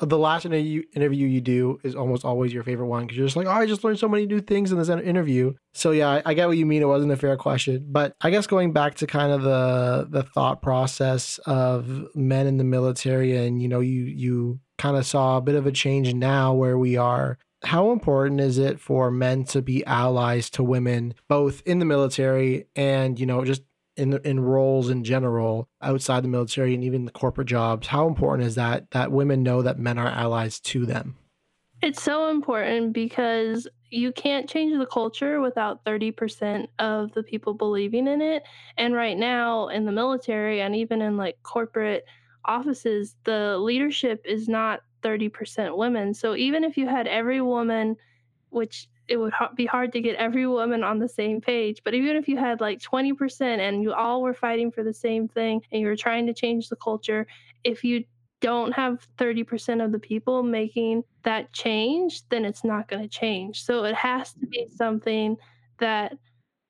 the 0.00 0.18
last 0.18 0.46
interview 0.46 0.84
you 0.94 1.40
do 1.40 1.80
is 1.82 1.94
almost 1.94 2.24
always 2.24 2.52
your 2.52 2.62
favorite 2.62 2.86
one 2.86 3.02
because 3.02 3.16
you're 3.16 3.26
just 3.26 3.36
like, 3.36 3.46
oh, 3.46 3.50
I 3.50 3.66
just 3.66 3.82
learned 3.82 3.98
so 3.98 4.08
many 4.08 4.26
new 4.26 4.40
things 4.40 4.70
in 4.70 4.78
this 4.78 4.88
interview. 4.88 5.54
So 5.74 5.90
yeah, 5.90 6.08
I, 6.08 6.22
I, 6.26 6.34
get 6.34 6.46
what 6.46 6.56
you 6.56 6.66
mean. 6.66 6.82
It 6.82 6.86
wasn't 6.86 7.12
a 7.12 7.16
fair 7.16 7.36
question, 7.36 7.86
but 7.88 8.14
I 8.20 8.30
guess 8.30 8.46
going 8.46 8.72
back 8.72 8.94
to 8.96 9.06
kind 9.06 9.32
of 9.32 9.42
the 9.42 10.06
the 10.08 10.22
thought 10.22 10.62
process 10.62 11.38
of 11.46 12.06
men 12.14 12.46
in 12.46 12.58
the 12.58 12.64
military, 12.64 13.36
and 13.36 13.60
you 13.60 13.68
know, 13.68 13.80
you 13.80 14.04
you 14.04 14.60
kind 14.78 14.96
of 14.96 15.04
saw 15.04 15.36
a 15.36 15.42
bit 15.42 15.56
of 15.56 15.66
a 15.66 15.72
change 15.72 16.14
now 16.14 16.54
where 16.54 16.78
we 16.78 16.96
are. 16.96 17.38
How 17.64 17.90
important 17.90 18.40
is 18.40 18.58
it 18.58 18.78
for 18.78 19.10
men 19.10 19.42
to 19.46 19.60
be 19.62 19.84
allies 19.84 20.48
to 20.50 20.62
women, 20.62 21.14
both 21.28 21.60
in 21.66 21.80
the 21.80 21.84
military 21.84 22.66
and 22.76 23.18
you 23.18 23.26
know 23.26 23.44
just 23.44 23.62
in 23.98 24.18
in 24.24 24.40
roles 24.40 24.88
in 24.88 25.04
general 25.04 25.68
outside 25.82 26.24
the 26.24 26.28
military 26.28 26.74
and 26.74 26.84
even 26.84 27.04
the 27.04 27.10
corporate 27.10 27.48
jobs 27.48 27.88
how 27.88 28.06
important 28.06 28.46
is 28.46 28.54
that 28.54 28.90
that 28.92 29.12
women 29.12 29.42
know 29.42 29.62
that 29.62 29.78
men 29.78 29.98
are 29.98 30.08
allies 30.08 30.60
to 30.60 30.86
them? 30.86 31.16
It's 31.80 32.02
so 32.02 32.28
important 32.28 32.92
because 32.92 33.68
you 33.90 34.12
can't 34.12 34.48
change 34.48 34.76
the 34.76 34.86
culture 34.86 35.40
without 35.40 35.84
30% 35.84 36.66
of 36.78 37.12
the 37.12 37.22
people 37.22 37.54
believing 37.54 38.08
in 38.08 38.20
it. 38.20 38.42
And 38.76 38.94
right 38.94 39.16
now 39.16 39.68
in 39.68 39.86
the 39.86 39.92
military 39.92 40.60
and 40.60 40.74
even 40.74 41.00
in 41.00 41.16
like 41.16 41.38
corporate 41.42 42.04
offices 42.44 43.16
the 43.24 43.58
leadership 43.58 44.22
is 44.24 44.48
not 44.48 44.80
30% 45.02 45.76
women. 45.76 46.14
So 46.14 46.34
even 46.34 46.64
if 46.64 46.76
you 46.76 46.88
had 46.88 47.06
every 47.06 47.40
woman 47.40 47.96
which 48.50 48.88
it 49.08 49.16
would 49.16 49.32
be 49.54 49.66
hard 49.66 49.92
to 49.92 50.00
get 50.00 50.16
every 50.16 50.46
woman 50.46 50.84
on 50.84 50.98
the 50.98 51.08
same 51.08 51.40
page. 51.40 51.80
But 51.84 51.94
even 51.94 52.16
if 52.16 52.28
you 52.28 52.36
had 52.36 52.60
like 52.60 52.78
20% 52.80 53.40
and 53.40 53.82
you 53.82 53.92
all 53.92 54.22
were 54.22 54.34
fighting 54.34 54.70
for 54.70 54.84
the 54.84 54.92
same 54.92 55.28
thing 55.28 55.62
and 55.72 55.80
you 55.80 55.86
were 55.86 55.96
trying 55.96 56.26
to 56.26 56.34
change 56.34 56.68
the 56.68 56.76
culture, 56.76 57.26
if 57.64 57.82
you 57.82 58.04
don't 58.40 58.72
have 58.72 59.06
30% 59.16 59.84
of 59.84 59.92
the 59.92 59.98
people 59.98 60.42
making 60.42 61.02
that 61.24 61.52
change, 61.52 62.28
then 62.28 62.44
it's 62.44 62.64
not 62.64 62.88
going 62.88 63.02
to 63.02 63.08
change. 63.08 63.64
So 63.64 63.84
it 63.84 63.94
has 63.94 64.32
to 64.34 64.46
be 64.46 64.68
something 64.76 65.36
that 65.78 66.16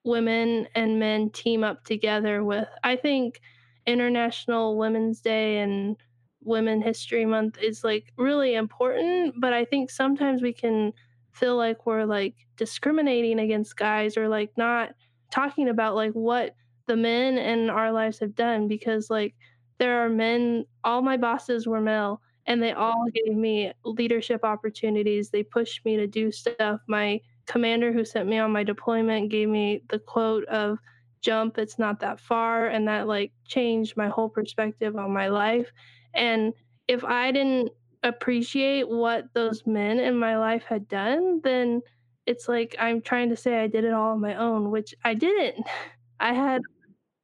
women 0.04 0.68
and 0.74 0.98
men 0.98 1.30
team 1.30 1.64
up 1.64 1.84
together 1.84 2.44
with. 2.44 2.68
I 2.84 2.96
think 2.96 3.40
International 3.86 4.76
Women's 4.76 5.20
Day 5.20 5.58
and 5.58 5.96
Women 6.42 6.80
History 6.80 7.26
Month 7.26 7.58
is 7.60 7.84
like 7.84 8.12
really 8.16 8.54
important, 8.54 9.34
but 9.38 9.52
I 9.52 9.64
think 9.64 9.90
sometimes 9.90 10.40
we 10.40 10.52
can 10.52 10.92
feel 11.38 11.56
like 11.56 11.86
we're 11.86 12.04
like 12.04 12.34
discriminating 12.56 13.38
against 13.38 13.76
guys 13.76 14.16
or 14.16 14.28
like 14.28 14.50
not 14.56 14.90
talking 15.30 15.68
about 15.68 15.94
like 15.94 16.12
what 16.12 16.54
the 16.86 16.96
men 16.96 17.38
in 17.38 17.70
our 17.70 17.92
lives 17.92 18.18
have 18.18 18.34
done 18.34 18.66
because 18.66 19.10
like 19.10 19.34
there 19.78 20.04
are 20.04 20.08
men 20.08 20.64
all 20.84 21.02
my 21.02 21.16
bosses 21.16 21.66
were 21.66 21.80
male 21.80 22.20
and 22.46 22.62
they 22.62 22.72
all 22.72 23.04
gave 23.14 23.36
me 23.36 23.70
leadership 23.84 24.42
opportunities. 24.42 25.28
They 25.28 25.42
pushed 25.42 25.84
me 25.84 25.96
to 25.98 26.06
do 26.06 26.32
stuff. 26.32 26.80
My 26.88 27.20
commander 27.46 27.92
who 27.92 28.04
sent 28.04 28.28
me 28.28 28.38
on 28.38 28.50
my 28.50 28.64
deployment 28.64 29.30
gave 29.30 29.48
me 29.48 29.82
the 29.88 29.98
quote 29.98 30.44
of 30.46 30.78
jump 31.20 31.58
it's 31.58 31.78
not 31.80 31.98
that 31.98 32.20
far 32.20 32.68
and 32.68 32.86
that 32.86 33.08
like 33.08 33.32
changed 33.44 33.96
my 33.96 34.08
whole 34.08 34.28
perspective 34.28 34.96
on 34.96 35.12
my 35.12 35.28
life. 35.28 35.70
And 36.14 36.54
if 36.88 37.04
i 37.04 37.30
didn't 37.30 37.70
appreciate 38.02 38.88
what 38.88 39.32
those 39.34 39.66
men 39.66 39.98
in 39.98 40.16
my 40.16 40.38
life 40.38 40.64
had 40.64 40.88
done, 40.88 41.40
then 41.42 41.82
it's 42.26 42.48
like 42.48 42.76
I'm 42.78 43.00
trying 43.00 43.30
to 43.30 43.36
say 43.36 43.58
I 43.62 43.66
did 43.66 43.84
it 43.84 43.92
all 43.92 44.12
on 44.12 44.20
my 44.20 44.34
own, 44.34 44.70
which 44.70 44.94
I 45.04 45.14
didn't. 45.14 45.66
I 46.20 46.32
had 46.34 46.62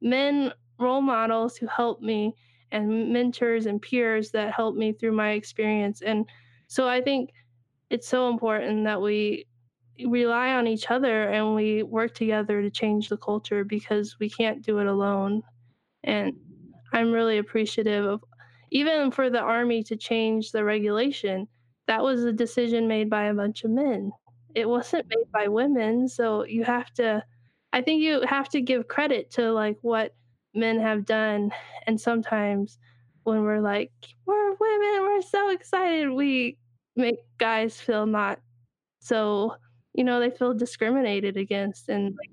men 0.01 0.53
role 0.79 1.01
models 1.01 1.57
who 1.57 1.67
helped 1.67 2.01
me 2.01 2.33
and 2.71 3.13
mentors 3.13 3.65
and 3.65 3.81
peers 3.81 4.31
that 4.31 4.53
helped 4.53 4.77
me 4.77 4.93
through 4.93 5.13
my 5.13 5.31
experience. 5.31 6.01
And 6.01 6.27
so 6.67 6.87
I 6.87 7.01
think 7.01 7.31
it's 7.89 8.07
so 8.07 8.29
important 8.29 8.85
that 8.85 9.01
we 9.01 9.47
rely 10.05 10.51
on 10.53 10.67
each 10.67 10.91
other 10.91 11.29
and 11.29 11.55
we 11.55 11.83
work 11.83 12.13
together 12.13 12.61
to 12.61 12.69
change 12.69 13.09
the 13.09 13.17
culture 13.17 13.63
because 13.63 14.17
we 14.19 14.29
can't 14.29 14.63
do 14.65 14.79
it 14.79 14.87
alone. 14.87 15.43
And 16.03 16.33
I'm 16.93 17.11
really 17.11 17.37
appreciative 17.37 18.05
of 18.05 18.23
even 18.75 19.09
for 19.09 19.29
the 19.29 19.39
army 19.39 19.81
to 19.81 19.95
change 19.95 20.51
the 20.51 20.61
regulation, 20.61 21.47
that 21.87 22.03
was 22.03 22.25
a 22.25 22.33
decision 22.33 22.89
made 22.89 23.09
by 23.09 23.23
a 23.27 23.33
bunch 23.33 23.63
of 23.63 23.71
men. 23.71 24.11
It 24.53 24.67
wasn't 24.67 25.07
made 25.07 25.31
by 25.31 25.47
women. 25.47 26.09
So 26.09 26.43
you 26.43 26.65
have 26.65 26.91
to, 26.95 27.23
I 27.71 27.81
think 27.81 28.01
you 28.01 28.19
have 28.27 28.49
to 28.49 28.59
give 28.59 28.89
credit 28.89 29.31
to 29.31 29.53
like 29.53 29.77
what 29.81 30.13
men 30.53 30.77
have 30.81 31.05
done. 31.05 31.53
And 31.87 32.01
sometimes 32.01 32.77
when 33.23 33.43
we're 33.43 33.61
like, 33.61 33.93
we're 34.25 34.55
women, 34.55 35.03
we're 35.03 35.21
so 35.21 35.51
excited, 35.51 36.09
we 36.09 36.57
make 36.97 37.19
guys 37.37 37.79
feel 37.79 38.05
not 38.05 38.41
so, 38.99 39.55
you 39.93 40.03
know, 40.03 40.19
they 40.19 40.31
feel 40.31 40.53
discriminated 40.53 41.37
against 41.37 41.87
and 41.87 42.07
like 42.07 42.29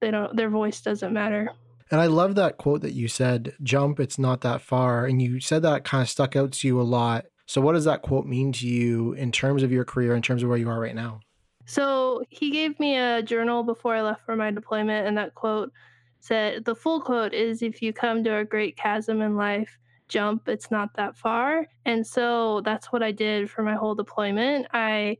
they 0.00 0.10
don't, 0.10 0.34
their 0.34 0.50
voice 0.50 0.80
doesn't 0.80 1.12
matter. 1.12 1.52
And 1.90 2.00
I 2.00 2.06
love 2.06 2.34
that 2.34 2.56
quote 2.56 2.82
that 2.82 2.94
you 2.94 3.06
said, 3.08 3.54
jump, 3.62 4.00
it's 4.00 4.18
not 4.18 4.40
that 4.40 4.60
far. 4.60 5.06
And 5.06 5.22
you 5.22 5.40
said 5.40 5.62
that 5.62 5.84
kind 5.84 6.02
of 6.02 6.08
stuck 6.08 6.34
out 6.34 6.52
to 6.52 6.66
you 6.66 6.80
a 6.80 6.82
lot. 6.82 7.26
So, 7.46 7.60
what 7.60 7.74
does 7.74 7.84
that 7.84 8.02
quote 8.02 8.26
mean 8.26 8.52
to 8.54 8.66
you 8.66 9.12
in 9.12 9.30
terms 9.30 9.62
of 9.62 9.70
your 9.70 9.84
career, 9.84 10.16
in 10.16 10.22
terms 10.22 10.42
of 10.42 10.48
where 10.48 10.58
you 10.58 10.68
are 10.68 10.80
right 10.80 10.96
now? 10.96 11.20
So, 11.64 12.24
he 12.28 12.50
gave 12.50 12.78
me 12.80 12.96
a 12.96 13.22
journal 13.22 13.62
before 13.62 13.94
I 13.94 14.02
left 14.02 14.24
for 14.24 14.34
my 14.34 14.50
deployment, 14.50 15.06
and 15.06 15.16
that 15.16 15.34
quote 15.36 15.72
said 16.18 16.64
the 16.64 16.74
full 16.74 17.00
quote 17.00 17.32
is 17.32 17.62
if 17.62 17.80
you 17.80 17.92
come 17.92 18.24
to 18.24 18.38
a 18.38 18.44
great 18.44 18.76
chasm 18.76 19.22
in 19.22 19.36
life, 19.36 19.78
jump, 20.08 20.48
it's 20.48 20.72
not 20.72 20.92
that 20.94 21.16
far. 21.16 21.66
And 21.84 22.04
so 22.04 22.62
that's 22.62 22.92
what 22.92 23.02
I 23.02 23.12
did 23.12 23.48
for 23.48 23.62
my 23.62 23.74
whole 23.74 23.94
deployment. 23.94 24.66
I 24.72 25.18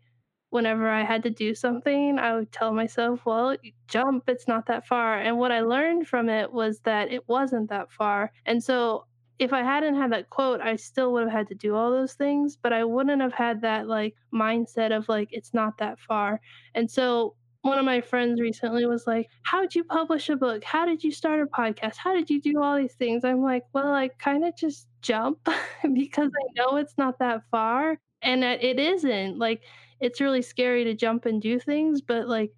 whenever 0.57 0.89
I 0.89 1.05
had 1.05 1.23
to 1.25 1.31
do 1.31 1.55
something, 1.55 2.19
I 2.19 2.35
would 2.35 2.51
tell 2.51 2.73
myself, 2.73 3.27
well, 3.27 3.55
jump, 3.89 4.25
it's 4.27 4.49
not 4.49 4.65
that 4.69 4.87
far. 4.87 5.19
And 5.19 5.37
what 5.37 5.53
I 5.53 5.61
learned 5.61 6.09
from 6.09 6.31
it 6.31 6.51
was 6.51 6.81
that 6.81 7.13
it 7.13 7.29
wasn't 7.29 7.69
that 7.69 7.93
far. 7.93 8.33
And 8.47 8.65
so 8.65 9.05
if 9.39 9.53
I 9.53 9.63
hadn't 9.63 9.97
had 9.97 10.13
that 10.13 10.31
quote, 10.31 10.63
I 10.63 10.77
still 10.77 11.13
would 11.13 11.25
have 11.25 11.33
had 11.33 11.49
to 11.49 11.55
do 11.55 11.75
all 11.75 11.91
those 11.91 12.15
things, 12.15 12.57
but 12.57 12.73
I 12.73 12.85
wouldn't 12.85 13.21
have 13.21 13.35
had 13.35 13.61
that 13.61 13.87
like 13.87 14.15
mindset 14.33 14.97
of 14.97 15.07
like, 15.11 15.29
it's 15.31 15.53
not 15.53 15.77
that 15.77 16.01
far. 16.01 16.41
And 16.75 16.91
so 16.91 17.37
one 17.61 17.79
of 17.79 17.85
my 17.85 18.01
friends 18.01 18.41
recently 18.41 18.87
was 18.87 19.07
like, 19.07 19.29
How'd 19.43 19.75
you 19.75 19.85
publish 19.85 20.31
a 20.31 20.37
book? 20.37 20.65
How 20.65 20.87
did 20.87 21.05
you 21.05 21.13
start 21.13 21.43
a 21.43 21.47
podcast? 21.47 21.97
How 21.99 22.15
did 22.15 22.31
you 22.31 22.41
do 22.41 22.63
all 22.63 22.79
these 22.79 22.95
things? 22.95 23.27
I'm 23.27 23.43
like, 23.43 23.65
Well, 23.75 23.93
I 23.93 24.09
kind 24.09 24.43
of 24.43 24.57
just 24.57 24.87
jump 25.03 25.39
because 25.93 26.31
I 26.31 26.47
know 26.57 26.77
it's 26.77 26.97
not 26.97 27.19
that 27.19 27.43
far. 27.51 27.99
And 28.23 28.43
it 28.43 28.79
isn't. 28.81 29.39
Like, 29.39 29.61
it's 30.01 30.21
really 30.21 30.43
scary 30.43 30.85
to 30.85 30.95
jump 30.95 31.27
and 31.27 31.41
do 31.41 31.59
things, 31.59 32.01
but 32.01 32.29
like 32.29 32.53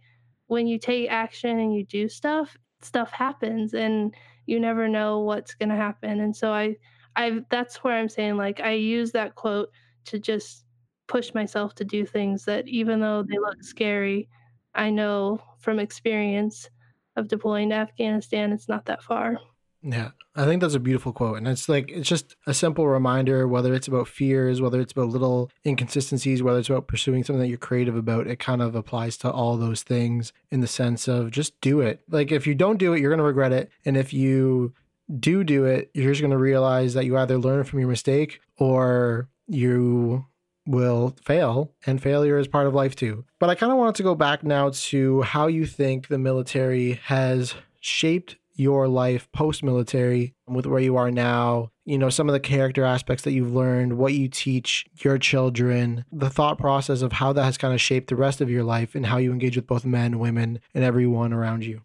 when 0.47 0.66
you 0.66 0.78
take 0.78 1.11
action 1.11 1.59
and 1.59 1.74
you 1.74 1.84
do 1.84 2.09
stuff, 2.09 2.57
stuff 2.82 3.11
happens 3.11 3.74
and 3.74 4.14
you 4.47 4.59
never 4.59 4.89
know 4.89 5.20
what's 5.20 5.55
going 5.55 5.68
to 5.68 5.76
happen. 5.76 6.20
And 6.20 6.34
so 6.34 6.53
I 6.53 6.76
I 7.16 7.41
that's 7.51 7.82
where 7.84 7.99
I'm 7.99 8.09
saying 8.09 8.36
like 8.36 8.61
I 8.61 8.72
use 8.72 9.12
that 9.12 9.34
quote 9.34 9.70
to 10.07 10.18
just 10.18 10.64
push 11.07 11.34
myself 11.34 11.74
to 11.76 11.84
do 11.84 12.05
things 12.07 12.45
that 12.45 12.68
even 12.68 13.01
though 13.01 13.22
they 13.22 13.39
look 13.39 13.62
scary, 13.62 14.28
I 14.74 14.91
know 14.91 15.41
from 15.59 15.78
experience 15.78 16.68
of 17.16 17.28
deploying 17.28 17.70
to 17.70 17.76
Afghanistan 17.76 18.53
it's 18.53 18.68
not 18.68 18.86
that 18.86 19.03
far. 19.03 19.39
Yeah, 19.81 20.11
I 20.35 20.45
think 20.45 20.61
that's 20.61 20.74
a 20.74 20.81
beautiful 20.81 21.12
quote. 21.12 21.39
And 21.39 21.47
it's 21.47 21.68
like, 21.68 21.91
it's 21.91 22.09
just 22.09 22.35
a 22.47 22.55
simple 22.55 22.89
reminder, 22.89 23.47
whether 23.47 23.72
it's 23.74 23.87
about 23.87 24.09
fears, 24.09 24.61
whether 24.61 24.81
it's 24.81 24.93
about 24.93 25.09
little 25.09 25.51
inconsistencies, 25.64 26.43
whether 26.43 26.59
it's 26.59 26.68
about 26.68 26.89
pursuing 26.89 27.22
something 27.22 27.41
that 27.41 27.49
you're 27.49 27.59
creative 27.59 27.95
about, 27.95 28.26
it 28.26 28.41
kind 28.41 28.61
of 28.61 28.74
applies 28.74 29.16
to 29.18 29.31
all 29.31 29.57
those 29.57 29.83
things 29.83 30.33
in 30.51 30.61
the 30.61 30.66
sense 30.66 31.07
of 31.07 31.31
just 31.31 31.61
do 31.61 31.81
it. 31.81 32.01
Like, 32.11 32.33
if 32.33 32.47
you 32.47 32.57
don't 32.57 32.79
do 32.79 32.93
it, 32.93 33.01
you're 33.01 33.11
going 33.11 33.18
to 33.18 33.24
regret 33.24 33.53
it. 33.53 33.70
And 33.85 33.97
if 33.97 34.12
you 34.12 34.74
do 35.18 35.45
do 35.45 35.64
it, 35.64 35.91
you're 35.95 36.12
just 36.12 36.20
going 36.20 36.33
to 36.33 36.39
realize 36.39 36.95
that 36.95 37.05
you 37.05 37.16
either 37.16 37.39
learn 37.39 37.62
from 37.64 37.79
your 37.79 37.89
mistake 37.89 38.41
or 38.57 39.29
you 39.47 40.26
will 40.66 41.16
fail 41.24 41.72
and 41.87 42.03
failure 42.03 42.37
is 42.37 42.47
part 42.47 42.66
of 42.66 42.74
life 42.74 42.95
too. 42.95 43.24
But 43.39 43.49
I 43.49 43.55
kind 43.55 43.72
of 43.72 43.79
wanted 43.79 43.95
to 43.95 44.03
go 44.03 44.14
back 44.14 44.43
now 44.43 44.70
to 44.70 45.22
how 45.22 45.47
you 45.47 45.66
think 45.66 46.09
the 46.09 46.18
military 46.18 47.01
has 47.05 47.55
shaped 47.81 48.37
your 48.59 48.88
life 48.88 49.30
post 49.32 49.62
military 49.62 50.34
with 50.46 50.66
where 50.66 50.80
you 50.80 50.96
are 50.96 51.11
now, 51.11 51.70
you 51.84 51.96
know, 51.96 52.11
some 52.11 52.28
of 52.28 52.32
the 52.32 52.40
character 52.40 52.84
aspects 52.84 53.24
that 53.24 53.32
you've 53.32 53.54
learned, 53.54 53.96
what 53.96 54.14
you 54.14 54.28
teach 54.28 54.84
your 55.02 55.16
children, 55.18 56.04
the 56.11 56.28
thought 56.28 56.59
process 56.59 57.02
of 57.02 57.12
how 57.12 57.32
that 57.32 57.44
has 57.44 57.56
kind 57.56 57.72
of 57.72 57.80
shaped 57.80 58.09
the 58.09 58.16
rest 58.16 58.40
of 58.40 58.50
your 58.50 58.64
life 58.64 58.94
and 58.94 59.06
how 59.06 59.16
you 59.16 59.32
engage 59.32 59.56
with 59.56 59.66
both 59.66 59.84
men, 59.84 60.18
women, 60.18 60.61
and 60.74 60.84
everyone 60.84 61.32
around 61.32 61.64
you. 61.64 61.82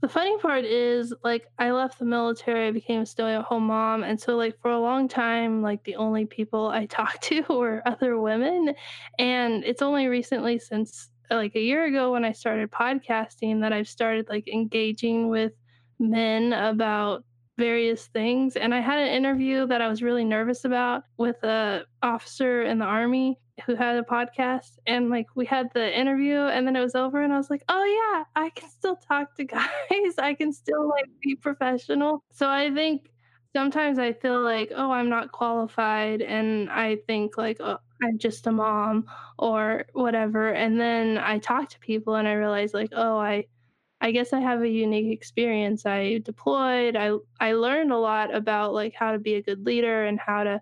The 0.00 0.08
funny 0.08 0.38
part 0.38 0.64
is, 0.64 1.12
like, 1.24 1.48
I 1.58 1.72
left 1.72 1.98
the 1.98 2.04
military, 2.04 2.68
I 2.68 2.70
became 2.70 3.00
a 3.00 3.06
stay 3.06 3.34
at 3.34 3.42
home 3.42 3.66
mom. 3.66 4.04
And 4.04 4.20
so, 4.20 4.36
like, 4.36 4.56
for 4.60 4.70
a 4.70 4.78
long 4.78 5.08
time, 5.08 5.60
like, 5.60 5.82
the 5.82 5.96
only 5.96 6.24
people 6.24 6.68
I 6.68 6.86
talked 6.86 7.22
to 7.24 7.42
were 7.50 7.82
other 7.84 8.20
women. 8.20 8.74
And 9.18 9.64
it's 9.64 9.82
only 9.82 10.06
recently, 10.06 10.60
since 10.60 11.10
like 11.30 11.56
a 11.56 11.60
year 11.60 11.84
ago, 11.84 12.12
when 12.12 12.24
I 12.24 12.32
started 12.32 12.70
podcasting, 12.70 13.60
that 13.60 13.72
I've 13.72 13.88
started, 13.88 14.28
like, 14.28 14.46
engaging 14.46 15.28
with 15.28 15.52
men 15.98 16.52
about 16.52 17.24
various 17.56 18.06
things 18.06 18.56
and 18.56 18.72
i 18.72 18.80
had 18.80 18.98
an 19.00 19.08
interview 19.08 19.66
that 19.66 19.82
i 19.82 19.88
was 19.88 20.00
really 20.02 20.24
nervous 20.24 20.64
about 20.64 21.02
with 21.16 21.42
a 21.42 21.82
officer 22.02 22.62
in 22.62 22.78
the 22.78 22.84
army 22.84 23.36
who 23.66 23.74
had 23.74 23.96
a 23.96 24.02
podcast 24.02 24.78
and 24.86 25.10
like 25.10 25.26
we 25.34 25.44
had 25.44 25.66
the 25.74 25.98
interview 25.98 26.38
and 26.38 26.66
then 26.66 26.76
it 26.76 26.80
was 26.80 26.94
over 26.94 27.22
and 27.22 27.32
i 27.32 27.36
was 27.36 27.50
like 27.50 27.62
oh 27.68 27.84
yeah 27.84 28.24
i 28.40 28.50
can 28.50 28.70
still 28.70 28.96
talk 28.96 29.34
to 29.34 29.44
guys. 29.44 30.14
I 30.18 30.34
can 30.34 30.52
still 30.52 30.88
like 30.88 31.06
be 31.20 31.34
professional. 31.34 32.22
So 32.32 32.48
i 32.48 32.72
think 32.72 33.10
sometimes 33.56 33.98
i 33.98 34.12
feel 34.12 34.40
like 34.42 34.70
oh 34.76 34.90
i'm 34.90 35.08
not 35.08 35.32
qualified 35.32 36.20
and 36.20 36.70
i 36.70 36.96
think 37.06 37.38
like 37.38 37.56
oh, 37.60 37.78
i'm 38.02 38.18
just 38.18 38.46
a 38.46 38.52
mom 38.52 39.06
or 39.38 39.84
whatever 39.94 40.50
and 40.50 40.78
then 40.78 41.18
i 41.18 41.38
talk 41.38 41.68
to 41.70 41.78
people 41.80 42.16
and 42.16 42.28
i 42.28 42.32
realize 42.32 42.74
like 42.74 42.90
oh 42.92 43.16
i 43.18 43.44
I 44.00 44.12
guess 44.12 44.32
I 44.32 44.40
have 44.40 44.62
a 44.62 44.68
unique 44.68 45.12
experience. 45.12 45.84
I 45.84 46.18
deployed. 46.18 46.96
I 46.96 47.16
I 47.40 47.52
learned 47.52 47.92
a 47.92 47.98
lot 47.98 48.34
about 48.34 48.72
like 48.74 48.94
how 48.94 49.12
to 49.12 49.18
be 49.18 49.34
a 49.34 49.42
good 49.42 49.64
leader 49.66 50.04
and 50.04 50.20
how 50.20 50.44
to 50.44 50.60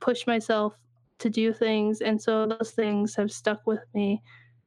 push 0.00 0.26
myself 0.26 0.74
to 1.18 1.30
do 1.30 1.52
things, 1.52 2.02
and 2.02 2.20
so 2.20 2.46
those 2.46 2.72
things 2.72 3.14
have 3.16 3.32
stuck 3.32 3.66
with 3.66 3.84
me 3.94 4.22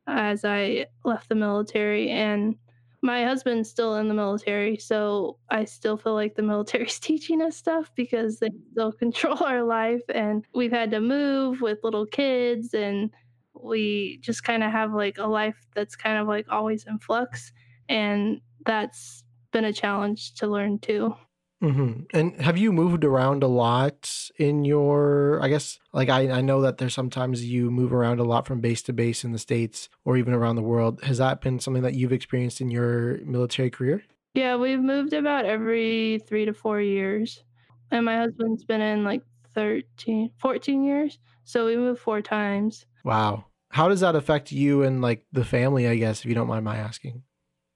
as 0.08 0.44
I 0.46 0.88
left 1.06 1.30
the 1.30 1.36
military. 1.36 2.10
And 2.10 2.56
my 3.02 3.24
husband's 3.24 3.70
still 3.70 3.96
in 3.98 4.08
the 4.08 4.14
military, 4.16 4.78
so 4.78 5.38
I 5.50 5.66
still 5.66 5.96
feel 5.98 6.16
like 6.16 6.36
the 6.36 6.42
military's 6.42 7.00
teaching 7.10 7.42
us 7.44 7.58
stuff 7.58 7.92
because 7.96 8.40
they 8.40 8.50
still 8.72 8.92
control 8.92 9.38
our 9.44 9.64
life, 9.64 10.02
and 10.10 10.46
we've 10.56 10.72
had 10.72 10.92
to 10.92 11.00
move 11.02 11.62
with 11.62 11.80
little 11.84 12.08
kids, 12.08 12.74
and 12.74 13.12
we 13.54 14.18
just 14.22 14.44
kind 14.44 14.64
of 14.64 14.72
have 14.72 14.94
like 14.94 15.18
a 15.20 15.28
life 15.28 15.68
that's 15.76 15.96
kind 15.96 16.18
of 16.18 16.28
like 16.28 16.48
always 16.50 16.86
in 16.88 16.98
flux 17.00 17.52
and 17.90 18.40
that's 18.66 19.26
been 19.52 19.66
a 19.66 19.74
challenge 19.74 20.36
to 20.36 20.48
learn 20.48 20.80
too. 20.80 21.16
Mm-hmm. 21.62 22.04
And 22.14 22.40
have 22.40 22.58
you 22.58 22.72
moved 22.72 23.04
around 23.04 23.44
a 23.44 23.48
lot 23.48 24.30
in 24.38 24.64
your? 24.64 25.40
I 25.42 25.50
guess 25.50 25.78
like 25.92 26.08
I, 26.08 26.30
I 26.30 26.42
know 26.42 26.62
that 26.62 26.78
there's 26.78 26.94
sometimes 26.94 27.44
you 27.44 27.70
move 27.70 27.92
around 27.92 28.20
a 28.20 28.24
lot 28.24 28.48
from 28.48 28.62
base 28.62 28.82
to 28.84 28.94
base 28.94 29.26
in 29.26 29.34
the 29.34 29.40
states 29.40 29.90
or 30.06 30.16
even 30.16 30.34
around 30.34 30.56
the 30.56 30.62
world. 30.62 31.04
Has 31.04 31.18
that 31.18 31.42
been 31.42 31.60
something 31.60 31.84
that 31.84 31.96
you've 31.96 32.14
experienced 32.14 32.62
in 32.62 32.72
your 32.72 33.20
military 33.26 33.70
career? 33.70 34.04
Yeah, 34.36 34.56
we've 34.56 34.80
moved 34.80 35.12
about 35.12 35.46
every 35.46 36.22
three 36.28 36.46
to 36.46 36.54
four 36.54 36.80
years, 36.80 37.44
and 37.92 38.06
my 38.06 38.18
husband's 38.18 38.64
been 38.64 38.80
in 38.80 39.04
like 39.04 39.24
13, 39.54 40.32
14 40.38 40.84
years, 40.84 41.20
so 41.44 41.66
we 41.66 41.76
moved 41.76 42.00
four 42.00 42.22
times. 42.22 42.86
Wow. 43.04 43.46
How 43.72 43.90
does 43.90 44.00
that 44.00 44.16
affect 44.16 44.52
you 44.52 44.84
and 44.84 45.02
like 45.02 45.26
the 45.34 45.44
family? 45.44 45.88
I 45.88 45.96
guess 45.96 46.20
if 46.20 46.26
you 46.26 46.36
don't 46.36 46.48
mind 46.48 46.64
my 46.64 46.78
asking. 46.78 47.24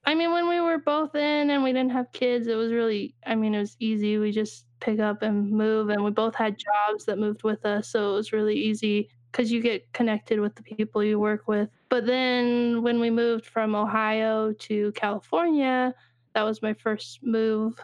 I 0.06 0.16
mean, 0.16 0.32
when 0.34 0.50
we 0.50 0.60
were 0.60 0.80
both 0.80 1.16
in 1.16 1.50
and 1.50 1.64
we 1.64 1.72
didn't 1.72 1.92
have 1.92 2.12
kids, 2.12 2.48
it 2.48 2.56
was 2.56 2.72
really, 2.74 3.16
I 3.26 3.36
mean, 3.36 3.56
it 3.56 3.60
was 3.60 3.78
easy. 3.80 4.18
We 4.18 4.32
just 4.32 4.66
pick 4.82 5.00
up 5.00 5.22
and 5.22 5.50
move, 5.50 5.90
and 5.90 6.04
we 6.04 6.12
both 6.12 6.36
had 6.36 6.58
jobs 6.58 7.06
that 7.06 7.18
moved 7.18 7.44
with 7.44 7.66
us. 7.66 7.88
So 7.90 8.12
it 8.12 8.16
was 8.16 8.34
really 8.34 8.56
easy 8.56 9.10
because 9.32 9.52
you 9.52 9.62
get 9.62 9.92
connected 9.94 10.40
with 10.40 10.56
the 10.56 10.64
people 10.64 11.04
you 11.04 11.20
work 11.20 11.48
with. 11.48 11.70
But 11.90 12.06
then 12.06 12.84
when 12.84 13.00
we 13.00 13.10
moved 13.10 13.46
from 13.46 13.76
Ohio 13.76 14.54
to 14.54 14.92
California, 14.94 15.96
that 16.36 16.44
was 16.44 16.62
my 16.62 16.74
first 16.74 17.20
move 17.24 17.80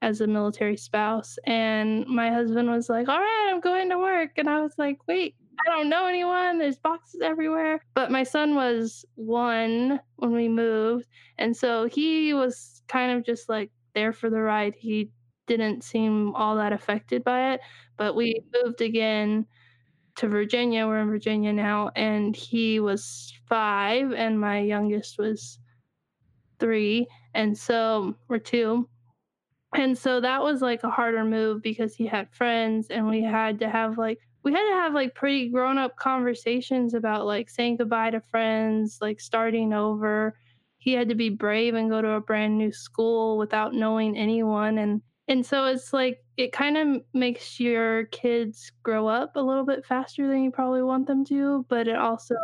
as 0.00 0.20
a 0.20 0.26
military 0.26 0.76
spouse. 0.76 1.38
And 1.44 2.06
my 2.06 2.30
husband 2.30 2.70
was 2.70 2.88
like, 2.88 3.08
All 3.08 3.18
right, 3.18 3.50
I'm 3.52 3.60
going 3.60 3.88
to 3.90 3.98
work. 3.98 4.32
And 4.36 4.48
I 4.48 4.60
was 4.60 4.74
like, 4.78 4.98
Wait, 5.08 5.34
I 5.60 5.70
don't 5.70 5.88
know 5.88 6.06
anyone. 6.06 6.58
There's 6.58 6.78
boxes 6.78 7.20
everywhere. 7.22 7.80
But 7.94 8.10
my 8.10 8.22
son 8.22 8.54
was 8.54 9.04
one 9.14 10.00
when 10.16 10.32
we 10.32 10.48
moved. 10.48 11.06
And 11.38 11.56
so 11.56 11.86
he 11.86 12.34
was 12.34 12.82
kind 12.88 13.16
of 13.16 13.24
just 13.24 13.48
like 13.48 13.70
there 13.94 14.12
for 14.12 14.30
the 14.30 14.40
ride. 14.40 14.74
He 14.76 15.10
didn't 15.46 15.84
seem 15.84 16.34
all 16.34 16.56
that 16.56 16.72
affected 16.72 17.24
by 17.24 17.52
it. 17.52 17.60
But 17.96 18.14
we 18.14 18.40
moved 18.54 18.80
again 18.80 19.46
to 20.16 20.28
Virginia. 20.28 20.86
We're 20.86 21.00
in 21.00 21.08
Virginia 21.08 21.52
now. 21.52 21.90
And 21.96 22.34
he 22.34 22.80
was 22.80 23.32
five, 23.48 24.12
and 24.12 24.40
my 24.40 24.60
youngest 24.60 25.18
was 25.18 25.58
three. 26.58 27.06
And 27.34 27.56
so 27.56 28.16
we're 28.28 28.38
two. 28.38 28.88
And 29.74 29.98
so 29.98 30.20
that 30.20 30.42
was 30.42 30.62
like 30.62 30.84
a 30.84 30.90
harder 30.90 31.24
move 31.24 31.62
because 31.62 31.96
he 31.96 32.06
had 32.06 32.30
friends 32.30 32.86
and 32.90 33.08
we 33.08 33.22
had 33.22 33.58
to 33.58 33.68
have 33.68 33.98
like 33.98 34.20
we 34.44 34.52
had 34.52 34.68
to 34.68 34.74
have 34.76 34.94
like 34.94 35.14
pretty 35.14 35.48
grown 35.48 35.78
up 35.78 35.96
conversations 35.96 36.94
about 36.94 37.26
like 37.26 37.48
saying 37.50 37.78
goodbye 37.78 38.10
to 38.10 38.20
friends, 38.20 38.98
like 39.00 39.20
starting 39.20 39.72
over. 39.72 40.38
He 40.78 40.92
had 40.92 41.08
to 41.08 41.14
be 41.14 41.30
brave 41.30 41.74
and 41.74 41.90
go 41.90 42.02
to 42.02 42.10
a 42.10 42.20
brand 42.20 42.58
new 42.58 42.70
school 42.72 43.38
without 43.38 43.74
knowing 43.74 44.16
anyone. 44.16 44.78
And 44.78 45.02
And 45.28 45.44
so 45.46 45.66
it's 45.66 45.92
like 45.92 46.20
it 46.36 46.52
kind 46.52 46.76
of 46.76 47.02
makes 47.14 47.58
your 47.60 48.04
kids 48.06 48.70
grow 48.82 49.06
up 49.08 49.36
a 49.36 49.40
little 49.40 49.64
bit 49.64 49.86
faster 49.86 50.28
than 50.28 50.42
you 50.44 50.50
probably 50.50 50.82
want 50.82 51.06
them 51.06 51.24
to, 51.26 51.64
but 51.68 51.88
it 51.88 51.96
also 51.96 52.34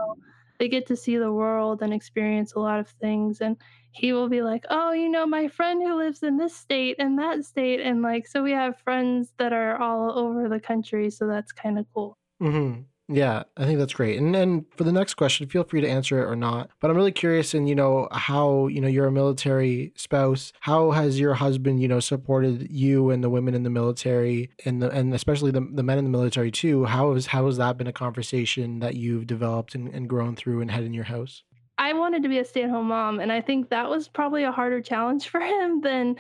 they 0.61 0.69
get 0.69 0.87
to 0.89 0.97
see 0.97 1.17
the 1.19 1.33
world 1.33 1.83
and 1.83 1.93
experience 1.95 2.55
a 2.55 2.61
lot 2.61 2.81
of 2.81 2.89
things 2.91 3.41
and 3.43 3.59
he 3.93 4.13
will 4.13 4.29
be 4.29 4.43
like, 4.43 4.65
"Oh, 4.71 4.93
you 4.93 5.09
know, 5.09 5.27
my 5.27 5.49
friend 5.49 5.83
who 5.83 5.97
lives 5.97 6.23
in 6.23 6.37
this 6.39 6.55
state 6.57 6.97
and 7.01 7.19
that 7.19 7.45
state." 7.45 7.81
And 7.81 8.03
like 8.03 8.27
so 8.29 8.43
we 8.45 8.53
have 8.53 8.79
friends 8.79 9.35
that 9.39 9.53
are 9.53 9.77
all 9.79 10.17
over 10.19 10.49
the 10.49 10.61
country, 10.61 11.11
so 11.11 11.27
that's 11.27 11.53
kind 11.53 11.79
of 11.79 11.87
cool. 11.95 12.17
Mm-hmm. 12.43 12.90
Yeah, 13.13 13.43
I 13.57 13.65
think 13.65 13.81
that's 13.81 13.93
great. 13.93 14.19
And 14.19 14.33
then 14.33 14.67
for 14.77 14.85
the 14.85 14.93
next 14.93 15.15
question, 15.15 15.49
feel 15.49 15.65
free 15.65 15.81
to 15.81 15.89
answer 15.89 16.23
it 16.23 16.31
or 16.31 16.37
not. 16.37 16.71
But 16.81 16.91
I'm 16.91 16.97
really 16.97 17.11
curious 17.11 17.55
in, 17.55 17.67
you 17.67 17.75
know, 17.75 18.07
how, 18.13 18.69
you 18.69 18.81
know, 18.81 18.87
you're 18.87 19.07
a 19.07 19.13
military 19.13 19.93
spouse. 19.97 20.53
How 20.61 20.93
has 20.93 21.19
your 21.19 21.35
husband, 21.35 21.83
you 21.83 21.89
know, 21.89 21.99
supported 21.99 22.71
you 22.71 23.11
and 23.11 23.25
the 23.25 23.29
women 23.29 23.55
in 23.55 23.65
the 23.65 23.71
military 23.71 24.51
and 24.65 24.81
the 24.81 24.91
and 24.91 25.13
especially 25.13 25.51
the, 25.51 25.67
the 25.73 25.83
men 25.83 25.99
in 25.99 26.05
the 26.05 26.11
military 26.11 26.53
too? 26.53 26.85
How 26.85 27.13
has 27.15 27.27
how 27.27 27.47
has 27.47 27.57
that 27.57 27.77
been 27.77 27.89
a 27.89 27.93
conversation 27.93 28.79
that 28.79 28.95
you've 28.95 29.27
developed 29.27 29.75
and, 29.75 29.89
and 29.89 30.09
grown 30.09 30.37
through 30.37 30.61
and 30.61 30.71
had 30.71 30.85
in 30.85 30.95
your 30.95 31.05
house? 31.05 31.43
I 31.79 31.95
wanted 31.95 32.23
to 32.23 32.29
be 32.29 32.39
a 32.39 32.45
stay-at-home 32.45 32.89
mom, 32.89 33.21
and 33.21 33.33
I 33.33 33.41
think 33.41 33.71
that 33.71 33.89
was 33.89 34.07
probably 34.07 34.45
a 34.45 34.53
harder 34.53 34.83
challenge 34.83 35.29
for 35.31 35.41
him 35.41 35.81
than 35.81 36.17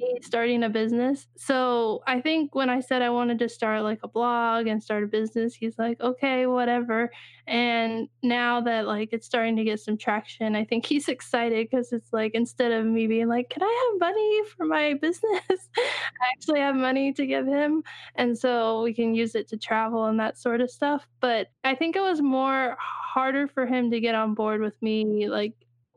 me 0.00 0.18
starting 0.22 0.62
a 0.62 0.68
business. 0.68 1.26
So 1.36 2.02
I 2.06 2.20
think 2.20 2.54
when 2.54 2.70
I 2.70 2.80
said 2.80 3.02
I 3.02 3.10
wanted 3.10 3.38
to 3.40 3.48
start 3.48 3.82
like 3.82 4.00
a 4.02 4.08
blog 4.08 4.66
and 4.66 4.82
start 4.82 5.04
a 5.04 5.06
business, 5.06 5.54
he's 5.54 5.78
like, 5.78 6.00
okay, 6.00 6.46
whatever. 6.46 7.10
And 7.46 8.08
now 8.22 8.60
that 8.62 8.86
like 8.86 9.10
it's 9.12 9.26
starting 9.26 9.56
to 9.56 9.64
get 9.64 9.80
some 9.80 9.96
traction, 9.96 10.56
I 10.56 10.64
think 10.64 10.86
he's 10.86 11.08
excited 11.16 11.68
because 11.70 11.92
it's 11.92 12.12
like 12.12 12.32
instead 12.34 12.72
of 12.72 12.86
me 12.86 13.06
being 13.06 13.28
like, 13.28 13.50
can 13.50 13.62
I 13.62 13.90
have 13.92 14.00
money 14.00 14.42
for 14.56 14.64
my 14.64 14.94
business? 15.00 15.68
I 15.78 16.30
actually 16.32 16.60
have 16.60 16.74
money 16.74 17.12
to 17.12 17.26
give 17.26 17.46
him. 17.46 17.82
And 18.14 18.38
so 18.38 18.82
we 18.82 18.94
can 18.94 19.14
use 19.14 19.34
it 19.34 19.48
to 19.48 19.56
travel 19.56 20.06
and 20.06 20.18
that 20.20 20.38
sort 20.38 20.60
of 20.60 20.70
stuff. 20.70 21.06
But 21.20 21.48
I 21.64 21.74
think 21.74 21.96
it 21.96 22.02
was 22.02 22.22
more 22.22 22.76
harder 22.78 23.48
for 23.48 23.66
him 23.66 23.90
to 23.90 24.00
get 24.00 24.14
on 24.14 24.34
board 24.34 24.60
with 24.60 24.80
me. 24.82 25.28
Like, 25.28 25.54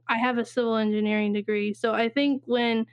I 0.08 0.18
have 0.18 0.38
a 0.38 0.46
civil 0.46 0.76
engineering 0.76 1.34
degree. 1.34 1.74
So 1.74 1.94
I 1.94 2.10
think 2.10 2.44
when 2.46 2.86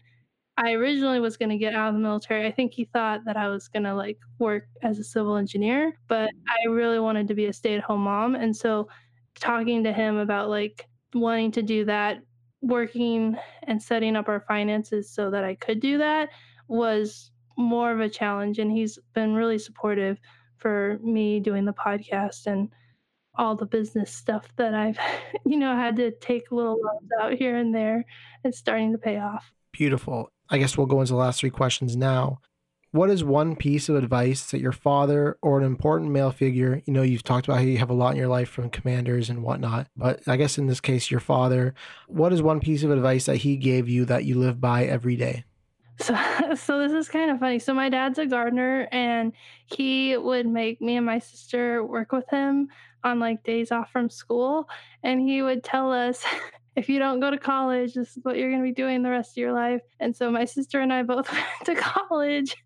I 0.63 0.73
originally 0.73 1.21
was 1.21 1.39
going 1.39 1.49
to 1.49 1.57
get 1.57 1.75
out 1.75 1.89
of 1.89 1.95
the 1.95 2.01
military. 2.01 2.47
I 2.47 2.51
think 2.51 2.75
he 2.75 2.85
thought 2.85 3.25
that 3.25 3.37
I 3.39 3.49
was 3.49 3.69
going 3.69 3.85
to 3.85 3.95
like 3.95 4.19
work 4.39 4.67
as 4.83 4.99
a 4.99 5.05
civil 5.05 5.37
engineer, 5.37 5.95
but 6.07 6.29
mm-hmm. 6.29 6.69
I 6.69 6.71
really 6.71 6.99
wanted 6.99 7.29
to 7.29 7.35
be 7.35 7.47
a 7.47 7.53
stay-at-home 7.53 8.03
mom. 8.03 8.35
And 8.35 8.55
so 8.55 8.89
talking 9.39 9.83
to 9.85 9.93
him 9.93 10.19
about 10.19 10.51
like 10.51 10.87
wanting 11.15 11.51
to 11.53 11.63
do 11.63 11.87
that, 11.87 12.19
working 12.61 13.39
and 13.63 13.83
setting 13.83 14.17
up 14.17 14.29
our 14.29 14.41
finances 14.41 15.11
so 15.11 15.31
that 15.31 15.45
I 15.45 15.55
could 15.55 15.81
do 15.81 15.97
that 15.97 16.29
was 16.69 17.31
more 17.57 17.91
of 17.91 18.01
a 18.01 18.09
challenge 18.09 18.59
and 18.59 18.71
he's 18.71 18.99
been 19.15 19.35
really 19.35 19.59
supportive 19.59 20.21
for 20.59 20.99
me 21.03 21.41
doing 21.41 21.65
the 21.65 21.73
podcast 21.73 22.47
and 22.47 22.69
all 23.35 23.57
the 23.57 23.67
business 23.67 24.13
stuff 24.13 24.47
that 24.57 24.75
I've 24.75 24.99
you 25.47 25.57
know 25.57 25.75
had 25.75 25.97
to 25.97 26.11
take 26.11 26.53
little 26.53 26.79
loans 26.83 27.11
out 27.21 27.33
here 27.33 27.57
and 27.57 27.75
there. 27.75 28.05
It's 28.45 28.59
starting 28.59 28.93
to 28.93 28.99
pay 28.99 29.19
off. 29.19 29.51
Beautiful. 29.73 30.31
I 30.51 30.59
guess 30.59 30.77
we'll 30.77 30.87
go 30.87 31.01
into 31.01 31.13
the 31.13 31.19
last 31.19 31.41
three 31.41 31.51
questions 31.51 31.97
now. 31.97 32.41
What 32.93 33.09
is 33.09 33.23
one 33.23 33.55
piece 33.55 33.89
of 33.89 33.95
advice 33.95 34.51
that 34.51 34.61
your 34.61 34.73
father 34.73 35.39
or 35.43 35.59
an 35.59 35.65
important 35.65 36.11
male 36.11 36.33
figure, 36.33 36.83
you 36.87 36.93
know, 36.93 37.03
you've 37.03 37.23
talked 37.23 37.47
about 37.47 37.59
how 37.59 37.65
you 37.65 37.79
have 37.79 37.91
a 37.91 37.95
lot 37.95 38.11
in 38.11 38.17
your 38.17 38.27
life 38.27 38.49
from 38.49 38.69
commanders 38.69 39.31
and 39.31 39.45
whatnot, 39.45 39.87
but 39.97 40.27
I 40.27 40.37
guess 40.37 40.59
in 40.59 40.67
this 40.67 40.81
case, 40.81 41.09
your 41.09 41.21
father, 41.21 41.73
what 42.09 42.33
is 42.33 42.43
one 42.43 42.59
piece 42.59 42.83
of 42.83 42.91
advice 42.91 43.27
that 43.27 43.37
he 43.37 43.57
gave 43.57 43.89
you 43.89 44.05
that 44.07 44.25
you 44.25 44.37
live 44.37 44.61
by 44.61 44.87
every 44.87 45.15
day? 45.15 45.45
So, 46.01 46.15
so 46.57 46.79
this 46.81 46.93
is 46.93 47.09
kind 47.09 47.31
of 47.31 47.39
funny. 47.39 47.59
So 47.59 47.75
my 47.75 47.89
dad's 47.89 48.19
a 48.19 48.27
gardener, 48.27 48.89
and 48.91 49.33
he 49.67 50.17
would 50.17 50.47
make 50.47 50.81
me 50.81 50.97
and 50.97 51.07
my 51.07 51.19
sister 51.19 51.85
work 51.85 52.13
with 52.13 52.29
him 52.31 52.69
on 53.05 53.21
like 53.21 53.45
days 53.45 53.71
off 53.71 53.91
from 53.91 54.11
school, 54.11 54.69
and 55.03 55.21
he 55.21 55.43
would 55.43 55.63
tell 55.63 55.93
us 55.93 56.25
if 56.77 56.89
you 56.89 56.99
don't 56.99 57.21
go 57.21 57.31
to 57.31 57.39
college, 57.39 57.95
this 57.95 58.17
is 58.17 58.23
what 58.23 58.37
you're 58.37 58.51
going 58.51 58.63
to 58.63 58.69
be 58.69 58.73
doing 58.73 59.03
the 59.03 59.11
rest 59.11 59.33
of 59.33 59.37
your 59.39 59.53
life. 59.53 59.83
And 59.99 60.15
so 60.15 60.31
my 60.31 60.45
sister 60.45 60.81
and 60.81 60.93
I 60.93 61.03
both 61.03 61.31
went 61.33 61.45
to 61.65 61.75
college 61.75 62.57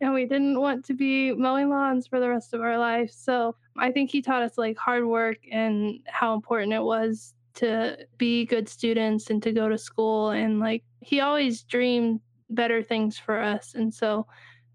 and 0.00 0.12
we 0.12 0.26
didn't 0.26 0.60
want 0.60 0.84
to 0.86 0.94
be 0.94 1.32
mowing 1.32 1.70
lawns 1.70 2.06
for 2.06 2.20
the 2.20 2.28
rest 2.28 2.52
of 2.52 2.60
our 2.60 2.78
life. 2.78 3.10
So 3.12 3.54
I 3.78 3.92
think 3.92 4.10
he 4.10 4.22
taught 4.22 4.42
us 4.42 4.58
like 4.58 4.76
hard 4.76 5.06
work 5.06 5.38
and 5.50 6.00
how 6.06 6.34
important 6.34 6.72
it 6.72 6.82
was 6.82 7.34
to 7.54 7.96
be 8.18 8.44
good 8.44 8.68
students 8.68 9.30
and 9.30 9.42
to 9.42 9.52
go 9.52 9.68
to 9.68 9.78
school. 9.78 10.30
And 10.30 10.58
like 10.58 10.82
he 11.00 11.20
always 11.20 11.62
dreamed 11.62 12.20
better 12.50 12.82
things 12.82 13.16
for 13.18 13.40
us. 13.40 13.74
And 13.74 13.94
so 13.94 14.26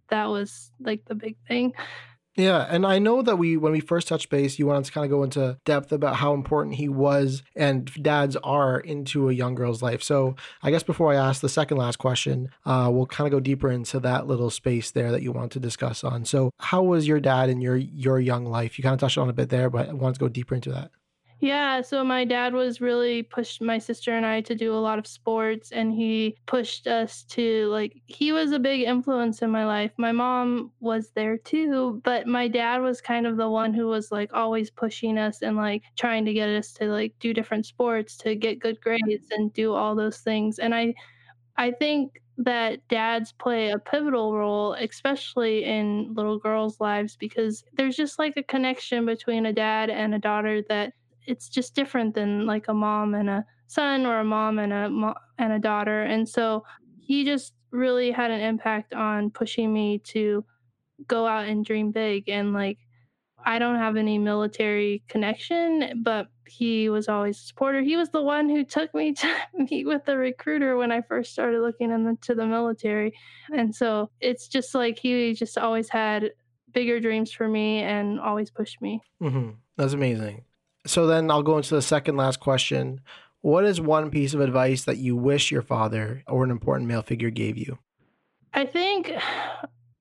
that 0.09 0.25
was 0.25 0.71
like 0.79 1.03
the 1.05 1.15
big 1.15 1.35
thing. 1.47 1.73
Yeah, 2.39 2.65
and 2.69 2.85
I 2.85 2.99
know 2.99 3.21
that 3.21 3.35
we 3.35 3.57
when 3.57 3.73
we 3.73 3.81
first 3.81 4.07
touched 4.07 4.29
base, 4.29 4.57
you 4.57 4.65
wanted 4.65 4.85
to 4.85 4.93
kind 4.93 5.03
of 5.03 5.11
go 5.11 5.23
into 5.23 5.57
depth 5.65 5.91
about 5.91 6.15
how 6.15 6.33
important 6.33 6.75
he 6.75 6.87
was 6.87 7.43
and 7.53 7.91
dads 8.01 8.37
are 8.37 8.79
into 8.79 9.27
a 9.27 9.33
young 9.33 9.55
girl's 9.55 9.81
life. 9.81 10.01
So 10.01 10.37
I 10.63 10.71
guess 10.71 10.81
before 10.81 11.11
I 11.11 11.17
ask 11.17 11.41
the 11.41 11.49
second 11.49 11.75
last 11.75 11.97
question, 11.97 12.49
uh, 12.65 12.89
we'll 12.93 13.07
kind 13.07 13.27
of 13.27 13.31
go 13.31 13.41
deeper 13.41 13.69
into 13.69 13.99
that 13.99 14.25
little 14.25 14.49
space 14.49 14.89
there 14.89 15.11
that 15.11 15.21
you 15.21 15.33
want 15.33 15.51
to 15.51 15.59
discuss 15.59 16.01
on. 16.01 16.23
So 16.23 16.51
how 16.59 16.81
was 16.81 17.09
your 17.09 17.19
dad 17.19 17.49
in 17.49 17.59
your 17.59 17.75
your 17.75 18.21
young 18.21 18.45
life? 18.45 18.77
You 18.77 18.83
kind 18.83 18.93
of 18.93 19.01
touched 19.01 19.17
on 19.17 19.29
a 19.29 19.33
bit 19.33 19.49
there, 19.49 19.69
but 19.69 19.89
I 19.89 19.93
want 19.93 20.15
to 20.15 20.19
go 20.19 20.29
deeper 20.29 20.55
into 20.55 20.71
that. 20.71 20.91
Yeah, 21.41 21.81
so 21.81 22.03
my 22.03 22.25
dad 22.25 22.53
was 22.53 22.81
really 22.81 23.23
pushed 23.23 23.61
my 23.61 23.77
sister 23.77 24.11
and 24.13 24.25
I 24.25 24.41
to 24.41 24.55
do 24.55 24.73
a 24.73 24.79
lot 24.83 24.99
of 24.99 25.07
sports 25.07 25.71
and 25.71 25.93
he 25.93 26.35
pushed 26.47 26.85
us 26.85 27.23
to 27.29 27.67
like 27.67 28.01
he 28.07 28.33
was 28.33 28.51
a 28.51 28.59
big 28.59 28.81
influence 28.81 29.41
in 29.41 29.49
my 29.49 29.65
life. 29.65 29.91
My 29.97 30.11
mom 30.11 30.73
was 30.81 31.11
there 31.11 31.37
too, 31.37 32.01
but 32.03 32.27
my 32.27 32.49
dad 32.49 32.79
was 32.81 32.99
kind 32.99 33.25
of 33.25 33.37
the 33.37 33.49
one 33.49 33.73
who 33.73 33.87
was 33.87 34.11
like 34.11 34.31
always 34.33 34.69
pushing 34.69 35.17
us 35.17 35.41
and 35.41 35.55
like 35.55 35.83
trying 35.95 36.25
to 36.25 36.33
get 36.33 36.49
us 36.49 36.73
to 36.73 36.87
like 36.87 37.13
do 37.21 37.33
different 37.33 37.65
sports, 37.65 38.17
to 38.17 38.35
get 38.35 38.59
good 38.59 38.81
grades 38.81 39.27
and 39.31 39.53
do 39.53 39.73
all 39.73 39.95
those 39.95 40.17
things. 40.19 40.59
And 40.59 40.75
I 40.75 40.93
I 41.57 41.71
think 41.71 42.21
that 42.37 42.87
dads 42.87 43.33
play 43.33 43.69
a 43.69 43.79
pivotal 43.79 44.33
role, 44.35 44.73
especially 44.73 45.65
in 45.65 46.13
little 46.13 46.39
girls' 46.39 46.79
lives, 46.79 47.17
because 47.17 47.63
there's 47.73 47.97
just 47.97 48.17
like 48.19 48.37
a 48.37 48.43
connection 48.43 49.05
between 49.05 49.45
a 49.45 49.53
dad 49.53 49.89
and 49.89 50.15
a 50.15 50.19
daughter 50.19 50.61
that 50.69 50.93
it's 51.29 51.49
just 51.49 51.75
different 51.75 52.13
than 52.15 52.45
like 52.45 52.67
a 52.67 52.73
mom 52.73 53.13
and 53.13 53.29
a 53.29 53.45
son 53.67 54.05
or 54.05 54.19
a 54.19 54.23
mom 54.23 54.59
and 54.59 54.73
a 54.73 54.89
mo- 54.89 55.15
and 55.37 55.53
a 55.53 55.59
daughter 55.59 56.03
and 56.03 56.27
so 56.27 56.63
he 56.99 57.23
just 57.23 57.53
really 57.71 58.11
had 58.11 58.31
an 58.31 58.41
impact 58.41 58.93
on 58.93 59.29
pushing 59.29 59.71
me 59.71 59.99
to 59.99 60.43
go 61.07 61.27
out 61.27 61.47
and 61.47 61.65
dream 61.65 61.91
big 61.91 62.27
and 62.27 62.53
like 62.53 62.79
I 63.45 63.59
don't 63.59 63.77
have 63.77 63.95
any 63.95 64.17
military 64.17 65.03
connection, 65.07 66.01
but 66.03 66.27
he 66.47 66.89
was 66.89 67.07
always 67.07 67.37
a 67.37 67.41
supporter. 67.41 67.81
He 67.81 67.95
was 67.95 68.09
the 68.09 68.21
one 68.21 68.49
who 68.49 68.63
took 68.63 68.93
me 68.93 69.13
to 69.13 69.35
meet 69.53 69.85
with 69.85 70.05
the 70.05 70.17
recruiter 70.17 70.77
when 70.77 70.91
I 70.91 71.01
first 71.01 71.31
started 71.31 71.61
looking 71.61 71.91
into 71.91 72.35
the 72.35 72.45
military. 72.45 73.13
And 73.53 73.73
so 73.73 74.09
it's 74.19 74.47
just 74.47 74.75
like 74.75 74.99
he 74.99 75.33
just 75.33 75.57
always 75.57 75.89
had 75.89 76.31
bigger 76.73 76.99
dreams 76.99 77.31
for 77.31 77.47
me 77.47 77.79
and 77.79 78.19
always 78.19 78.51
pushed 78.51 78.81
me. 78.81 79.01
Mm-hmm. 79.21 79.51
That's 79.77 79.93
amazing. 79.93 80.43
So 80.85 81.07
then 81.07 81.29
I'll 81.29 81.43
go 81.43 81.57
into 81.57 81.75
the 81.75 81.81
second 81.81 82.17
last 82.17 82.39
question. 82.39 83.01
What 83.41 83.65
is 83.65 83.79
one 83.79 84.11
piece 84.11 84.33
of 84.33 84.41
advice 84.41 84.85
that 84.85 84.97
you 84.97 85.15
wish 85.15 85.51
your 85.51 85.61
father 85.61 86.23
or 86.27 86.43
an 86.43 86.51
important 86.51 86.87
male 86.87 87.01
figure 87.01 87.29
gave 87.29 87.57
you? 87.57 87.77
I 88.53 88.65
think 88.65 89.11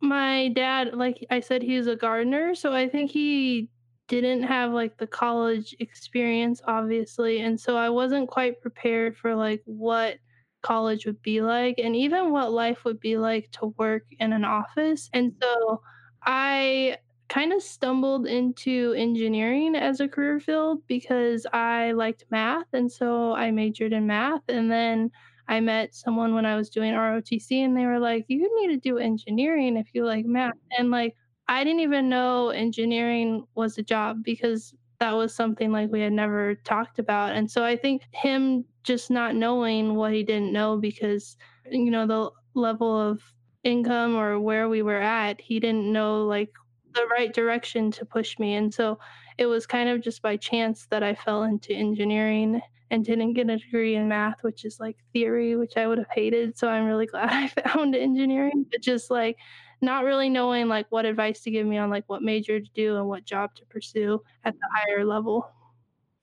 my 0.01 0.49
dad, 0.49 0.95
like 0.95 1.25
I 1.31 1.41
said, 1.41 1.63
he's 1.63 1.87
a 1.87 1.97
gardener. 1.97 2.55
So 2.55 2.73
I 2.73 2.89
think 2.89 3.11
he 3.11 3.69
didn't 4.09 4.43
have 4.43 4.73
like 4.73 4.97
the 4.97 5.07
college 5.07 5.77
experience, 5.81 6.63
obviously. 6.67 7.41
And 7.41 7.61
so 7.61 7.77
I 7.77 7.91
wasn't 7.91 8.29
quite 8.29 8.61
prepared 8.61 9.17
for 9.17 9.35
like 9.35 9.63
what 9.67 10.17
college 10.63 11.07
would 11.07 11.23
be 11.23 11.41
like 11.41 11.79
and 11.79 11.95
even 11.95 12.33
what 12.33 12.53
life 12.53 12.85
would 12.85 12.99
be 12.99 13.17
like 13.17 13.51
to 13.53 13.67
work 13.79 14.05
in 14.19 14.33
an 14.33 14.45
office. 14.45 15.09
And 15.13 15.33
so 15.41 15.83
I 16.25 16.97
kind 17.29 17.53
of 17.53 17.63
stumbled 17.63 18.27
into 18.27 18.95
engineering 18.97 19.75
as 19.75 20.01
a 20.01 20.09
career 20.09 20.41
field 20.41 20.87
because 20.87 21.47
I 21.53 21.93
liked 21.93 22.25
math. 22.31 22.67
And 22.73 22.91
so 22.91 23.35
I 23.35 23.51
majored 23.51 23.93
in 23.93 24.07
math. 24.07 24.43
And 24.49 24.71
then 24.71 25.11
I 25.47 25.61
met 25.61 25.95
someone 25.95 26.35
when 26.35 26.47
I 26.47 26.57
was 26.57 26.71
doing 26.71 26.95
ROTC 26.95 27.65
and 27.65 27.77
they 27.77 27.87
were 27.87 27.99
like, 27.99 28.25
you 28.29 28.51
need 28.61 28.69
to 28.75 28.81
do 28.81 28.99
engineering 28.99 29.77
if 29.77 29.89
you 29.95 30.05
like 30.05 30.25
math. 30.27 30.55
And 30.79 30.91
like, 30.91 31.17
I 31.49 31.65
didn't 31.65 31.81
even 31.81 32.09
know 32.09 32.49
engineering 32.51 33.45
was 33.55 33.79
a 33.79 33.83
job 33.83 34.23
because 34.23 34.75
that 34.99 35.13
was 35.13 35.35
something 35.35 35.71
like 35.71 35.91
we 35.91 36.01
had 36.01 36.13
never 36.13 36.57
talked 36.65 36.99
about. 36.99 37.35
And 37.35 37.51
so 37.51 37.65
I 37.65 37.77
think 37.77 38.03
him 38.13 38.65
just 38.85 39.11
not 39.11 39.35
knowing 39.35 39.95
what 39.95 40.13
he 40.13 40.23
didn't 40.23 40.53
know 40.53 40.77
because, 40.79 41.37
you 41.71 41.91
know, 41.91 42.07
the 42.07 42.31
level 42.59 42.99
of 43.01 43.23
income 43.65 44.17
or 44.17 44.41
where 44.41 44.69
we 44.69 44.83
were 44.83 45.01
at, 45.01 45.41
he 45.41 45.61
didn't 45.61 45.91
know 45.93 46.25
like 46.25 46.51
the 46.99 47.07
right 47.07 47.33
direction 47.33 47.91
to 47.93 48.05
push 48.05 48.39
me. 48.39 48.55
And 48.55 48.73
so 48.73 48.99
it 49.39 49.47
was 49.47 49.67
kind 49.67 49.89
of 49.89 50.01
just 50.01 50.23
by 50.23 50.37
chance 50.37 50.87
that 50.91 51.03
I 51.03 51.15
fell 51.15 51.45
into 51.45 51.73
engineering 51.73 52.61
and 52.91 53.05
didn't 53.05 53.35
get 53.35 53.51
a 53.51 53.59
degree 53.59 53.95
in 53.95 54.09
math, 54.09 54.43
which 54.43 54.65
is 54.65 54.81
like 54.81 54.97
theory, 55.13 55.57
which 55.57 55.77
I 55.77 55.87
would 55.87 55.99
have 55.99 56.09
hated. 56.13 56.59
So 56.59 56.69
I'm 56.69 56.87
really 56.87 57.07
glad 57.13 57.31
I 57.31 57.49
found 57.49 57.95
engineering, 57.95 58.67
but 58.71 58.83
just 58.83 59.11
like 59.11 59.37
not 59.81 60.05
really 60.05 60.29
knowing 60.29 60.69
like 60.69 60.87
what 60.91 61.05
advice 61.05 61.41
to 61.43 61.51
give 61.51 61.67
me 61.67 61.79
on 61.79 61.91
like 61.91 62.05
what 62.09 62.23
major 62.23 62.59
to 62.59 62.71
do 62.75 62.97
and 62.97 63.07
what 63.07 63.25
job 63.25 63.55
to 63.57 63.67
pursue 63.67 64.21
at 64.45 64.55
the 64.55 64.69
higher 64.75 65.05
level. 65.05 65.51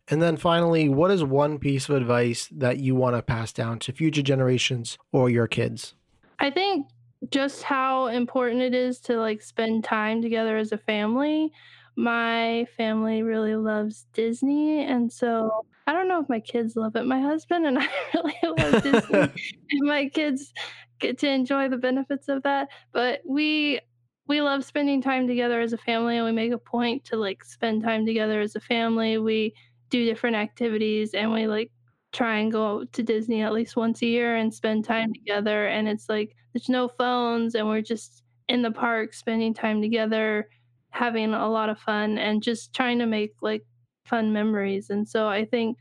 And 0.07 0.21
then 0.21 0.38
finally, 0.38 0.88
what 0.88 1.09
is 1.09 1.23
one 1.23 1.57
piece 1.57 1.89
of 1.89 1.95
advice 1.95 2.47
that 2.51 2.80
you 2.80 2.95
want 2.95 3.15
to 3.15 3.23
pass 3.23 3.51
down 3.51 3.80
to 3.80 3.91
future 3.91 4.21
generations 4.21 4.97
or 5.11 5.30
your 5.30 5.47
kids? 5.47 5.95
I 6.39 6.51
think 6.51 6.88
just 7.32 7.63
how 7.63 8.07
important 8.07 8.61
it 8.61 8.73
is 8.73 8.99
to 9.01 9.17
like 9.17 9.41
spend 9.41 9.84
time 9.84 10.21
together 10.21 10.57
as 10.57 10.71
a 10.71 10.78
family. 10.78 11.51
My 11.95 12.65
family 12.76 13.23
really 13.23 13.55
loves 13.55 14.05
Disney, 14.13 14.84
and 14.84 15.11
so 15.11 15.65
I 15.88 15.93
don't 15.93 16.07
know 16.07 16.21
if 16.21 16.28
my 16.28 16.39
kids 16.39 16.76
love 16.76 16.95
it. 16.95 17.05
My 17.05 17.21
husband 17.21 17.65
and 17.65 17.80
I 17.82 17.89
really 18.13 18.36
love 18.43 18.84
Disney, 18.84 19.19
and 19.71 19.88
my 19.88 20.09
kids 20.09 20.53
get 20.99 21.17
to 21.19 21.30
enjoy 21.30 21.69
the 21.69 21.78
benefits 21.78 22.28
of 22.28 22.43
that. 22.43 22.69
But 22.91 23.21
we 23.26 23.80
we 24.28 24.41
love 24.41 24.65
spending 24.65 25.01
time 25.01 25.28
together 25.28 25.61
as 25.61 25.71
a 25.71 25.78
family, 25.78 26.17
and 26.17 26.26
we 26.26 26.32
make 26.32 26.51
a 26.51 26.57
point 26.57 27.05
to 27.05 27.15
like 27.15 27.45
spend 27.45 27.84
time 27.84 28.05
together 28.05 28.41
as 28.41 28.55
a 28.55 28.61
family. 28.61 29.17
We 29.17 29.53
do 29.89 30.03
different 30.03 30.36
activities, 30.36 31.13
and 31.13 31.32
we 31.32 31.47
like 31.47 31.71
try 32.16 32.38
and 32.38 32.51
go 32.51 32.86
to 32.86 33.03
Disney 33.03 33.41
at 33.41 33.53
least 33.53 33.76
once 33.76 34.01
a 34.01 34.05
year 34.05 34.38
and 34.38 34.53
spend 34.53 34.86
time 34.86 35.09
mm-hmm. 35.09 35.26
together. 35.26 35.68
And 35.68 35.88
it's 35.88 36.07
like 36.07 36.36
there's 36.53 36.70
no 36.70 36.88
phones, 36.88 37.55
and 37.55 37.68
we're 37.68 37.82
just 37.82 38.24
in 38.47 38.61
the 38.61 38.72
park 38.72 39.13
spending 39.13 39.53
time 39.53 39.82
together, 39.82 40.47
having 40.91 41.34
a 41.34 41.49
lot 41.49 41.70
of 41.70 41.80
fun, 41.80 42.18
and 42.18 42.41
just 42.41 42.74
trying 42.74 42.99
to 42.99 43.05
make 43.05 43.34
like 43.41 43.63
fun 44.05 44.32
memories. 44.32 44.89
And 44.89 45.07
so 45.07 45.28
I 45.28 45.45
think 45.45 45.78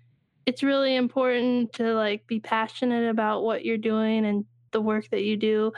it's 0.46 0.62
really 0.62 0.96
important 0.96 1.72
to 1.74 1.94
like 1.94 2.26
be 2.26 2.40
passionate 2.40 3.08
about 3.08 3.44
what 3.44 3.64
you're 3.64 3.78
doing 3.78 4.26
and 4.26 4.44
the 4.72 4.80
work 4.80 5.08
that 5.10 5.22
you 5.22 5.36
do. 5.36 5.72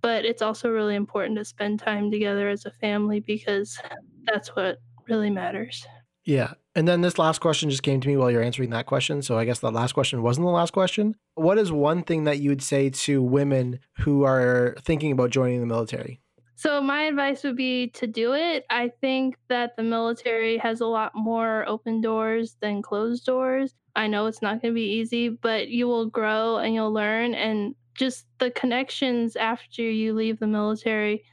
But 0.00 0.24
it's 0.24 0.42
also 0.42 0.70
really 0.70 0.94
important 0.94 1.36
to 1.38 1.44
spend 1.44 1.80
time 1.80 2.10
together 2.10 2.48
as 2.48 2.64
a 2.64 2.70
family 2.70 3.20
because 3.20 3.78
that's 4.24 4.48
what 4.56 4.78
really 5.08 5.30
matters. 5.30 5.86
Yeah. 6.28 6.52
And 6.74 6.86
then 6.86 7.00
this 7.00 7.18
last 7.18 7.38
question 7.38 7.70
just 7.70 7.82
came 7.82 8.02
to 8.02 8.06
me 8.06 8.18
while 8.18 8.30
you're 8.30 8.42
answering 8.42 8.68
that 8.70 8.84
question. 8.84 9.22
So 9.22 9.38
I 9.38 9.46
guess 9.46 9.60
the 9.60 9.72
last 9.72 9.94
question 9.94 10.22
wasn't 10.22 10.44
the 10.44 10.50
last 10.50 10.74
question. 10.74 11.16
What 11.36 11.56
is 11.56 11.72
one 11.72 12.02
thing 12.02 12.24
that 12.24 12.38
you 12.38 12.50
would 12.50 12.62
say 12.62 12.90
to 12.90 13.22
women 13.22 13.80
who 14.00 14.24
are 14.24 14.76
thinking 14.82 15.10
about 15.10 15.30
joining 15.30 15.60
the 15.60 15.66
military? 15.66 16.20
So, 16.54 16.82
my 16.82 17.04
advice 17.04 17.44
would 17.44 17.56
be 17.56 17.86
to 17.90 18.06
do 18.08 18.34
it. 18.34 18.66
I 18.68 18.90
think 19.00 19.36
that 19.48 19.76
the 19.76 19.84
military 19.84 20.58
has 20.58 20.80
a 20.80 20.86
lot 20.86 21.12
more 21.14 21.66
open 21.68 22.00
doors 22.00 22.56
than 22.60 22.82
closed 22.82 23.24
doors. 23.24 23.74
I 23.94 24.08
know 24.08 24.26
it's 24.26 24.42
not 24.42 24.60
going 24.60 24.74
to 24.74 24.78
be 24.78 24.98
easy, 24.98 25.28
but 25.28 25.68
you 25.68 25.86
will 25.86 26.06
grow 26.06 26.56
and 26.56 26.74
you'll 26.74 26.92
learn. 26.92 27.34
And 27.34 27.76
just 27.94 28.26
the 28.38 28.50
connections 28.50 29.36
after 29.36 29.82
you 29.82 30.12
leave 30.12 30.40
the 30.40 30.48
military, 30.48 31.24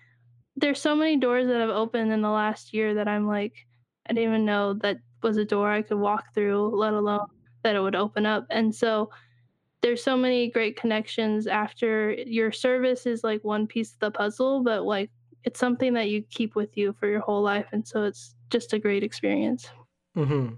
there's 0.55 0.79
so 0.79 0.95
many 0.95 1.17
doors 1.17 1.47
that 1.47 1.59
have 1.59 1.69
opened 1.69 2.13
in 2.13 2.21
the 2.21 2.29
last 2.29 2.71
year 2.71 2.93
that 2.93 3.07
I'm 3.07 3.27
like, 3.27 3.55
I 4.08 4.14
didn't 4.14 4.30
even 4.30 4.45
know 4.45 4.74
that 4.76 4.99
was 5.24 5.38
a 5.38 5.45
door 5.45 5.72
I 5.72 5.82
could 5.82 5.97
walk 5.97 6.34
through, 6.34 6.76
let 6.76 6.93
alone 6.93 7.28
that 7.64 7.76
it 7.76 7.82
would 7.82 7.95
open 7.95 8.26
up. 8.26 8.45
And 8.51 8.74
so 8.74 9.10
there's 9.82 10.03
so 10.03 10.16
many 10.18 10.49
great 10.49 10.80
connections 10.80 11.47
after 11.47 12.14
your 12.14 12.51
service 12.51 13.06
is 13.06 13.24
like 13.24 13.43
one 13.43 13.68
piece 13.68 13.93
of 13.93 13.99
the 13.99 14.12
puzzle, 14.12 14.64
but 14.64 14.84
like 14.84 15.10
it's 15.43 15.60
something 15.60 15.93
that 15.93 16.10
you 16.10 16.24
keep 16.30 16.56
with 16.56 16.76
you 16.78 16.95
for 16.99 17.08
your 17.08 17.20
whole 17.20 17.41
life. 17.41 17.68
And 17.72 17.88
so 17.88 18.03
it's 18.03 18.36
just 18.49 18.74
a 18.74 18.80
great 18.80 19.03
experience. 19.03 19.68
Mm-hmm. 20.16 20.56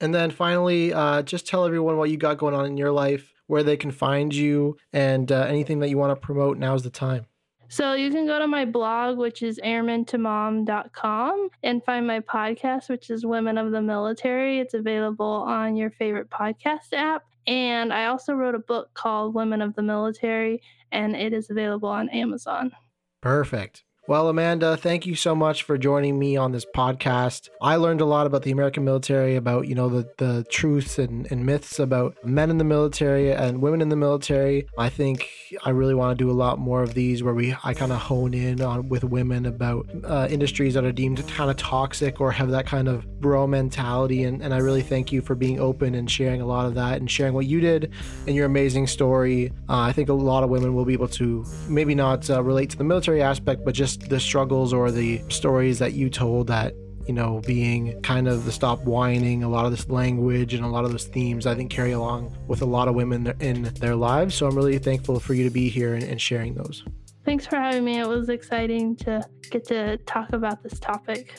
And 0.00 0.14
then 0.14 0.30
finally, 0.30 0.92
uh, 0.92 1.22
just 1.22 1.46
tell 1.46 1.64
everyone 1.64 1.96
what 1.96 2.10
you 2.10 2.16
got 2.16 2.38
going 2.38 2.54
on 2.54 2.66
in 2.66 2.76
your 2.76 2.90
life, 2.90 3.32
where 3.46 3.62
they 3.62 3.76
can 3.76 3.90
find 3.90 4.34
you, 4.34 4.76
and 4.92 5.30
uh, 5.30 5.42
anything 5.42 5.78
that 5.80 5.88
you 5.88 5.98
want 5.98 6.10
to 6.10 6.26
promote. 6.26 6.58
Now's 6.58 6.82
the 6.82 6.90
time. 6.90 7.26
So 7.68 7.94
you 7.94 8.10
can 8.10 8.26
go 8.26 8.38
to 8.38 8.46
my 8.46 8.64
blog, 8.64 9.18
which 9.18 9.42
is 9.42 9.58
airmantomom.com, 9.64 11.48
and 11.62 11.84
find 11.84 12.06
my 12.06 12.20
podcast, 12.20 12.88
which 12.88 13.10
is 13.10 13.26
Women 13.26 13.58
of 13.58 13.72
the 13.72 13.82
Military. 13.82 14.58
It's 14.58 14.74
available 14.74 15.26
on 15.26 15.76
your 15.76 15.90
favorite 15.90 16.30
podcast 16.30 16.92
app. 16.92 17.24
And 17.46 17.92
I 17.92 18.06
also 18.06 18.34
wrote 18.34 18.54
a 18.54 18.60
book 18.60 18.90
called 18.94 19.34
Women 19.34 19.60
of 19.60 19.74
the 19.74 19.82
Military, 19.82 20.62
and 20.92 21.14
it 21.14 21.32
is 21.32 21.50
available 21.50 21.88
on 21.88 22.08
Amazon. 22.10 22.72
Perfect. 23.20 23.84
Well, 24.06 24.28
Amanda, 24.28 24.76
thank 24.76 25.06
you 25.06 25.14
so 25.14 25.34
much 25.34 25.62
for 25.62 25.78
joining 25.78 26.18
me 26.18 26.36
on 26.36 26.52
this 26.52 26.66
podcast. 26.76 27.48
I 27.62 27.76
learned 27.76 28.02
a 28.02 28.04
lot 28.04 28.26
about 28.26 28.42
the 28.42 28.50
American 28.50 28.84
military, 28.84 29.34
about, 29.34 29.66
you 29.66 29.74
know, 29.74 29.88
the, 29.88 30.06
the 30.18 30.44
truths 30.50 30.98
and, 30.98 31.26
and 31.32 31.46
myths 31.46 31.78
about 31.78 32.14
men 32.22 32.50
in 32.50 32.58
the 32.58 32.64
military 32.64 33.32
and 33.32 33.62
women 33.62 33.80
in 33.80 33.88
the 33.88 33.96
military. 33.96 34.68
I 34.76 34.90
think 34.90 35.30
I 35.64 35.70
really 35.70 35.94
want 35.94 36.18
to 36.18 36.22
do 36.22 36.30
a 36.30 36.36
lot 36.36 36.58
more 36.58 36.82
of 36.82 36.92
these 36.92 37.22
where 37.22 37.32
we 37.32 37.56
I 37.64 37.72
kind 37.72 37.92
of 37.92 37.98
hone 37.98 38.34
in 38.34 38.60
on 38.60 38.90
with 38.90 39.04
women 39.04 39.46
about 39.46 39.88
uh, 40.04 40.28
industries 40.30 40.74
that 40.74 40.84
are 40.84 40.92
deemed 40.92 41.26
kind 41.28 41.48
of 41.48 41.56
toxic 41.56 42.20
or 42.20 42.30
have 42.30 42.50
that 42.50 42.66
kind 42.66 42.88
of 42.88 43.06
bro 43.22 43.46
mentality. 43.46 44.24
And, 44.24 44.42
and 44.42 44.52
I 44.52 44.58
really 44.58 44.82
thank 44.82 45.12
you 45.12 45.22
for 45.22 45.34
being 45.34 45.58
open 45.58 45.94
and 45.94 46.10
sharing 46.10 46.42
a 46.42 46.46
lot 46.46 46.66
of 46.66 46.74
that 46.74 46.98
and 46.98 47.10
sharing 47.10 47.32
what 47.32 47.46
you 47.46 47.58
did 47.58 47.90
and 48.26 48.36
your 48.36 48.44
amazing 48.44 48.86
story. 48.86 49.50
Uh, 49.66 49.78
I 49.78 49.92
think 49.92 50.10
a 50.10 50.12
lot 50.12 50.44
of 50.44 50.50
women 50.50 50.74
will 50.74 50.84
be 50.84 50.92
able 50.92 51.08
to 51.08 51.46
maybe 51.68 51.94
not 51.94 52.28
uh, 52.28 52.42
relate 52.42 52.68
to 52.68 52.76
the 52.76 52.84
military 52.84 53.22
aspect, 53.22 53.64
but 53.64 53.74
just 53.74 53.93
the 53.96 54.20
struggles 54.20 54.72
or 54.72 54.90
the 54.90 55.22
stories 55.28 55.78
that 55.78 55.92
you 55.92 56.10
told 56.10 56.46
that 56.48 56.74
you 57.06 57.12
know, 57.12 57.40
being 57.46 58.00
kind 58.02 58.28
of 58.28 58.44
the 58.44 58.52
stop 58.52 58.82
whining, 58.84 59.42
a 59.42 59.48
lot 59.48 59.66
of 59.66 59.70
this 59.70 59.88
language 59.88 60.54
and 60.54 60.64
a 60.64 60.68
lot 60.68 60.84
of 60.84 60.90
those 60.90 61.04
themes, 61.04 61.46
I 61.46 61.54
think 61.54 61.70
carry 61.70 61.92
along 61.92 62.36
with 62.46 62.62
a 62.62 62.66
lot 62.66 62.88
of 62.88 62.94
women 62.94 63.34
in 63.40 63.64
their 63.74 63.94
lives. 63.94 64.34
So 64.34 64.46
I'm 64.46 64.56
really 64.56 64.78
thankful 64.78 65.20
for 65.20 65.34
you 65.34 65.44
to 65.44 65.50
be 65.50 65.68
here 65.68 65.94
and, 65.94 66.02
and 66.02 66.20
sharing 66.20 66.54
those. 66.54 66.84
Thanks 67.24 67.46
for 67.46 67.56
having 67.56 67.84
me. 67.84 67.98
It 67.98 68.08
was 68.08 68.28
exciting 68.28 68.96
to 68.96 69.22
get 69.50 69.64
to 69.66 69.96
talk 69.98 70.32
about 70.32 70.62
this 70.62 70.78
topic. 70.78 71.34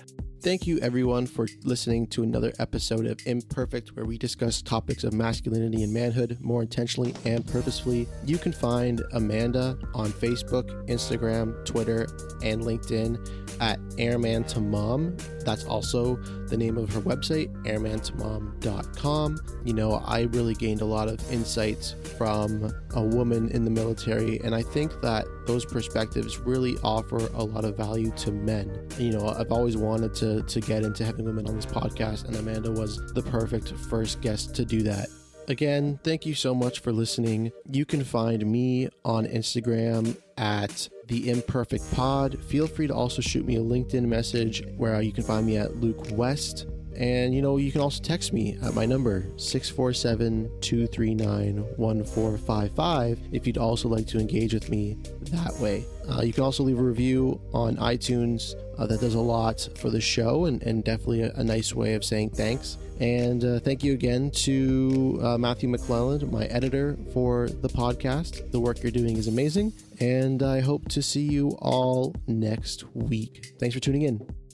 Thank 0.45 0.67
you, 0.67 0.77
everyone, 0.81 1.25
for 1.25 1.47
listening 1.63 2.05
to 2.09 2.21
another 2.21 2.53
episode 2.59 3.07
of 3.07 3.19
Imperfect, 3.25 3.95
where 3.95 4.05
we 4.05 4.19
discuss 4.19 4.61
topics 4.61 5.03
of 5.03 5.11
masculinity 5.11 5.81
and 5.81 5.91
manhood 5.91 6.37
more 6.39 6.61
intentionally 6.61 7.15
and 7.25 7.43
purposefully. 7.47 8.07
You 8.23 8.37
can 8.37 8.51
find 8.51 9.01
Amanda 9.13 9.75
on 9.95 10.11
Facebook, 10.11 10.87
Instagram, 10.87 11.65
Twitter, 11.65 12.01
and 12.43 12.61
LinkedIn 12.61 13.57
at 13.59 13.79
Airman 13.97 14.43
to 14.43 14.61
Mom. 14.61 15.17
That's 15.43 15.65
also 15.65 16.17
the 16.47 16.57
name 16.57 16.77
of 16.77 16.93
her 16.93 17.01
website, 17.01 17.51
airmantomom.com. 17.63 19.39
You 19.63 19.73
know, 19.73 19.93
I 20.05 20.21
really 20.21 20.53
gained 20.53 20.81
a 20.81 20.85
lot 20.85 21.07
of 21.07 21.31
insights 21.31 21.95
from 22.19 22.71
a 22.93 23.01
woman 23.01 23.49
in 23.49 23.65
the 23.65 23.71
military, 23.71 24.39
and 24.41 24.53
I 24.53 24.61
think 24.61 24.91
that 25.01 25.25
those 25.45 25.65
perspectives 25.65 26.39
really 26.39 26.77
offer 26.83 27.17
a 27.17 27.43
lot 27.43 27.65
of 27.65 27.77
value 27.77 28.11
to 28.17 28.31
men. 28.31 28.87
You 28.97 29.11
know, 29.11 29.29
I've 29.29 29.51
always 29.51 29.77
wanted 29.77 30.13
to 30.15 30.43
to 30.43 30.61
get 30.61 30.83
into 30.83 31.05
having 31.05 31.25
women 31.25 31.47
on 31.47 31.55
this 31.55 31.65
podcast, 31.65 32.25
and 32.25 32.35
Amanda 32.35 32.71
was 32.71 33.13
the 33.13 33.23
perfect 33.23 33.73
first 33.89 34.21
guest 34.21 34.55
to 34.55 34.65
do 34.65 34.83
that. 34.83 35.07
Again, 35.47 35.99
thank 36.03 36.25
you 36.25 36.33
so 36.33 36.55
much 36.55 36.79
for 36.79 36.91
listening. 36.91 37.51
You 37.71 37.85
can 37.85 38.03
find 38.03 38.45
me 38.45 38.89
on 39.03 39.25
Instagram 39.27 40.17
at 40.37 40.89
the 41.07 41.29
imperfect 41.29 41.83
pod. 41.93 42.39
Feel 42.45 42.67
free 42.67 42.87
to 42.87 42.93
also 42.95 43.21
shoot 43.21 43.45
me 43.45 43.57
a 43.57 43.61
LinkedIn 43.61 44.05
message 44.05 44.63
where 44.77 44.99
you 45.01 45.11
can 45.11 45.23
find 45.23 45.45
me 45.45 45.57
at 45.57 45.75
Luke 45.75 46.07
West. 46.11 46.65
And 46.97 47.33
you 47.33 47.41
know, 47.41 47.57
you 47.57 47.71
can 47.71 47.81
also 47.81 48.01
text 48.01 48.33
me 48.33 48.57
at 48.63 48.73
my 48.73 48.85
number 48.85 49.25
647 49.37 50.49
239 50.61 51.57
1455 51.77 53.19
if 53.31 53.45
you'd 53.45 53.57
also 53.57 53.89
like 53.89 54.07
to 54.07 54.19
engage 54.19 54.53
with 54.53 54.69
me 54.69 54.97
that 55.31 55.53
way. 55.59 55.85
Uh, 56.09 56.21
you 56.21 56.33
can 56.33 56.43
also 56.43 56.63
leave 56.63 56.79
a 56.79 56.83
review 56.83 57.39
on 57.53 57.75
iTunes. 57.77 58.53
Uh, 58.77 58.85
that 58.85 58.99
does 58.99 59.15
a 59.15 59.19
lot 59.19 59.69
for 59.77 59.89
the 59.89 60.01
show 60.01 60.45
and, 60.45 60.61
and 60.63 60.83
definitely 60.83 61.21
a, 61.21 61.31
a 61.35 61.43
nice 61.43 61.73
way 61.73 61.93
of 61.93 62.03
saying 62.03 62.29
thanks. 62.29 62.77
And 62.99 63.43
uh, 63.43 63.59
thank 63.59 63.83
you 63.83 63.93
again 63.93 64.31
to 64.31 65.19
uh, 65.21 65.37
Matthew 65.37 65.69
McClelland, 65.69 66.29
my 66.31 66.45
editor 66.45 66.97
for 67.13 67.49
the 67.49 67.69
podcast. 67.69 68.51
The 68.51 68.59
work 68.59 68.81
you're 68.83 68.91
doing 68.91 69.17
is 69.17 69.27
amazing. 69.27 69.73
And 69.99 70.43
I 70.43 70.61
hope 70.61 70.87
to 70.89 71.01
see 71.01 71.23
you 71.23 71.51
all 71.59 72.15
next 72.27 72.83
week. 72.93 73.53
Thanks 73.59 73.73
for 73.73 73.81
tuning 73.81 74.03
in. 74.03 74.44